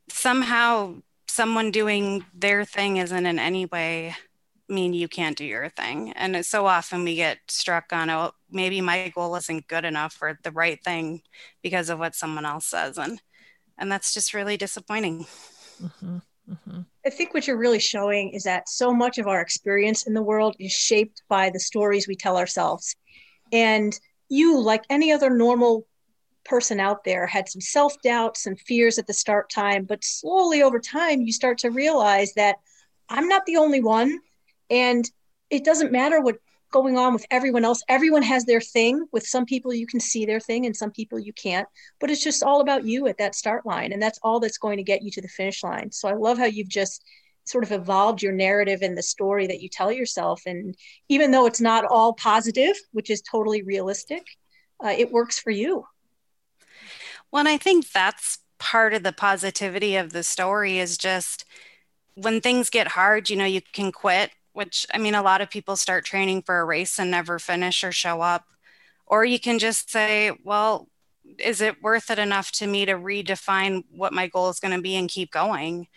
somehow 0.10 0.96
someone 1.28 1.72
doing 1.72 2.26
their 2.34 2.66
thing 2.66 2.98
isn't 2.98 3.26
in 3.26 3.40
any 3.40 3.66
way 3.66 4.16
mean 4.68 4.94
you 4.94 5.08
can't 5.08 5.38
do 5.38 5.46
your 5.46 5.70
thing. 5.70 6.14
And 6.14 6.46
so 6.46 6.66
often 6.66 7.04
we 7.04 7.16
get 7.16 7.40
struck 7.48 7.92
on, 7.92 8.10
oh, 8.10 8.32
maybe 8.50 8.82
my 8.82 9.10
goal 9.14 9.36
isn't 9.36 9.68
good 9.68 9.86
enough 9.86 10.18
or 10.22 10.40
the 10.44 10.52
right 10.52 10.82
thing 10.84 11.22
because 11.62 11.90
of 11.90 12.00
what 12.00 12.16
someone 12.16 12.46
else 12.46 12.68
says. 12.68 12.98
And, 12.98 13.22
and 13.78 13.92
that's 13.92 14.14
just 14.14 14.34
really 14.34 14.58
disappointing. 14.58 15.26
Mm-hmm. 15.82 16.18
Mm-hmm. 16.50 16.82
I 17.06 17.10
think 17.10 17.34
what 17.34 17.48
you're 17.48 17.58
really 17.58 17.80
showing 17.80 18.32
is 18.32 18.44
that 18.44 18.70
so 18.70 18.94
much 18.94 19.18
of 19.18 19.28
our 19.28 19.42
experience 19.42 20.08
in 20.08 20.14
the 20.14 20.24
world 20.24 20.56
is 20.60 20.72
shaped 20.72 21.22
by 21.30 21.50
the 21.50 21.60
stories 21.60 22.08
we 22.08 22.16
tell 22.16 22.38
ourselves. 22.38 22.96
And 23.52 23.98
you, 24.30 24.60
like 24.62 24.84
any 24.90 25.12
other 25.12 25.30
normal 25.30 25.86
person 26.44 26.80
out 26.80 27.04
there 27.04 27.28
had 27.28 27.50
some 27.50 27.62
self 27.62 28.02
doubt, 28.02 28.38
some 28.38 28.56
fears 28.56 28.98
at 28.98 29.08
the 29.08 29.14
start 29.14 29.50
time, 29.50 29.86
but 29.86 30.04
slowly 30.04 30.62
over 30.62 30.80
time, 30.80 31.22
you 31.22 31.32
start 31.32 31.60
to 31.60 31.70
realize 31.70 32.34
that 32.34 32.58
I'm 33.10 33.28
not 33.28 33.46
the 33.46 33.58
only 33.58 33.82
one. 33.82 34.20
And 34.70 35.10
it 35.50 35.64
doesn't 35.64 35.92
matter 35.92 36.22
what 36.22 36.38
going 36.72 36.98
on 36.98 37.14
with 37.14 37.26
everyone 37.30 37.66
else. 37.66 37.84
Everyone 37.90 38.24
has 38.24 38.46
their 38.46 38.62
thing. 38.62 39.06
With 39.12 39.28
some 39.28 39.46
people, 39.46 39.74
you 39.74 39.86
can 39.86 40.00
see 40.00 40.26
their 40.26 40.40
thing, 40.40 40.66
and 40.66 40.76
some 40.76 40.92
people 40.92 41.20
you 41.20 41.34
can't. 41.34 41.68
But 42.00 42.10
it's 42.10 42.24
just 42.24 42.44
all 42.44 42.62
about 42.62 42.86
you 42.86 43.08
at 43.08 43.18
that 43.18 43.36
start 43.36 43.66
line. 43.66 43.92
And 43.92 44.02
that's 44.02 44.20
all 44.24 44.40
that's 44.40 44.58
going 44.58 44.78
to 44.78 44.84
get 44.84 45.04
you 45.04 45.12
to 45.12 45.22
the 45.22 45.28
finish 45.28 45.64
line. 45.64 45.92
So 45.92 46.08
I 46.08 46.14
love 46.14 46.38
how 46.38 46.46
you've 46.46 46.70
just 46.70 47.04
sort 47.44 47.64
of 47.64 47.72
evolved 47.72 48.22
your 48.22 48.32
narrative 48.32 48.82
and 48.82 48.98
the 48.98 49.04
story 49.04 49.48
that 49.48 49.62
you 49.62 49.70
tell 49.70 49.92
yourself. 49.92 50.44
And 50.46 50.76
even 51.10 51.32
though 51.32 51.46
it's 51.46 51.62
not 51.62 51.86
all 51.86 52.14
positive, 52.14 52.76
which 52.92 53.10
is 53.10 53.22
totally 53.22 53.64
realistic, 53.64 54.26
uh, 54.84 54.94
it 54.98 55.12
works 55.12 55.40
for 55.40 55.52
you. 55.52 55.86
Well, 57.32 57.42
and 57.42 57.50
I 57.50 57.58
think 57.58 57.92
that's 57.92 58.40
part 58.60 58.94
of 58.94 59.04
the 59.04 59.14
positivity 59.14 59.96
of 59.96 60.12
the 60.14 60.24
story 60.24 60.80
is 60.80 60.98
just 60.98 61.46
when 62.16 62.42
things 62.42 62.70
get 62.70 62.90
hard, 62.90 63.30
you 63.30 63.36
know, 63.38 63.46
you 63.46 63.62
can 63.74 63.92
quit, 63.92 64.32
which 64.54 64.86
I 64.94 64.98
mean, 64.98 65.16
a 65.16 65.24
lot 65.24 65.42
of 65.42 65.50
people 65.50 65.76
start 65.76 66.06
training 66.06 66.44
for 66.44 66.60
a 66.60 66.66
race 66.66 67.00
and 67.00 67.12
never 67.12 67.40
finish 67.40 67.84
or 67.84 67.92
show 67.92 68.22
up. 68.22 68.46
Or 69.08 69.26
you 69.26 69.40
can 69.40 69.60
just 69.60 69.92
say, 69.92 70.32
well, 70.44 70.90
is 71.40 71.62
it 71.62 71.82
worth 71.84 72.10
it 72.12 72.20
enough 72.20 72.52
to 72.54 72.68
me 72.68 72.86
to 72.86 72.94
redefine 72.94 73.84
what 73.92 74.14
my 74.14 74.28
goal 74.28 74.50
is 74.50 74.60
going 74.60 74.76
to 74.76 74.82
be 74.82 74.96
and 74.96 75.10
keep 75.10 75.32
going? 75.32 75.88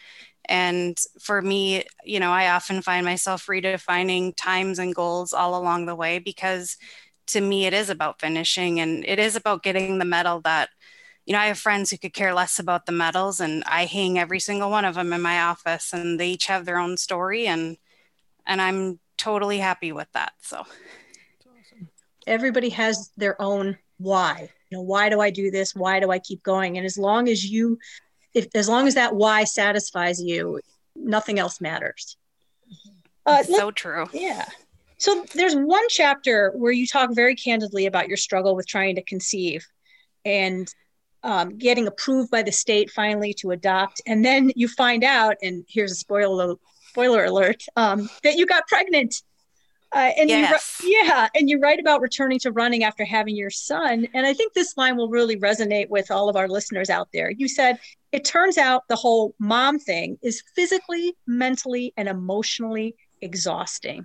And 0.46 0.98
for 1.20 1.40
me, 1.42 1.84
you 2.04 2.20
know, 2.20 2.30
I 2.32 2.50
often 2.50 2.82
find 2.82 3.04
myself 3.04 3.46
redefining 3.46 4.34
times 4.36 4.78
and 4.78 4.94
goals 4.94 5.32
all 5.32 5.58
along 5.60 5.86
the 5.86 5.94
way 5.96 6.18
because 6.18 6.76
to 7.28 7.40
me, 7.40 7.66
it 7.66 7.72
is 7.72 7.88
about 7.90 8.20
finishing 8.20 8.80
and 8.80 9.04
it 9.06 9.18
is 9.18 9.36
about 9.36 9.62
getting 9.62 9.98
the 9.98 10.04
medal 10.04 10.40
that 10.42 10.68
you 11.26 11.32
know, 11.32 11.38
I 11.38 11.46
have 11.46 11.58
friends 11.58 11.90
who 11.90 11.98
could 11.98 12.12
care 12.12 12.34
less 12.34 12.58
about 12.58 12.86
the 12.86 12.92
medals, 12.92 13.40
and 13.40 13.64
I 13.66 13.86
hang 13.86 14.18
every 14.18 14.40
single 14.40 14.70
one 14.70 14.84
of 14.84 14.94
them 14.94 15.12
in 15.12 15.22
my 15.22 15.40
office, 15.40 15.92
and 15.92 16.20
they 16.20 16.28
each 16.30 16.46
have 16.46 16.64
their 16.64 16.78
own 16.78 16.96
story, 16.96 17.46
and 17.46 17.78
and 18.46 18.60
I'm 18.60 19.00
totally 19.16 19.58
happy 19.58 19.90
with 19.90 20.08
that. 20.12 20.32
So, 20.42 20.58
awesome. 20.60 21.88
everybody 22.26 22.68
has 22.70 23.10
their 23.16 23.40
own 23.40 23.78
why. 23.98 24.50
You 24.70 24.78
know, 24.78 24.82
why 24.82 25.08
do 25.08 25.20
I 25.20 25.30
do 25.30 25.50
this? 25.50 25.74
Why 25.74 25.98
do 25.98 26.10
I 26.10 26.18
keep 26.18 26.42
going? 26.42 26.76
And 26.76 26.84
as 26.84 26.98
long 26.98 27.28
as 27.28 27.44
you, 27.44 27.78
if 28.34 28.48
as 28.54 28.68
long 28.68 28.86
as 28.86 28.94
that 28.94 29.14
why 29.14 29.44
satisfies 29.44 30.20
you, 30.22 30.60
nothing 30.94 31.38
else 31.38 31.60
matters. 31.60 32.18
Uh, 33.24 33.42
so 33.42 33.70
true. 33.70 34.06
Yeah. 34.12 34.44
So 34.98 35.24
there's 35.34 35.54
one 35.54 35.84
chapter 35.88 36.52
where 36.54 36.72
you 36.72 36.86
talk 36.86 37.14
very 37.14 37.34
candidly 37.34 37.86
about 37.86 38.08
your 38.08 38.18
struggle 38.18 38.54
with 38.54 38.66
trying 38.66 38.96
to 38.96 39.02
conceive 39.02 39.66
and 40.24 40.72
um, 41.24 41.56
getting 41.56 41.86
approved 41.86 42.30
by 42.30 42.42
the 42.42 42.52
state 42.52 42.90
finally 42.90 43.34
to 43.34 43.50
adopt, 43.50 44.00
and 44.06 44.24
then 44.24 44.52
you 44.54 44.68
find 44.68 45.02
out, 45.02 45.36
and 45.42 45.64
here's 45.68 45.90
a 45.90 45.96
spoiler 45.96 46.54
spoiler 46.90 47.24
alert, 47.24 47.64
um, 47.74 48.08
that 48.22 48.36
you 48.36 48.46
got 48.46 48.68
pregnant. 48.68 49.22
Uh, 49.92 50.10
and 50.18 50.28
yes. 50.28 50.80
you, 50.82 50.90
yeah, 50.90 51.28
and 51.36 51.48
you 51.48 51.58
write 51.60 51.78
about 51.78 52.00
returning 52.00 52.38
to 52.40 52.50
running 52.50 52.82
after 52.84 53.04
having 53.04 53.36
your 53.36 53.50
son, 53.50 54.06
and 54.12 54.26
I 54.26 54.34
think 54.34 54.52
this 54.52 54.76
line 54.76 54.96
will 54.96 55.08
really 55.08 55.36
resonate 55.36 55.88
with 55.88 56.10
all 56.10 56.28
of 56.28 56.36
our 56.36 56.48
listeners 56.48 56.90
out 56.90 57.08
there. 57.12 57.30
You 57.30 57.48
said 57.48 57.78
it 58.12 58.24
turns 58.24 58.58
out 58.58 58.82
the 58.88 58.96
whole 58.96 59.34
mom 59.38 59.78
thing 59.78 60.18
is 60.22 60.42
physically, 60.54 61.16
mentally, 61.26 61.92
and 61.96 62.08
emotionally 62.08 62.96
exhausting. 63.22 64.04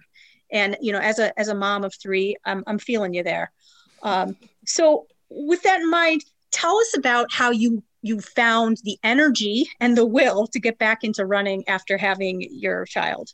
And 0.51 0.78
you 0.80 0.93
know, 0.93 0.99
as 0.99 1.20
a 1.20 1.38
as 1.39 1.47
a 1.47 1.55
mom 1.55 1.84
of 1.84 1.93
three, 1.95 2.36
I'm 2.45 2.63
I'm 2.65 2.80
feeling 2.80 3.13
you 3.13 3.24
there. 3.24 3.51
Um, 4.03 4.38
so 4.65 5.07
with 5.30 5.61
that 5.63 5.82
in 5.82 5.89
mind, 5.89 6.24
tell 6.60 6.78
us 6.78 6.95
about 6.97 7.32
how 7.32 7.51
you 7.51 7.84
you 8.01 8.22
found 8.22 8.78
the 8.84 8.97
energy 9.03 9.70
and 9.82 9.97
the 9.97 10.05
will 10.05 10.47
to 10.47 10.60
get 10.60 10.78
back 10.78 11.03
into 11.03 11.26
running 11.26 11.68
after 11.68 11.97
having 11.97 12.47
your 12.49 12.86
child? 12.86 13.34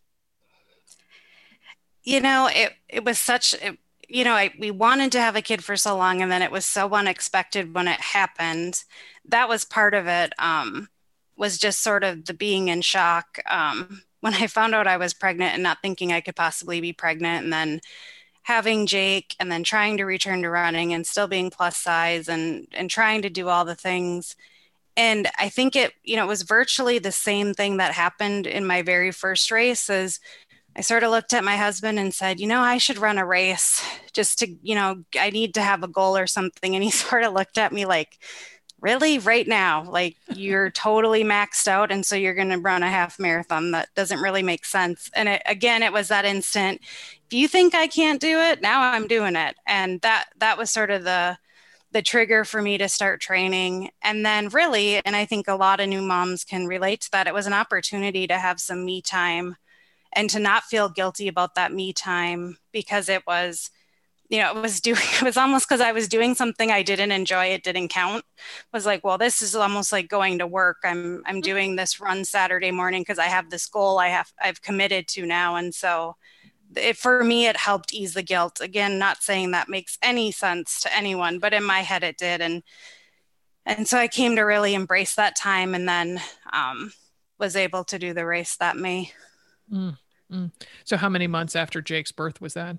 You 2.04 2.22
know 2.22 2.50
it 2.52 2.74
it 2.90 3.04
was 3.04 3.20
such 3.20 3.54
it, 3.56 3.78
you 4.08 4.24
know 4.24 4.34
I, 4.34 4.52
we 4.60 4.72
wanted 4.72 5.12
to 5.14 5.20
have 5.20 5.36
a 5.36 5.42
kid 5.42 5.64
for 5.64 5.76
so 5.76 5.96
long 5.96 6.22
and 6.22 6.32
then 6.32 6.42
it 6.42 6.52
was 6.52 6.66
so 6.66 6.90
unexpected 6.92 7.74
when 7.74 7.88
it 7.88 8.00
happened. 8.00 8.84
That 9.26 9.50
was 9.50 9.66
part 9.66 9.94
of 9.94 10.08
it 10.08 10.34
um, 10.38 10.90
was 11.38 11.58
just 11.58 11.82
sort 11.82 12.04
of 12.04 12.26
the 12.26 12.34
being 12.34 12.68
in 12.68 12.82
shock. 12.82 13.40
Um, 13.50 14.02
when 14.22 14.34
i 14.34 14.48
found 14.48 14.74
out 14.74 14.88
i 14.88 14.98
was 14.98 15.14
pregnant 15.14 15.54
and 15.54 15.62
not 15.62 15.78
thinking 15.84 16.12
i 16.12 16.20
could 16.20 16.36
possibly 16.36 16.82
be 16.82 16.92
pregnant 16.92 17.44
and 17.44 17.54
then 17.54 17.80
having 18.46 18.86
Jake 18.86 19.36
and 19.40 19.52
then 19.52 19.64
trying 19.64 19.98
to 19.98 20.06
return 20.06 20.44
to 20.44 20.50
running 20.52 20.94
and 20.94 21.06
still 21.06 21.28
being 21.28 21.50
plus 21.50 21.78
size 21.78 22.30
and 22.30 22.68
and 22.74 22.90
trying 22.92 23.24
to 23.24 23.30
do 23.30 23.50
all 23.50 23.66
the 23.66 23.76
things. 23.76 24.36
And 24.96 25.28
I 25.40 25.50
think 25.50 25.76
it, 25.76 25.94
you 26.04 26.16
know, 26.16 26.26
it 26.26 26.28
was 26.28 26.44
virtually 26.44 27.00
the 27.00 27.12
same 27.12 27.56
thing 27.56 27.78
that 27.78 27.94
happened 27.94 28.46
in 28.46 28.66
my 28.66 28.84
very 28.84 29.12
first 29.12 29.50
race 29.50 29.90
is 29.90 30.20
I 30.76 30.82
sort 30.82 31.04
of 31.04 31.10
looked 31.10 31.34
at 31.34 31.44
my 31.44 31.58
husband 31.58 31.98
and 31.98 32.14
said, 32.14 32.40
you 32.40 32.46
know, 32.48 32.62
I 32.62 32.78
should 32.78 33.00
run 33.00 33.18
a 33.18 33.26
race 33.26 33.84
just 34.14 34.40
to, 34.40 34.56
you 34.62 34.76
know, 34.76 35.04
I 35.20 35.32
need 35.32 35.56
to 35.56 35.62
have 35.62 35.82
a 35.84 35.88
goal 35.88 36.16
or 36.16 36.28
something. 36.28 36.76
And 36.76 36.84
he 36.84 36.92
sort 36.92 37.24
of 37.24 37.34
looked 37.34 37.58
at 37.58 37.74
me 37.74 37.86
like, 37.86 38.20
really? 38.86 39.18
Right 39.18 39.48
now? 39.48 39.90
Like 39.90 40.16
you're 40.36 40.70
totally 40.70 41.24
maxed 41.24 41.68
out 41.68 41.92
and 41.92 42.06
so 42.06 42.16
you're 42.16 42.36
going 42.36 42.52
to 42.52 42.60
run 42.60 42.84
a 42.84 42.88
half 42.88 43.18
marathon. 43.18 43.72
That 43.72 43.90
doesn't 43.96 44.22
really 44.22 44.44
make 44.44 44.64
sense. 44.64 45.10
And 45.16 45.28
it, 45.28 45.42
again 45.48 45.82
it 45.82 45.92
was 45.92 46.10
that 46.10 46.24
instant 46.24 46.82
if 47.26 47.34
you 47.34 47.48
think 47.48 47.74
i 47.74 47.88
can't 47.88 48.22
do 48.22 48.40
it 48.40 48.62
now 48.62 48.82
i'm 48.82 49.08
doing 49.08 49.36
it. 49.36 49.56
And 49.66 50.00
that 50.02 50.28
that 50.38 50.60
was 50.60 50.70
sort 50.70 50.92
of 50.92 51.04
the 51.04 51.36
the 51.94 52.04
trigger 52.04 52.46
for 52.46 52.62
me 52.62 52.78
to 52.78 52.88
start 52.88 53.22
training. 53.22 53.90
And 54.04 54.24
then 54.24 54.50
really 54.50 55.04
and 55.04 55.16
i 55.16 55.26
think 55.26 55.48
a 55.48 55.56
lot 55.56 55.80
of 55.80 55.90
new 55.90 56.04
moms 56.04 56.44
can 56.44 56.68
relate 56.68 57.02
to 57.02 57.12
that 57.12 57.28
it 57.28 57.34
was 57.34 57.48
an 57.48 57.54
opportunity 57.54 58.28
to 58.28 58.38
have 58.38 58.60
some 58.60 58.86
me 58.86 59.02
time 59.02 59.56
and 60.14 60.30
to 60.30 60.40
not 60.40 60.64
feel 60.64 60.90
guilty 60.90 61.28
about 61.28 61.56
that 61.56 61.74
me 61.74 61.92
time 61.92 62.58
because 62.72 63.10
it 63.10 63.26
was 63.26 63.72
you 64.30 64.40
know, 64.40 64.56
it 64.56 64.62
was 64.62 64.82
doing, 64.82 64.98
it 65.22 65.24
was 65.24 65.38
almost 65.38 65.68
because 65.68 65.82
I 65.82 65.92
was 65.92 66.08
doing 66.08 66.36
something 66.36 66.72
I 66.72 66.84
didn't 66.84 67.12
enjoy, 67.12 67.46
it 67.48 67.64
didn't 67.64 67.90
count. 67.90 68.26
It 68.38 68.74
was 68.74 68.86
like, 68.86 69.04
well, 69.04 69.18
this 69.18 69.42
is 69.42 69.56
almost 69.56 69.92
like 69.92 70.08
going 70.08 70.40
to 70.40 70.48
work. 70.48 70.78
I'm, 70.84 71.22
I'm 71.26 71.36
mm-hmm. 71.36 71.42
doing 71.42 71.76
this 71.76 72.00
run 72.00 72.26
Saturday 72.26 72.72
morning 72.72 73.02
because 73.02 73.20
I 73.20 73.26
have 73.26 73.50
this 73.50 73.68
goal 73.68 74.00
I 74.00 74.08
have, 74.08 74.32
I've 74.42 74.62
committed 74.62 75.08
to 75.10 75.26
now. 75.26 75.56
And 75.56 75.74
so 75.74 76.16
it, 76.76 76.98
for 76.98 77.24
me, 77.24 77.48
it 77.48 77.58
helped 77.58 77.94
ease 77.94 78.14
the 78.14 78.24
guilt. 78.24 78.60
Again, 78.62 78.98
not 78.98 79.22
saying 79.22 79.52
that 79.52 79.70
makes 79.70 79.98
any 80.02 80.32
sense 80.32 80.82
to 80.82 80.96
anyone, 80.96 81.40
but 81.40 81.54
in 81.54 81.64
my 81.64 81.80
head 81.80 82.04
it 82.04 82.18
did. 82.18 82.42
And, 82.42 82.64
and 83.66 83.88
so 83.88 83.98
I 83.98 84.08
came 84.08 84.36
to 84.36 84.42
really 84.42 84.74
embrace 84.74 85.16
that 85.16 85.36
time 85.36 85.74
and 85.74 85.88
then 85.88 86.22
um, 86.52 86.92
was 87.40 87.56
able 87.56 87.84
to 87.86 88.00
do 88.00 88.14
the 88.14 88.26
race 88.26 88.56
that 88.58 88.78
May. 88.78 89.12
Mm, 89.72 89.98
mm. 90.32 90.52
So, 90.84 90.98
how 90.98 91.10
many 91.10 91.26
months 91.26 91.56
after 91.56 91.82
Jake's 91.82 92.12
birth 92.12 92.40
was 92.40 92.54
that? 92.54 92.78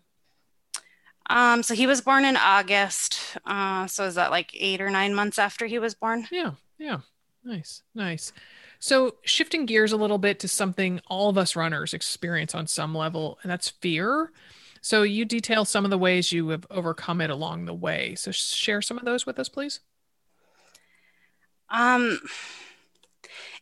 Um, 1.28 1.62
so 1.62 1.74
he 1.74 1.86
was 1.86 2.00
born 2.00 2.24
in 2.24 2.36
August. 2.36 3.18
Uh, 3.44 3.86
so 3.86 4.04
is 4.04 4.14
that 4.14 4.30
like 4.30 4.50
eight 4.54 4.80
or 4.80 4.90
nine 4.90 5.14
months 5.14 5.38
after 5.38 5.66
he 5.66 5.78
was 5.78 5.94
born? 5.94 6.26
Yeah, 6.30 6.52
yeah. 6.78 7.00
Nice, 7.44 7.82
nice. 7.94 8.32
So 8.80 9.16
shifting 9.22 9.66
gears 9.66 9.92
a 9.92 9.96
little 9.96 10.18
bit 10.18 10.40
to 10.40 10.48
something 10.48 11.00
all 11.06 11.28
of 11.28 11.38
us 11.38 11.56
runners 11.56 11.94
experience 11.94 12.54
on 12.54 12.66
some 12.66 12.94
level, 12.94 13.38
and 13.42 13.50
that's 13.50 13.68
fear. 13.68 14.32
So 14.80 15.02
you 15.02 15.24
detail 15.24 15.64
some 15.64 15.84
of 15.84 15.90
the 15.90 15.98
ways 15.98 16.32
you 16.32 16.48
have 16.50 16.66
overcome 16.70 17.20
it 17.20 17.30
along 17.30 17.64
the 17.64 17.74
way. 17.74 18.14
So 18.14 18.30
share 18.30 18.82
some 18.82 18.98
of 18.98 19.04
those 19.04 19.26
with 19.26 19.38
us, 19.38 19.48
please. 19.48 19.80
Um, 21.70 22.20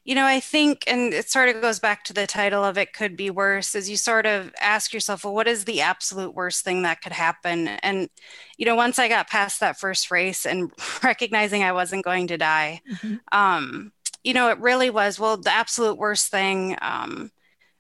you 0.05 0.15
know, 0.15 0.27
I 0.27 0.39
think, 0.39 0.85
and 0.87 1.15
it 1.15 1.31
sort 1.31 1.49
of 1.49 1.63
goes 1.63 1.79
back 1.79 2.05
to 2.05 2.13
the 2.13 2.27
title 2.27 2.63
of 2.63 2.77
It 2.77 2.93
Could 2.93 3.17
Be 3.17 3.31
Worse, 3.31 3.75
is 3.75 3.89
you 3.89 3.97
sort 3.97 4.27
of 4.27 4.53
ask 4.61 4.93
yourself, 4.93 5.25
well, 5.25 5.35
what 5.35 5.49
is 5.49 5.65
the 5.65 5.81
absolute 5.81 6.35
worst 6.35 6.63
thing 6.63 6.83
that 6.83 7.01
could 7.01 7.13
happen? 7.13 7.69
And, 7.69 8.11
you 8.59 8.67
know, 8.67 8.75
once 8.75 8.99
I 8.99 9.09
got 9.09 9.31
past 9.31 9.61
that 9.61 9.81
first 9.81 10.11
race 10.11 10.45
and 10.45 10.71
recognizing 11.03 11.63
I 11.63 11.73
wasn't 11.73 12.05
going 12.05 12.27
to 12.27 12.37
die, 12.37 12.83
mm-hmm. 12.93 13.15
um, 13.33 13.93
you 14.23 14.35
know, 14.35 14.51
it 14.51 14.59
really 14.59 14.91
was, 14.91 15.19
well, 15.19 15.39
the 15.39 15.51
absolute 15.51 15.97
worst 15.97 16.31
thing 16.31 16.77
um, 16.83 17.31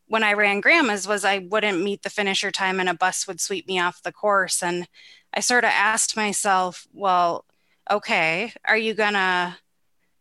when 0.06 0.22
I 0.22 0.32
ran 0.32 0.60
Grandma's 0.60 1.06
was 1.06 1.26
I 1.26 1.38
wouldn't 1.38 1.82
meet 1.82 2.02
the 2.02 2.10
finisher 2.10 2.50
time 2.50 2.80
and 2.80 2.88
a 2.88 2.94
bus 2.94 3.26
would 3.26 3.40
sweep 3.40 3.68
me 3.68 3.78
off 3.80 4.02
the 4.02 4.12
course. 4.12 4.62
And 4.62 4.88
I 5.34 5.40
sort 5.40 5.64
of 5.64 5.70
asked 5.74 6.16
myself, 6.16 6.86
well, 6.94 7.44
okay, 7.90 8.52
are 8.64 8.78
you 8.78 8.94
going 8.94 9.12
to, 9.12 9.56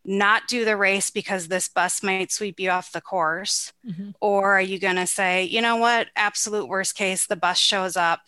not 0.06 0.48
do 0.48 0.66
the 0.66 0.78
race 0.78 1.10
because 1.10 1.48
this 1.48 1.68
bus 1.70 2.04
might 2.04 2.32
sweep 2.32 2.60
you 2.60 2.70
off 2.70 2.92
the 2.92 3.02
course? 3.02 3.74
Mm-hmm. 3.88 4.12
Or 4.20 4.54
are 4.54 4.62
you 4.62 4.80
going 4.80 4.98
to 4.98 5.08
say, 5.08 5.44
you 5.44 5.62
know 5.62 5.78
what, 5.78 6.08
absolute 6.16 6.68
worst 6.68 6.96
case, 6.96 7.26
the 7.26 7.36
bus 7.36 7.58
shows 7.58 7.96
up? 7.96 8.22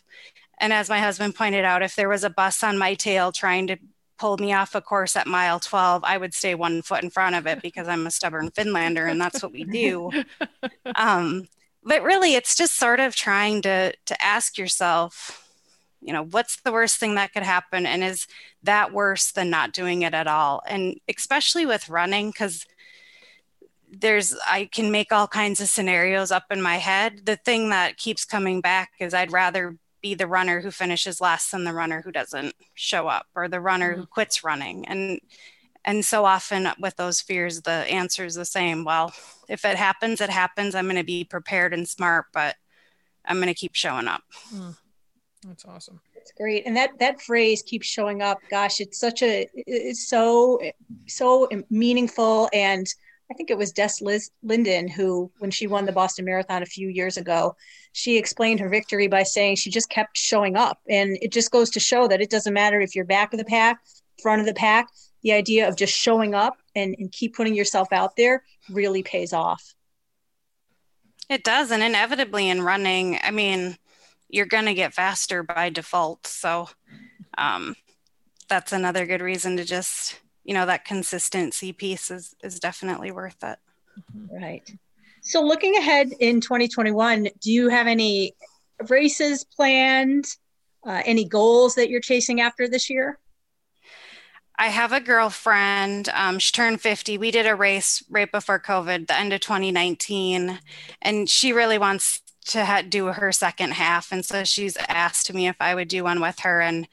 And 0.59 0.71
as 0.71 0.89
my 0.89 0.99
husband 0.99 1.35
pointed 1.35 1.65
out, 1.65 1.83
if 1.83 1.95
there 1.95 2.09
was 2.09 2.23
a 2.23 2.29
bus 2.29 2.63
on 2.63 2.77
my 2.77 2.93
tail 2.93 3.31
trying 3.31 3.67
to 3.67 3.77
pull 4.17 4.37
me 4.37 4.53
off 4.53 4.75
a 4.75 4.81
course 4.81 5.15
at 5.15 5.27
mile 5.27 5.59
12, 5.59 6.03
I 6.05 6.17
would 6.17 6.33
stay 6.33 6.55
one 6.55 6.81
foot 6.81 7.03
in 7.03 7.09
front 7.09 7.35
of 7.35 7.45
it 7.45 7.61
because 7.61 7.87
I'm 7.87 8.07
a 8.07 8.11
stubborn 8.11 8.49
Finlander 8.51 9.09
and 9.09 9.19
that's 9.19 9.43
what 9.43 9.51
we 9.51 9.63
do. 9.63 10.11
Um, 10.95 11.47
but 11.83 12.03
really, 12.03 12.35
it's 12.35 12.55
just 12.55 12.77
sort 12.77 12.99
of 12.99 13.15
trying 13.15 13.61
to, 13.63 13.93
to 14.05 14.23
ask 14.23 14.57
yourself, 14.57 15.44
you 16.05 16.13
know 16.13 16.23
what's 16.23 16.61
the 16.61 16.71
worst 16.71 16.97
thing 16.97 17.15
that 17.15 17.33
could 17.33 17.43
happen 17.43 17.85
and 17.85 18.03
is 18.03 18.27
that 18.61 18.93
worse 18.93 19.31
than 19.31 19.49
not 19.49 19.73
doing 19.73 20.03
it 20.03 20.13
at 20.13 20.27
all? 20.27 20.61
And 20.67 20.99
especially 21.09 21.65
with 21.65 21.89
running 21.89 22.29
because 22.29 22.65
there's 23.97 24.35
i 24.45 24.65
can 24.65 24.91
make 24.91 25.11
all 25.11 25.27
kinds 25.27 25.61
of 25.61 25.69
scenarios 25.69 26.31
up 26.31 26.45
in 26.51 26.61
my 26.61 26.77
head. 26.77 27.25
The 27.25 27.37
thing 27.37 27.69
that 27.69 27.97
keeps 27.97 28.23
coming 28.23 28.61
back 28.61 28.91
is 28.99 29.13
i'd 29.13 29.31
rather 29.31 29.77
be 30.01 30.13
the 30.13 30.27
runner 30.27 30.61
who 30.61 30.69
finishes 30.69 31.19
last 31.19 31.49
than 31.49 31.63
the 31.63 31.73
runner 31.73 32.03
who 32.03 32.11
doesn't 32.11 32.53
show 32.75 33.07
up 33.07 33.25
or 33.33 33.47
the 33.47 33.59
runner 33.59 33.93
mm-hmm. 33.93 34.01
who 34.01 34.05
quits 34.07 34.43
running. 34.43 34.87
And 34.87 35.19
and 35.83 36.05
so 36.05 36.25
often 36.25 36.67
with 36.79 36.95
those 36.97 37.21
fears 37.21 37.61
the 37.61 37.71
answer 37.71 38.25
is 38.25 38.35
the 38.35 38.45
same. 38.45 38.83
Well 38.83 39.11
if 39.49 39.65
it 39.65 39.77
happens 39.77 40.21
it 40.21 40.29
happens. 40.29 40.75
I'm 40.75 40.85
going 40.85 40.97
to 40.97 41.03
be 41.03 41.23
prepared 41.23 41.73
and 41.73 41.87
smart 41.87 42.27
but 42.31 42.55
i'm 43.25 43.37
going 43.37 43.47
to 43.47 43.55
keep 43.55 43.73
showing 43.73 44.07
up. 44.07 44.21
Mm. 44.53 44.77
That's 45.47 45.65
awesome. 45.65 46.01
It's 46.15 46.31
great. 46.31 46.65
And 46.65 46.75
that 46.75 46.97
that 46.99 47.21
phrase 47.21 47.61
keeps 47.61 47.87
showing 47.87 48.21
up. 48.21 48.39
Gosh, 48.49 48.79
it's 48.79 48.99
such 48.99 49.21
a 49.21 49.47
it's 49.53 50.09
so 50.09 50.59
so 51.07 51.47
meaningful 51.69 52.49
and 52.51 52.87
I 53.29 53.33
think 53.33 53.49
it 53.49 53.57
was 53.57 53.71
Des 53.71 53.89
Liz 54.01 54.29
Linden 54.43 54.87
who, 54.87 55.31
when 55.39 55.49
she 55.49 55.65
won 55.65 55.85
the 55.85 55.91
Boston 55.91 56.25
Marathon 56.25 56.61
a 56.61 56.67
few 56.67 56.89
years 56.89 57.17
ago, 57.17 57.55
she 57.91 58.17
explained 58.17 58.59
her 58.59 58.69
victory 58.69 59.07
by 59.07 59.23
saying 59.23 59.55
she 59.55 59.71
just 59.71 59.89
kept 59.89 60.17
showing 60.17 60.55
up. 60.55 60.79
And 60.87 61.17
it 61.21 61.31
just 61.31 61.49
goes 61.49 61.71
to 61.71 61.79
show 61.79 62.07
that 62.07 62.21
it 62.21 62.29
doesn't 62.29 62.53
matter 62.53 62.79
if 62.81 62.95
you're 62.95 63.05
back 63.05 63.33
of 63.33 63.39
the 63.39 63.45
pack, 63.45 63.79
front 64.21 64.41
of 64.41 64.45
the 64.45 64.53
pack, 64.53 64.89
the 65.23 65.31
idea 65.31 65.67
of 65.67 65.75
just 65.75 65.97
showing 65.97 66.35
up 66.35 66.57
and, 66.75 66.95
and 66.99 67.11
keep 67.11 67.35
putting 67.35 67.55
yourself 67.55 67.91
out 67.91 68.15
there 68.15 68.43
really 68.69 69.01
pays 69.01 69.33
off. 69.33 69.73
It 71.27 71.43
does. 71.43 71.71
And 71.71 71.81
inevitably 71.81 72.49
in 72.49 72.61
running, 72.61 73.17
I 73.23 73.31
mean, 73.31 73.75
you're 74.29 74.45
going 74.45 74.65
to 74.65 74.73
get 74.73 74.93
faster 74.93 75.43
by 75.43 75.69
default. 75.69 76.27
So 76.27 76.69
um, 77.37 77.75
that's 78.49 78.71
another 78.71 79.05
good 79.05 79.21
reason 79.21 79.57
to 79.57 79.65
just, 79.65 80.19
you 80.43 80.53
know, 80.53 80.65
that 80.65 80.85
consistency 80.85 81.73
piece 81.73 82.11
is, 82.11 82.35
is 82.43 82.59
definitely 82.59 83.11
worth 83.11 83.43
it. 83.43 83.57
Right. 84.31 84.69
So 85.21 85.41
looking 85.41 85.75
ahead 85.77 86.11
in 86.19 86.41
2021, 86.41 87.29
do 87.41 87.51
you 87.51 87.69
have 87.69 87.87
any 87.87 88.35
races 88.89 89.43
planned? 89.43 90.25
Uh, 90.85 91.01
any 91.03 91.25
goals 91.25 91.73
that 91.75 91.89
you're 91.89 91.99
chasing 91.99 92.41
after 92.41 92.67
this 92.67 92.89
year? 92.91 93.17
I 94.57 94.67
have 94.67 94.93
a 94.93 95.01
girlfriend. 95.01 96.09
Um, 96.13 96.39
she 96.39 96.51
turned 96.51 96.79
50. 96.79 97.17
We 97.17 97.31
did 97.31 97.47
a 97.47 97.55
race 97.55 98.03
right 98.09 98.31
before 98.31 98.59
COVID, 98.59 99.07
the 99.07 99.17
end 99.17 99.33
of 99.33 99.41
2019. 99.41 100.59
And 101.01 101.29
she 101.29 101.51
really 101.51 101.77
wants 101.77 102.21
to 102.45 102.65
ha- 102.65 102.83
do 102.87 103.07
her 103.07 103.31
second 103.31 103.73
half, 103.73 104.11
and 104.11 104.25
so 104.25 104.43
she's 104.43 104.77
asked 104.89 105.33
me 105.33 105.47
if 105.47 105.55
I 105.59 105.75
would 105.75 105.87
do 105.87 106.03
one 106.03 106.21
with 106.21 106.39
her. 106.39 106.61
And 106.61 106.87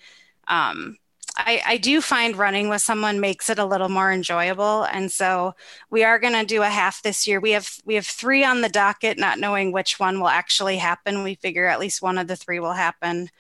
um, 0.49 0.99
I, 1.37 1.63
I 1.67 1.77
do 1.79 2.01
find 2.01 2.37
running 2.37 2.69
with 2.69 2.83
someone 2.83 3.21
makes 3.21 3.51
it 3.51 3.59
a 3.59 3.65
little 3.65 3.89
more 3.89 4.13
enjoyable, 4.13 4.85
and 4.85 5.11
so 5.11 5.55
we 5.91 6.05
are 6.05 6.19
going 6.19 6.35
to 6.35 6.45
do 6.45 6.63
a 6.63 6.69
half 6.69 7.03
this 7.03 7.27
year. 7.27 7.41
We 7.41 7.53
have 7.53 7.69
we 7.85 7.95
have 7.97 8.07
three 8.07 8.45
on 8.45 8.61
the 8.61 8.69
docket, 8.69 9.19
not 9.19 9.39
knowing 9.39 9.73
which 9.73 10.01
one 10.01 10.21
will 10.21 10.29
actually 10.29 10.79
happen. 10.79 11.23
We 11.23 11.35
figure 11.35 11.67
at 11.67 11.81
least 11.81 12.03
one 12.03 12.19
of 12.19 12.29
the 12.29 12.37
three 12.37 12.61
will 12.61 12.73
happen. 12.73 13.31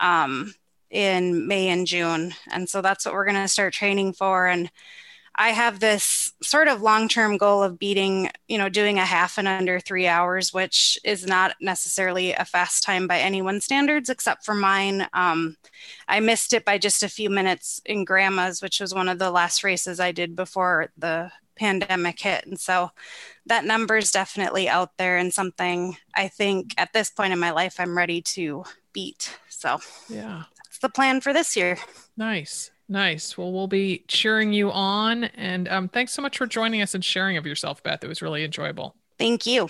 Um, 0.00 0.54
in 0.90 1.46
May 1.46 1.68
and 1.68 1.86
June. 1.86 2.34
And 2.50 2.68
so 2.68 2.80
that's 2.80 3.04
what 3.04 3.14
we're 3.14 3.26
going 3.26 3.42
to 3.42 3.48
start 3.48 3.74
training 3.74 4.14
for. 4.14 4.46
And 4.46 4.70
I 5.40 5.50
have 5.50 5.78
this 5.78 6.32
sort 6.42 6.66
of 6.66 6.82
long-term 6.82 7.36
goal 7.36 7.62
of 7.62 7.78
beating, 7.78 8.28
you 8.48 8.58
know, 8.58 8.68
doing 8.68 8.98
a 8.98 9.04
half 9.04 9.38
in 9.38 9.46
under 9.46 9.78
three 9.78 10.08
hours, 10.08 10.52
which 10.52 10.98
is 11.04 11.24
not 11.26 11.54
necessarily 11.60 12.32
a 12.32 12.44
fast 12.44 12.82
time 12.82 13.06
by 13.06 13.20
anyone's 13.20 13.64
standards, 13.64 14.10
except 14.10 14.44
for 14.44 14.54
mine. 14.54 15.06
Um, 15.12 15.56
I 16.08 16.18
missed 16.18 16.52
it 16.54 16.64
by 16.64 16.76
just 16.76 17.04
a 17.04 17.08
few 17.08 17.30
minutes 17.30 17.80
in 17.86 18.04
Grandma's, 18.04 18.60
which 18.60 18.80
was 18.80 18.92
one 18.92 19.08
of 19.08 19.20
the 19.20 19.30
last 19.30 19.62
races 19.62 20.00
I 20.00 20.10
did 20.10 20.34
before 20.34 20.90
the 20.98 21.30
pandemic 21.54 22.20
hit. 22.20 22.44
And 22.44 22.58
so 22.58 22.90
that 23.46 23.64
number 23.64 23.96
is 23.96 24.10
definitely 24.10 24.68
out 24.68 24.96
there 24.96 25.18
and 25.18 25.32
something 25.32 25.96
I 26.14 26.28
think 26.28 26.74
at 26.78 26.92
this 26.92 27.10
point 27.10 27.32
in 27.32 27.38
my 27.38 27.52
life 27.52 27.76
I'm 27.78 27.96
ready 27.96 28.22
to 28.22 28.64
beat. 28.92 29.38
So 29.48 29.78
yeah, 30.08 30.44
that's 30.56 30.78
the 30.80 30.88
plan 30.88 31.20
for 31.20 31.32
this 31.32 31.56
year. 31.56 31.78
Nice. 32.16 32.72
Nice. 32.88 33.36
Well, 33.36 33.52
we'll 33.52 33.68
be 33.68 34.04
cheering 34.08 34.52
you 34.52 34.70
on. 34.70 35.24
And 35.24 35.68
um, 35.68 35.88
thanks 35.88 36.12
so 36.12 36.22
much 36.22 36.38
for 36.38 36.46
joining 36.46 36.80
us 36.80 36.94
and 36.94 37.04
sharing 37.04 37.36
of 37.36 37.46
yourself, 37.46 37.82
Beth. 37.82 38.02
It 38.02 38.08
was 38.08 38.22
really 38.22 38.44
enjoyable. 38.44 38.96
Thank 39.18 39.46
you. 39.46 39.68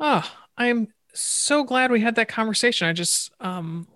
Oh, 0.00 0.28
I'm 0.56 0.88
so 1.12 1.64
glad 1.64 1.90
we 1.90 2.00
had 2.00 2.14
that 2.14 2.28
conversation. 2.28 2.88
I 2.88 2.94
just 2.94 3.30
um, 3.40 3.86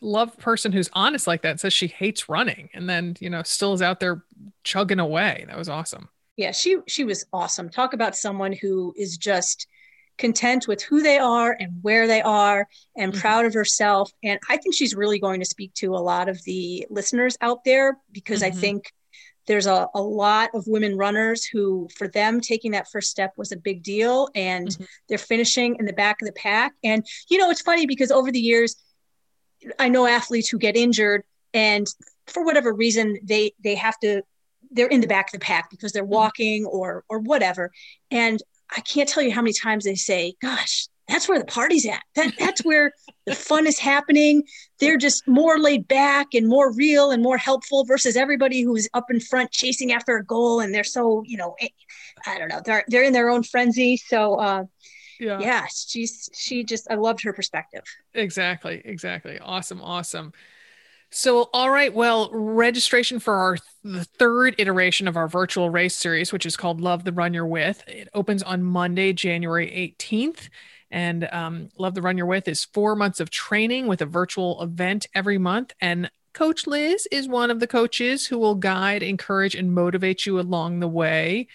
love 0.00 0.32
a 0.36 0.40
person 0.40 0.72
who's 0.72 0.90
honest 0.92 1.26
like 1.26 1.42
that 1.42 1.50
and 1.52 1.60
says 1.60 1.72
she 1.72 1.86
hates 1.86 2.28
running 2.28 2.68
and 2.74 2.88
then, 2.88 3.16
you 3.20 3.30
know, 3.30 3.42
still 3.44 3.72
is 3.72 3.82
out 3.82 4.00
there 4.00 4.24
chugging 4.64 4.98
away. 4.98 5.44
That 5.46 5.56
was 5.56 5.68
awesome. 5.68 6.08
Yeah, 6.36 6.52
she 6.52 6.78
she 6.88 7.04
was 7.04 7.26
awesome. 7.32 7.68
Talk 7.68 7.92
about 7.92 8.16
someone 8.16 8.52
who 8.52 8.94
is 8.96 9.18
just 9.18 9.66
content 10.20 10.68
with 10.68 10.82
who 10.82 11.02
they 11.02 11.18
are 11.18 11.56
and 11.58 11.82
where 11.82 12.06
they 12.06 12.22
are 12.22 12.68
and 12.96 13.12
mm-hmm. 13.12 13.20
proud 13.20 13.46
of 13.46 13.54
herself. 13.54 14.12
And 14.22 14.38
I 14.48 14.58
think 14.58 14.74
she's 14.74 14.94
really 14.94 15.18
going 15.18 15.40
to 15.40 15.46
speak 15.46 15.74
to 15.74 15.94
a 15.94 15.98
lot 15.98 16.28
of 16.28 16.40
the 16.44 16.86
listeners 16.90 17.36
out 17.40 17.64
there 17.64 17.96
because 18.12 18.42
mm-hmm. 18.42 18.56
I 18.56 18.60
think 18.60 18.92
there's 19.46 19.66
a, 19.66 19.88
a 19.94 20.00
lot 20.00 20.50
of 20.54 20.64
women 20.68 20.96
runners 20.96 21.44
who, 21.44 21.88
for 21.96 22.06
them, 22.06 22.40
taking 22.40 22.72
that 22.72 22.90
first 22.92 23.10
step 23.10 23.32
was 23.36 23.50
a 23.50 23.56
big 23.56 23.82
deal. 23.82 24.28
And 24.34 24.68
mm-hmm. 24.68 24.84
they're 25.08 25.18
finishing 25.18 25.76
in 25.80 25.86
the 25.86 25.92
back 25.92 26.18
of 26.22 26.26
the 26.26 26.34
pack. 26.34 26.72
And, 26.84 27.04
you 27.28 27.38
know, 27.38 27.50
it's 27.50 27.62
funny 27.62 27.86
because 27.86 28.12
over 28.12 28.30
the 28.30 28.38
years, 28.38 28.76
I 29.78 29.88
know 29.88 30.06
athletes 30.06 30.48
who 30.48 30.58
get 30.58 30.76
injured 30.76 31.24
and 31.52 31.86
for 32.26 32.44
whatever 32.44 32.72
reason, 32.72 33.18
they, 33.24 33.52
they 33.64 33.74
have 33.74 33.98
to 34.00 34.22
they're 34.72 34.86
in 34.86 35.00
the 35.00 35.06
back 35.06 35.26
of 35.28 35.32
the 35.32 35.44
pack 35.44 35.68
because 35.68 35.90
they're 35.90 36.04
mm-hmm. 36.04 36.12
walking 36.12 36.64
or 36.66 37.04
or 37.08 37.18
whatever 37.18 37.72
and 38.10 38.40
I 38.76 38.80
can't 38.80 39.08
tell 39.08 39.22
you 39.22 39.32
how 39.32 39.42
many 39.42 39.52
times 39.52 39.84
they 39.84 39.94
say, 39.94 40.34
gosh, 40.40 40.88
that's 41.08 41.28
where 41.28 41.38
the 41.38 41.44
party's 41.44 41.86
at. 41.86 42.02
That, 42.14 42.34
that's 42.38 42.64
where 42.64 42.92
the 43.26 43.34
fun 43.34 43.66
is 43.66 43.78
happening. 43.78 44.44
They're 44.78 44.96
just 44.96 45.26
more 45.26 45.58
laid 45.58 45.88
back 45.88 46.28
and 46.34 46.46
more 46.46 46.72
real 46.72 47.10
and 47.10 47.22
more 47.22 47.36
helpful 47.36 47.84
versus 47.84 48.16
everybody 48.16 48.62
who's 48.62 48.88
up 48.94 49.06
in 49.10 49.18
front 49.18 49.50
chasing 49.50 49.92
after 49.92 50.16
a 50.16 50.24
goal. 50.24 50.60
And 50.60 50.72
they're 50.72 50.84
so, 50.84 51.22
you 51.26 51.36
know, 51.36 51.56
eh, 51.60 51.68
I 52.26 52.38
don't 52.38 52.48
know, 52.48 52.60
they're, 52.64 52.84
they're 52.86 53.02
in 53.02 53.12
their 53.12 53.28
own 53.28 53.42
frenzy. 53.42 53.96
So, 53.96 54.34
uh, 54.34 54.64
yeah. 55.18 55.40
yeah, 55.40 55.66
she's, 55.66 56.30
she 56.32 56.62
just, 56.62 56.86
I 56.90 56.94
loved 56.94 57.22
her 57.22 57.32
perspective. 57.32 57.82
Exactly. 58.14 58.80
Exactly. 58.84 59.38
Awesome. 59.40 59.82
Awesome. 59.82 60.32
So, 61.12 61.50
all 61.52 61.70
right. 61.70 61.92
Well, 61.92 62.30
registration 62.32 63.18
for 63.18 63.34
our 63.34 63.56
the 63.82 64.04
third 64.04 64.54
iteration 64.58 65.08
of 65.08 65.16
our 65.16 65.26
virtual 65.26 65.68
race 65.68 65.96
series, 65.96 66.32
which 66.32 66.46
is 66.46 66.56
called 66.56 66.80
Love 66.80 67.02
the 67.04 67.12
Run 67.12 67.34
You're 67.34 67.46
With, 67.46 67.82
it 67.88 68.08
opens 68.14 68.42
on 68.42 68.62
Monday, 68.62 69.12
January 69.12 69.94
18th. 69.98 70.48
And 70.92 71.28
um, 71.32 71.68
Love 71.78 71.94
the 71.94 72.02
Run 72.02 72.16
You're 72.16 72.26
With 72.26 72.46
is 72.46 72.64
four 72.64 72.94
months 72.94 73.20
of 73.20 73.30
training 73.30 73.86
with 73.86 74.02
a 74.02 74.06
virtual 74.06 74.62
event 74.62 75.06
every 75.14 75.38
month. 75.38 75.72
And 75.80 76.10
Coach 76.32 76.66
Liz 76.66 77.08
is 77.10 77.26
one 77.26 77.50
of 77.50 77.58
the 77.58 77.66
coaches 77.66 78.26
who 78.26 78.38
will 78.38 78.54
guide, 78.54 79.02
encourage, 79.02 79.54
and 79.54 79.74
motivate 79.74 80.26
you 80.26 80.38
along 80.38 80.78
the 80.78 80.88
way. 80.88 81.48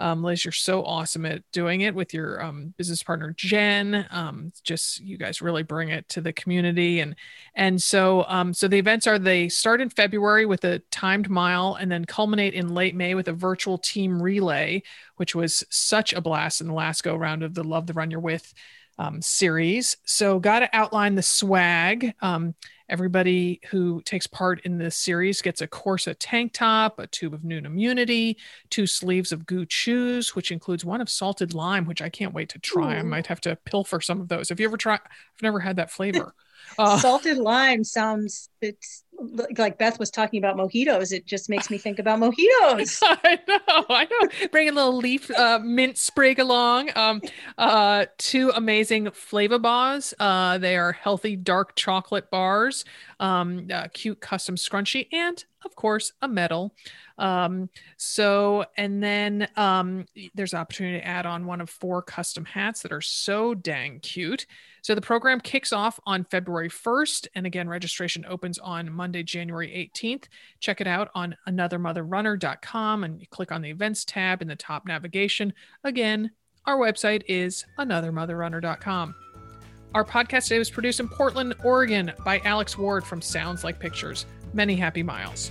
Um, 0.00 0.22
Liz, 0.22 0.44
you're 0.44 0.52
so 0.52 0.84
awesome 0.84 1.26
at 1.26 1.42
doing 1.52 1.82
it 1.82 1.94
with 1.94 2.12
your 2.12 2.42
um, 2.42 2.74
business 2.76 3.02
partner 3.02 3.34
Jen. 3.36 4.06
Um, 4.10 4.52
just 4.62 5.00
you 5.00 5.16
guys 5.16 5.42
really 5.42 5.62
bring 5.62 5.90
it 5.90 6.08
to 6.10 6.20
the 6.20 6.32
community, 6.32 7.00
and 7.00 7.14
and 7.54 7.82
so 7.82 8.24
um, 8.28 8.52
so 8.52 8.68
the 8.68 8.78
events 8.78 9.06
are 9.06 9.18
they 9.18 9.48
start 9.48 9.80
in 9.80 9.90
February 9.90 10.46
with 10.46 10.64
a 10.64 10.80
timed 10.90 11.30
mile, 11.30 11.76
and 11.80 11.90
then 11.90 12.04
culminate 12.04 12.54
in 12.54 12.74
late 12.74 12.94
May 12.94 13.14
with 13.14 13.28
a 13.28 13.32
virtual 13.32 13.78
team 13.78 14.22
relay, 14.22 14.82
which 15.16 15.34
was 15.34 15.64
such 15.70 16.12
a 16.12 16.20
blast 16.20 16.60
in 16.60 16.66
the 16.66 16.74
last 16.74 17.02
go 17.02 17.16
round 17.16 17.42
of 17.42 17.54
the 17.54 17.64
Love 17.64 17.86
the 17.86 17.92
Run 17.92 18.10
You're 18.10 18.20
With 18.20 18.52
um, 18.98 19.22
series. 19.22 19.96
So, 20.04 20.38
got 20.38 20.60
to 20.60 20.76
outline 20.76 21.14
the 21.14 21.22
swag. 21.22 22.14
Everybody 22.88 23.60
who 23.70 24.02
takes 24.02 24.26
part 24.26 24.60
in 24.60 24.76
this 24.76 24.94
series 24.94 25.40
gets 25.40 25.62
a 25.62 25.66
Korsa 25.66 26.14
tank 26.18 26.52
top, 26.52 26.98
a 26.98 27.06
tube 27.06 27.32
of 27.32 27.40
Nuun 27.40 27.64
Immunity, 27.64 28.36
two 28.68 28.86
sleeves 28.86 29.32
of 29.32 29.46
GU 29.46 29.66
Chews, 29.66 30.34
which 30.34 30.52
includes 30.52 30.84
one 30.84 31.00
of 31.00 31.08
salted 31.08 31.54
lime, 31.54 31.86
which 31.86 32.02
I 32.02 32.10
can't 32.10 32.34
wait 32.34 32.50
to 32.50 32.58
try. 32.58 32.94
Ooh. 32.94 32.98
I 32.98 33.02
might 33.02 33.26
have 33.28 33.40
to 33.42 33.56
pilfer 33.64 34.00
some 34.00 34.20
of 34.20 34.28
those. 34.28 34.50
Have 34.50 34.60
you 34.60 34.66
ever 34.66 34.76
tried? 34.76 35.00
I've 35.04 35.42
never 35.42 35.60
had 35.60 35.76
that 35.76 35.90
flavor. 35.90 36.34
Uh, 36.78 36.98
salted 36.98 37.36
lime 37.36 37.84
sounds 37.84 38.48
it's 38.62 39.03
like 39.56 39.78
Beth 39.78 39.98
was 39.98 40.10
talking 40.10 40.38
about 40.38 40.56
mojitos. 40.56 41.12
It 41.12 41.26
just 41.26 41.48
makes 41.48 41.70
me 41.70 41.78
think 41.78 41.98
about 41.98 42.20
mojitos. 42.20 42.98
I 43.02 43.38
know, 43.48 43.84
I 43.88 44.06
know. 44.10 44.48
Bring 44.50 44.68
a 44.68 44.72
little 44.72 44.96
leaf 44.96 45.30
uh, 45.30 45.58
mint 45.62 45.98
sprig 45.98 46.38
along. 46.38 46.90
Um, 46.96 47.20
uh, 47.58 48.06
two 48.18 48.50
amazing 48.54 49.10
flavor 49.10 49.58
bars. 49.58 50.14
Uh, 50.18 50.58
they 50.58 50.76
are 50.76 50.92
healthy 50.92 51.36
dark 51.36 51.74
chocolate 51.74 52.30
bars, 52.30 52.84
um, 53.20 53.68
cute 53.92 54.20
custom 54.20 54.56
scrunchie, 54.56 55.08
and 55.12 55.44
of 55.64 55.74
course 55.76 56.12
a 56.22 56.28
medal. 56.28 56.74
Um, 57.18 57.68
so, 57.96 58.64
and 58.76 59.02
then 59.02 59.48
um, 59.56 60.06
there's 60.34 60.52
an 60.52 60.58
opportunity 60.58 60.98
to 60.98 61.06
add 61.06 61.26
on 61.26 61.46
one 61.46 61.60
of 61.60 61.70
four 61.70 62.02
custom 62.02 62.44
hats 62.44 62.82
that 62.82 62.92
are 62.92 63.00
so 63.00 63.54
dang 63.54 64.00
cute. 64.00 64.46
So 64.82 64.94
the 64.94 65.00
program 65.00 65.40
kicks 65.40 65.72
off 65.72 65.98
on 66.04 66.24
February 66.24 66.68
1st. 66.68 67.28
And 67.34 67.46
again, 67.46 67.68
registration 67.68 68.26
opens 68.28 68.58
on 68.58 68.92
Monday, 68.92 69.22
January 69.22 69.68
18th. 69.68 70.24
Check 70.60 70.80
it 70.80 70.86
out 70.86 71.10
on 71.14 71.36
anothermotherrunner.com 71.48 73.04
and 73.04 73.30
click 73.30 73.50
on 73.50 73.62
the 73.62 73.70
events 73.70 74.04
tab 74.04 74.42
in 74.42 74.48
the 74.48 74.56
top 74.56 74.86
navigation. 74.86 75.54
Again, 75.84 76.32
our 76.66 76.76
website 76.76 77.22
is 77.28 77.64
anothermotherrunner.com. 77.78 79.14
Our 79.94 80.04
podcast 80.04 80.44
today 80.44 80.58
was 80.58 80.70
produced 80.70 80.98
in 80.98 81.08
Portland, 81.08 81.54
Oregon 81.62 82.12
by 82.24 82.40
Alex 82.40 82.76
Ward 82.76 83.04
from 83.04 83.22
Sounds 83.22 83.62
Like 83.62 83.78
Pictures. 83.78 84.26
Many 84.54 84.76
happy 84.76 85.02
miles. 85.02 85.50